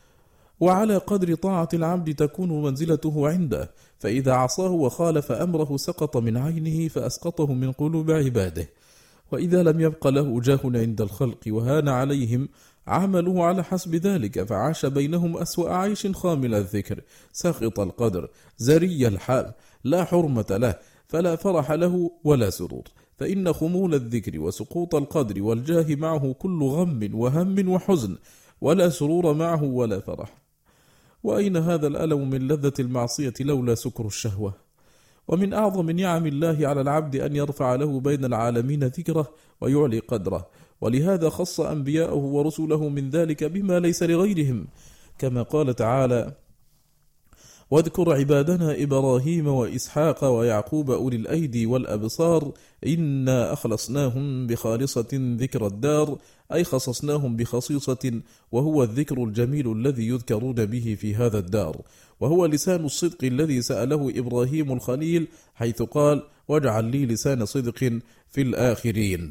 وعلى 0.60 0.97
قدر 0.97 1.36
طاعة 1.36 1.70
العبد 1.74 2.16
تكون 2.16 2.64
منزلته 2.64 3.28
عنده 3.30 3.72
فإذا 3.99 4.34
عصاه 4.34 4.72
وخالف 4.72 5.32
أمره 5.32 5.78
سقط 5.78 6.18
من 6.18 6.38
عينه 6.38 6.88
فأسقطه 6.88 7.54
من 7.54 7.72
قلوب 7.72 8.12
عباده. 8.12 8.70
وإذا 9.32 9.64
لم 9.64 9.80
يبق 9.80 10.08
له 10.08 10.41
جاه 10.41 10.60
عند 10.66 11.01
الخلق 11.01 11.39
وهان 11.47 11.89
عليهم 11.89 12.49
عملوا 12.88 13.43
على 13.43 13.64
حسب 13.64 13.95
ذلك 13.95 14.43
فعاش 14.43 14.86
بينهم 14.86 15.38
أسوأ 15.38 15.70
عيش 15.70 16.08
خامل 16.08 16.56
الذكر 16.56 17.01
ساخط 17.32 17.80
القدر 17.80 18.30
زري 18.58 19.08
الحال 19.08 19.54
لا 19.84 20.04
حرمة 20.04 20.45
له 20.49 20.76
فلا 21.08 21.36
فرح 21.36 21.72
له 21.72 22.12
ولا 22.24 22.49
سرور. 22.49 22.84
فإن 23.18 23.54
خمول 23.54 23.93
الذكر 23.93 24.39
وسقوط 24.39 24.95
القدر 24.95 25.43
والجاه 25.43 25.95
معه 25.95 26.34
كل 26.34 26.64
غم 26.64 27.10
وهم 27.14 27.70
وحزن 27.70 28.18
ولا 28.62 28.89
سرور 28.89 29.34
معه 29.34 29.64
ولا 29.64 29.99
فرح. 29.99 30.43
وأين 31.24 31.58
هذا 31.58 31.88
الألم 31.88 32.30
من 32.30 32.48
لذة 32.48 32.74
المعصية 32.80 33.34
لولا 33.40 33.76
سكر 33.76 34.06
الشهوة؟ 34.06 34.54
ومن 35.28 35.54
أعظم 35.54 35.90
نعم 35.92 36.26
الله 36.26 36.68
على 36.68 36.82
العبد 36.82 37.16
أن 37.16 37.36
يرفع 37.36 37.76
له 37.76 38.00
بين 38.00 38.26
العالمين 38.26 38.84
ذكره 38.84 39.28
ويعلي 39.62 40.00
قدره. 40.00 40.48
ولهذا 40.82 41.30
خص 41.30 41.60
أنبياءه 41.60 42.16
ورسله 42.16 42.90
من 42.90 43.10
ذلك 43.10 43.44
بما 43.44 43.80
ليس 43.80 44.04
لغيرهم 44.04 44.68
كما 45.18 45.44
قال 45.44 45.76
تعالى 45.76 46.36
واذكر 47.72 48.14
عبادنا 48.14 48.84
إبراهيم 48.84 49.47
وإسحاق 49.47 50.24
ويعقوب 50.24 50.91
أولي 50.91 51.16
الأيدي 51.16 51.66
والأبصار 51.66 52.51
إنا 52.88 53.53
أخلصناهم 53.53 54.47
بخالصة 54.47 55.36
ذكر 55.39 55.68
الدار 55.68 56.18
أي 56.53 56.64
خصصناهم 56.64 57.36
بخصيصة 57.36 58.22
وهو 58.51 58.84
الذكر 58.84 59.24
الجميل 59.24 59.72
الذي 59.72 60.07
يذكرون 60.07 60.66
به 60.66 60.97
في 60.99 61.16
هذا 61.16 61.39
الدار. 61.39 61.82
وهو 62.20 62.45
لسان 62.45 62.86
الصدق 62.86 63.24
الذي 63.24 63.61
سأله 63.61 64.14
إبراهيم 64.16 64.72
الخليل 64.72 65.28
حيث 65.55 65.82
قال 65.82 66.24
واجعل 66.47 66.86
لي 66.86 67.05
لسان 67.05 67.45
صدق 67.45 67.99
في 68.30 68.41
الآخرين. 68.41 69.30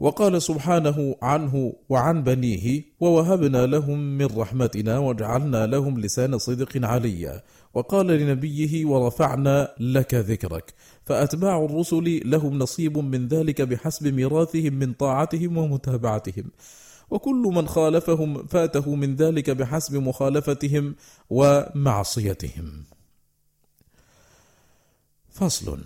وقال 0.00 0.42
سبحانه 0.42 1.16
عنه 1.22 1.72
وعن 1.88 2.22
بنيه 2.22 2.82
ووهبنا 3.00 3.66
لهم 3.66 3.98
من 4.18 4.26
رحمتنا 4.26 4.98
وجعلنا 4.98 5.66
لهم 5.66 6.00
لسان 6.00 6.38
صدق 6.38 6.86
عليا 6.86 7.42
وقال 7.74 8.06
لنبيه 8.06 8.86
ورفعنا 8.86 9.74
لك 9.80 10.14
ذكرك. 10.14 10.74
فأتباع 11.04 11.64
الرسل 11.64 12.30
لهم 12.30 12.58
نصيب 12.58 12.98
من 12.98 13.28
ذلك 13.28 13.62
بحسب 13.62 14.14
ميراثهم 14.14 14.72
من 14.72 14.92
طاعتهم 14.92 15.56
ومتابعتهم. 15.56 16.50
وكل 17.10 17.52
من 17.54 17.68
خالفهم 17.68 18.46
فاته 18.46 18.94
من 18.94 19.16
ذلك 19.16 19.50
بحسب 19.50 19.96
مخالفتهم 19.96 20.94
ومعصيتهم. 21.30 22.84
فصل. 25.30 25.78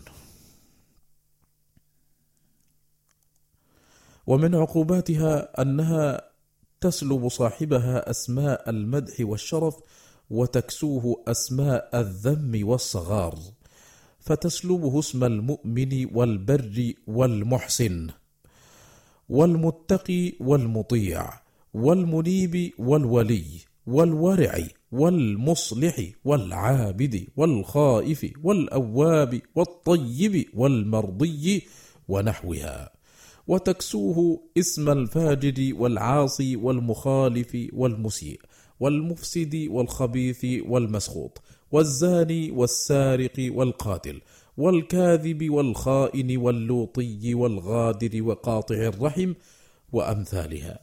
ومن 4.26 4.54
عقوباتها 4.54 5.62
أنها 5.62 6.20
تسلب 6.80 7.28
صاحبها 7.28 8.10
أسماء 8.10 8.70
المدح 8.70 9.14
والشرف 9.20 9.74
وتكسوه 10.30 11.24
أسماء 11.28 11.90
الذم 11.94 12.60
والصغار 12.68 13.38
فتسلبه 14.20 14.98
اسم 14.98 15.24
المؤمن 15.24 16.06
والبر 16.14 16.92
والمحسن 17.06 18.08
والمتقي 19.28 20.32
والمطيع 20.40 21.30
والمنيب 21.74 22.72
والولي 22.78 23.44
والورع 23.86 24.58
والمصلح 24.92 26.10
والعابد 26.24 27.26
والخائف 27.36 28.32
والأواب 28.44 29.40
والطيب 29.54 30.46
والمرضي 30.54 31.62
ونحوها. 32.08 32.99
وتكسوه 33.50 34.40
اسم 34.58 34.90
الفاجر 34.90 35.74
والعاصي 35.74 36.56
والمخالف 36.56 37.68
والمسيء 37.72 38.40
والمفسد 38.80 39.66
والخبيث 39.70 40.46
والمسخوط 40.68 41.42
والزاني 41.72 42.50
والسارق 42.50 43.32
والقاتل 43.38 44.20
والكاذب 44.56 45.50
والخائن 45.50 46.36
واللوطي 46.36 47.34
والغادر 47.34 48.22
وقاطع 48.22 48.74
الرحم 48.74 49.32
وأمثالها 49.92 50.78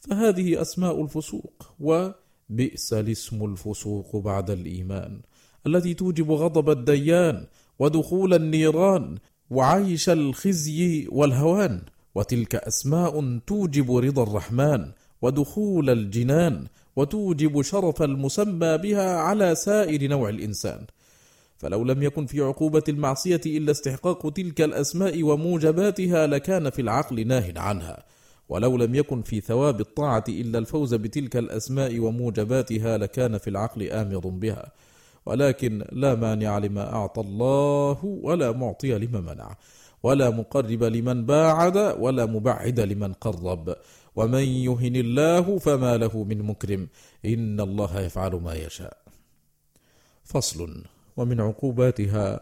فهذه 0.00 0.62
أسماء 0.62 1.02
الفسوق 1.02 1.74
وبئس 1.80 2.92
الاسم 2.92 3.44
الفسوق 3.44 4.16
بعد 4.16 4.50
الإيمان 4.50 5.20
التي 5.66 5.94
توجب 5.94 6.30
غضب 6.30 6.70
الديان 6.70 7.46
ودخول 7.78 8.34
النيران 8.34 9.18
وعيش 9.50 10.08
الخزي 10.08 11.08
والهوان 11.08 11.82
وتلك 12.14 12.54
أسماء 12.54 13.38
توجب 13.46 13.96
رضا 13.96 14.22
الرحمن 14.22 14.90
ودخول 15.22 15.90
الجنان 15.90 16.66
وتوجب 16.96 17.62
شرف 17.62 18.02
المسمى 18.02 18.78
بها 18.78 19.16
على 19.16 19.54
سائر 19.54 20.08
نوع 20.08 20.28
الإنسان. 20.28 20.86
فلو 21.56 21.84
لم 21.84 22.02
يكن 22.02 22.26
في 22.26 22.40
عقوبة 22.40 22.82
المعصية 22.88 23.40
إلا 23.46 23.70
استحقاق 23.70 24.32
تلك 24.32 24.60
الأسماء 24.60 25.22
وموجباتها 25.22 26.26
لكان 26.26 26.70
في 26.70 26.82
العقل 26.82 27.26
ناه 27.26 27.52
عنها. 27.56 28.04
ولو 28.48 28.76
لم 28.76 28.94
يكن 28.94 29.22
في 29.22 29.40
ثواب 29.40 29.80
الطاعة 29.80 30.24
إلا 30.28 30.58
الفوز 30.58 30.94
بتلك 30.94 31.36
الأسماء 31.36 31.98
وموجباتها 31.98 32.98
لكان 32.98 33.38
في 33.38 33.50
العقل 33.50 33.90
آمر 33.90 34.28
بها. 34.28 34.72
ولكن 35.26 35.84
لا 35.92 36.14
مانع 36.14 36.58
لما 36.58 36.92
أعطى 36.92 37.20
الله 37.20 37.98
ولا 38.04 38.52
معطي 38.52 38.98
لما 38.98 39.20
منع. 39.20 39.56
ولا 40.02 40.30
مقرب 40.30 40.84
لمن 40.84 41.26
باعد 41.26 41.76
ولا 41.76 42.26
مبعد 42.26 42.80
لمن 42.80 43.12
قرب. 43.12 43.76
ومن 44.16 44.42
يهن 44.42 44.96
الله 44.96 45.58
فما 45.58 45.96
له 45.96 46.24
من 46.24 46.42
مكرم. 46.42 46.88
إن 47.24 47.60
الله 47.60 48.00
يفعل 48.00 48.34
ما 48.34 48.54
يشاء. 48.54 48.96
فصل. 50.24 50.84
ومن 51.16 51.40
عقوباتها 51.40 52.40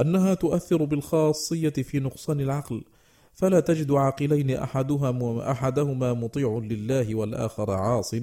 أنها 0.00 0.34
تؤثر 0.34 0.84
بالخاصية 0.84 1.70
في 1.70 2.00
نقصان 2.00 2.40
العقل. 2.40 2.84
فلا 3.32 3.60
تجد 3.60 3.92
عاقلين 3.92 4.50
أحدهما, 4.50 5.50
أحدهما 5.50 6.12
مطيع 6.12 6.60
لله 6.64 7.14
والآخر 7.14 7.70
عاص. 7.70 8.14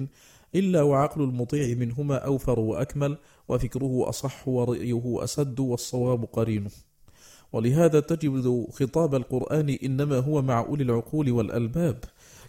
إلا 0.54 0.82
وعقل 0.82 1.22
المطيع 1.22 1.76
منهما 1.76 2.16
أوفر 2.16 2.60
وأكمل. 2.60 3.16
وفكره 3.48 4.08
أصح 4.08 4.48
ورأيه 4.48 5.24
أسد 5.24 5.60
والصواب 5.60 6.24
قرينه. 6.24 6.70
ولهذا 7.52 8.00
تجد 8.00 8.66
خطاب 8.72 9.14
القرآن 9.14 9.68
إنما 9.84 10.18
هو 10.18 10.42
مع 10.42 10.60
أولي 10.60 10.82
العقول 10.82 11.30
والألباب 11.30 12.04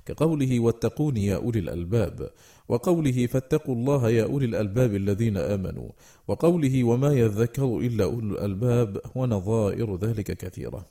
كقوله 0.06 0.60
واتقون 0.60 1.18
يا 1.18 1.36
أولي 1.36 1.60
الألباب 1.60 2.30
وقوله 2.70 3.28
فاتقوا 3.28 3.76
الله 3.76 4.10
يا 4.10 4.24
أولي 4.24 4.46
الألباب 4.46 4.96
الذين 4.96 5.38
آمنوا 5.38 5.90
وقوله 6.28 6.84
وما 6.84 7.14
يذكر 7.14 7.78
إلا 7.78 8.04
أولي 8.04 8.28
الألباب 8.28 9.02
ونظائر 9.16 9.96
ذلك 9.96 10.32
كثيرة. 10.38 10.86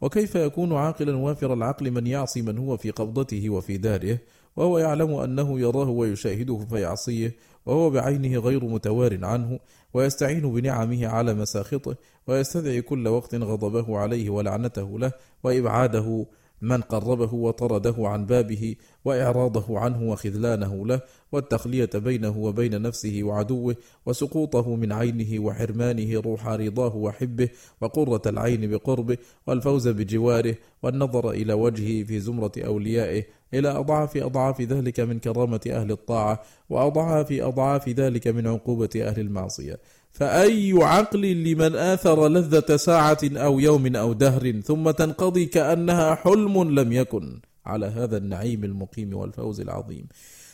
وكيف 0.00 0.34
يكون 0.34 0.72
عاقلا 0.72 1.16
وافر 1.16 1.52
العقل 1.52 1.90
من 1.90 2.06
يعصي 2.06 2.42
من 2.42 2.58
هو 2.58 2.76
في 2.76 2.90
قبضته 2.90 3.50
وفي 3.50 3.76
داره؟ 3.76 4.18
وهو 4.56 4.78
يعلم 4.78 5.14
أنه 5.14 5.60
يراه 5.60 5.88
ويشاهده 5.88 6.66
فيعصيه 6.70 7.34
وهو 7.66 7.90
بعينه 7.90 8.38
غير 8.38 8.64
متوار 8.64 9.24
عنه 9.24 9.58
ويستعين 9.94 10.52
بنعمه 10.52 11.06
على 11.06 11.34
مساخطه 11.34 11.96
ويستدعي 12.26 12.82
كل 12.82 13.08
وقت 13.08 13.34
غضبه 13.34 13.98
عليه 13.98 14.30
ولعنته 14.30 14.98
له 14.98 15.12
وإبعاده 15.44 16.26
من 16.62 16.80
قربه 16.80 17.34
وطرده 17.34 17.94
عن 17.98 18.26
بابه 18.26 18.76
وإعراضه 19.04 19.78
عنه 19.78 20.10
وخذلانه 20.10 20.86
له 20.86 21.00
والتخلية 21.32 21.90
بينه 21.94 22.38
وبين 22.38 22.82
نفسه 22.82 23.20
وعدوه 23.22 23.76
وسقوطه 24.06 24.76
من 24.76 24.92
عينه 24.92 25.44
وحرمانه 25.44 26.20
روح 26.20 26.46
رضاه 26.46 26.96
وحبه 26.96 27.48
وقرة 27.80 28.22
العين 28.26 28.70
بقربه 28.70 29.16
والفوز 29.46 29.88
بجواره 29.88 30.56
والنظر 30.82 31.30
إلى 31.30 31.52
وجهه 31.52 32.04
في 32.04 32.20
زمرة 32.20 32.52
أوليائه 32.58 33.24
إلى 33.54 33.68
أضعاف 33.68 34.16
أضعاف 34.16 34.60
ذلك 34.60 35.00
من 35.00 35.18
كرامة 35.18 35.60
أهل 35.66 35.90
الطاعة 35.92 36.42
وأضعاف 36.70 37.32
أضعاف 37.32 37.88
ذلك 37.88 38.28
من 38.28 38.46
عقوبة 38.46 38.90
أهل 38.96 39.20
المعصية. 39.20 39.78
فأي 40.16 40.72
عقل 40.82 41.20
لمن 41.20 41.76
آثر 41.76 42.28
لذة 42.28 42.76
ساعة 42.76 43.18
أو 43.24 43.60
يوم 43.60 43.96
أو 43.96 44.12
دهر 44.12 44.60
ثم 44.60 44.90
تنقضي 44.90 45.46
كأنها 45.46 46.14
حلم 46.14 46.80
لم 46.80 46.92
يكن 46.92 47.40
على 47.66 47.86
هذا 47.86 48.16
النعيم 48.16 48.64
المقيم 48.64 49.14
والفوز 49.14 49.60
العظيم. 49.60 50.06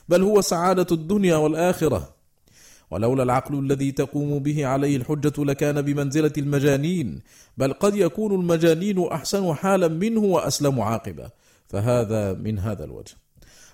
بل 0.08 0.22
هو 0.22 0.40
سعادة 0.40 0.86
الدنيا 0.92 1.36
والآخرة. 1.36 2.14
ولولا 2.90 3.22
العقل 3.22 3.58
الذي 3.58 3.92
تقوم 3.92 4.38
به 4.38 4.66
عليه 4.66 4.96
الحجة 4.96 5.44
لكان 5.44 5.82
بمنزلة 5.82 6.32
المجانين. 6.38 7.20
بل 7.56 7.72
قد 7.72 7.96
يكون 7.96 8.34
المجانين 8.34 9.06
أحسن 9.06 9.54
حالا 9.54 9.88
منه 9.88 10.20
وأسلم 10.20 10.80
عاقبة. 10.80 11.30
فهذا 11.68 12.32
من 12.32 12.58
هذا 12.58 12.84
الوجه. 12.84 13.21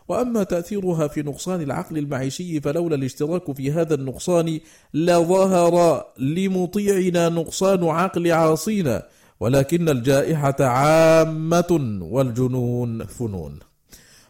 وأما 0.09 0.43
تأثيرها 0.43 1.09
في 1.09 1.23
نقصان 1.23 1.63
العقل 1.63 1.99
المعيشي 1.99 2.61
فلولا 2.61 2.95
الاشتراك 2.95 3.53
في 3.53 3.73
هذا 3.73 3.95
النقصان 3.95 4.61
لظهر 4.95 6.05
لمطيعنا 6.19 7.29
نقصان 7.29 7.85
عقل 7.85 8.33
عاصينا 8.33 9.03
ولكن 9.41 9.89
الجائحة 9.89 10.57
عامة 10.61 11.99
والجنون 12.03 13.05
فنون. 13.05 13.59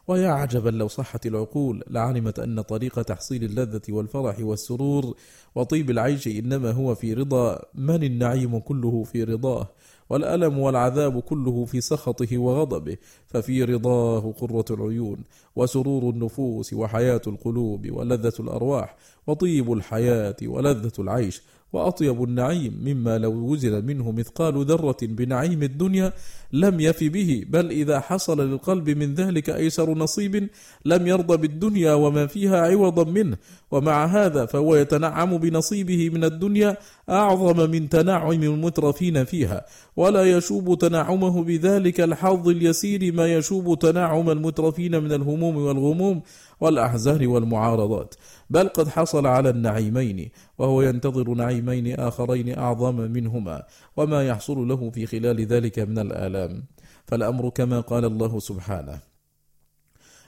ويا 0.08 0.28
عجبا 0.28 0.70
لو 0.70 0.88
صحت 0.88 1.26
العقول 1.26 1.84
لعلمت 1.90 2.38
أن 2.38 2.60
طريق 2.60 3.02
تحصيل 3.02 3.44
اللذة 3.44 3.82
والفرح 3.88 4.40
والسرور 4.40 5.16
وطيب 5.54 5.90
العيش 5.90 6.28
إنما 6.28 6.70
هو 6.70 6.94
في 6.94 7.14
رضا 7.14 7.62
من 7.74 8.02
النعيم 8.02 8.58
كله 8.58 9.04
في 9.04 9.24
رضاه. 9.24 9.68
والألم 10.10 10.58
والعذاب 10.58 11.20
كله 11.20 11.64
في 11.64 11.80
سخطه 11.80 12.38
وغضبه 12.38 12.96
ففي 13.26 13.64
رضاه 13.64 14.32
قرة 14.40 14.64
العيون 14.70 15.18
وسرور 15.56 16.10
النفوس 16.10 16.72
وحياة 16.72 17.20
القلوب 17.26 17.90
ولذة 17.90 18.32
الأرواح 18.40 18.96
وطيب 19.26 19.72
الحياة 19.72 20.36
ولذة 20.42 20.92
العيش. 20.98 21.42
وأطيب 21.72 22.22
النعيم 22.22 22.80
مما 22.84 23.18
لو 23.18 23.32
وزن 23.32 23.84
منه 23.84 24.12
مثقال 24.12 24.64
ذرة 24.64 24.96
بنعيم 25.02 25.62
الدنيا 25.62 26.12
لم 26.52 26.80
يف 26.80 27.04
به 27.04 27.44
بل 27.48 27.70
إذا 27.70 28.00
حصل 28.00 28.50
للقلب 28.50 28.90
من 28.90 29.14
ذلك 29.14 29.50
أيسر 29.50 29.94
نصيب 29.94 30.48
لم 30.84 31.06
يرضى 31.06 31.36
بالدنيا 31.36 31.94
وما 31.94 32.26
فيها 32.26 32.60
عوضا 32.60 33.04
منه. 33.04 33.36
ومع 33.70 34.04
هذا 34.04 34.46
فهو 34.46 34.76
يتنعم 34.76 35.38
بنصيبه 35.38 36.10
من 36.10 36.24
الدنيا 36.24 36.76
أعظم 37.08 37.70
من 37.70 37.88
تنعم 37.88 38.42
المترفين 38.42 39.24
فيها. 39.24 39.66
ولا 39.96 40.22
يشوب 40.22 40.78
تنعمه 40.78 41.44
بذلك 41.44 42.00
الحظ 42.00 42.48
اليسير 42.48 43.12
ما 43.12 43.34
يشوب 43.34 43.78
تنعم 43.78 44.30
المترفين 44.30 45.02
من 45.02 45.12
الهموم 45.12 45.56
والغموم. 45.56 46.22
والأحزان 46.60 47.26
والمعارضات 47.26 48.14
بل 48.50 48.68
قد 48.68 48.88
حصل 48.88 49.26
على 49.26 49.50
النعيمين 49.50 50.30
وهو 50.58 50.82
ينتظر 50.82 51.34
نعيمين 51.34 52.00
آخرين 52.00 52.58
أعظم 52.58 52.96
منهما 52.96 53.62
وما 53.96 54.28
يحصل 54.28 54.68
له 54.68 54.90
في 54.90 55.06
خلال 55.06 55.46
ذلك 55.46 55.78
من 55.78 55.98
الآلام. 55.98 56.64
فالأمر 57.08 57.48
كما 57.48 57.80
قال 57.80 58.04
الله 58.04 58.38
سبحانه 58.38 58.98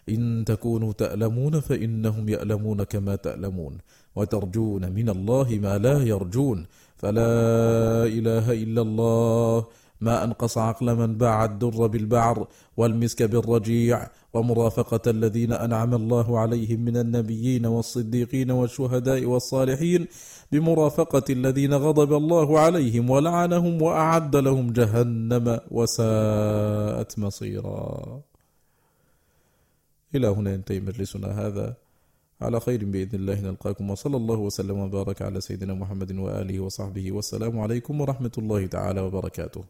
إن 0.08 0.44
تكونوا 0.44 0.92
تألمون 0.92 1.60
فإنهم 1.60 2.28
يألمون 2.28 2.82
كما 2.82 3.16
تألمون 3.16 3.78
وترجون 4.16 4.92
من 4.92 5.08
الله 5.08 5.58
ما 5.62 5.78
لا 5.78 6.02
يرجون 6.02 6.66
فلا 6.96 7.32
إله 8.04 8.52
إلا 8.52 8.82
الله 8.82 9.66
ما 10.00 10.24
أنقص 10.24 10.58
عقل 10.58 10.96
من 10.96 11.18
باع 11.18 11.44
الدر 11.44 11.86
بالبعر 11.86 12.48
والمسك 12.80 13.20
بالرجيع 13.32 13.96
ومرافقة 14.34 15.04
الذين 15.16 15.52
أنعم 15.66 15.92
الله 16.00 16.38
عليهم 16.42 16.80
من 16.88 16.96
النبيين 17.04 17.64
والصديقين 17.74 18.50
والشهداء 18.50 19.20
والصالحين 19.32 20.02
بمرافقة 20.52 21.26
الذين 21.30 21.72
غضب 21.86 22.10
الله 22.22 22.48
عليهم 22.64 23.04
ولعنهم 23.10 23.74
وأعد 23.82 24.34
لهم 24.46 24.66
جهنم 24.78 25.46
وساءت 25.70 27.10
مصيرا. 27.18 27.80
إلى 30.14 30.28
هنا 30.36 30.50
ينتهي 30.54 30.80
مجلسنا 30.80 31.28
هذا. 31.42 31.68
على 32.40 32.60
خير 32.60 32.80
بإذن 32.84 33.16
الله 33.20 33.40
نلقاكم 33.40 33.90
وصلى 33.90 34.16
الله 34.16 34.38
وسلم 34.48 34.78
وبارك 34.78 35.22
على 35.22 35.40
سيدنا 35.40 35.74
محمد 35.74 36.10
وآله 36.24 36.56
وصحبه 36.60 37.12
والسلام 37.12 37.54
عليكم 37.60 38.00
ورحمة 38.00 38.34
الله 38.38 38.66
تعالى 38.66 39.00
وبركاته. 39.00 39.64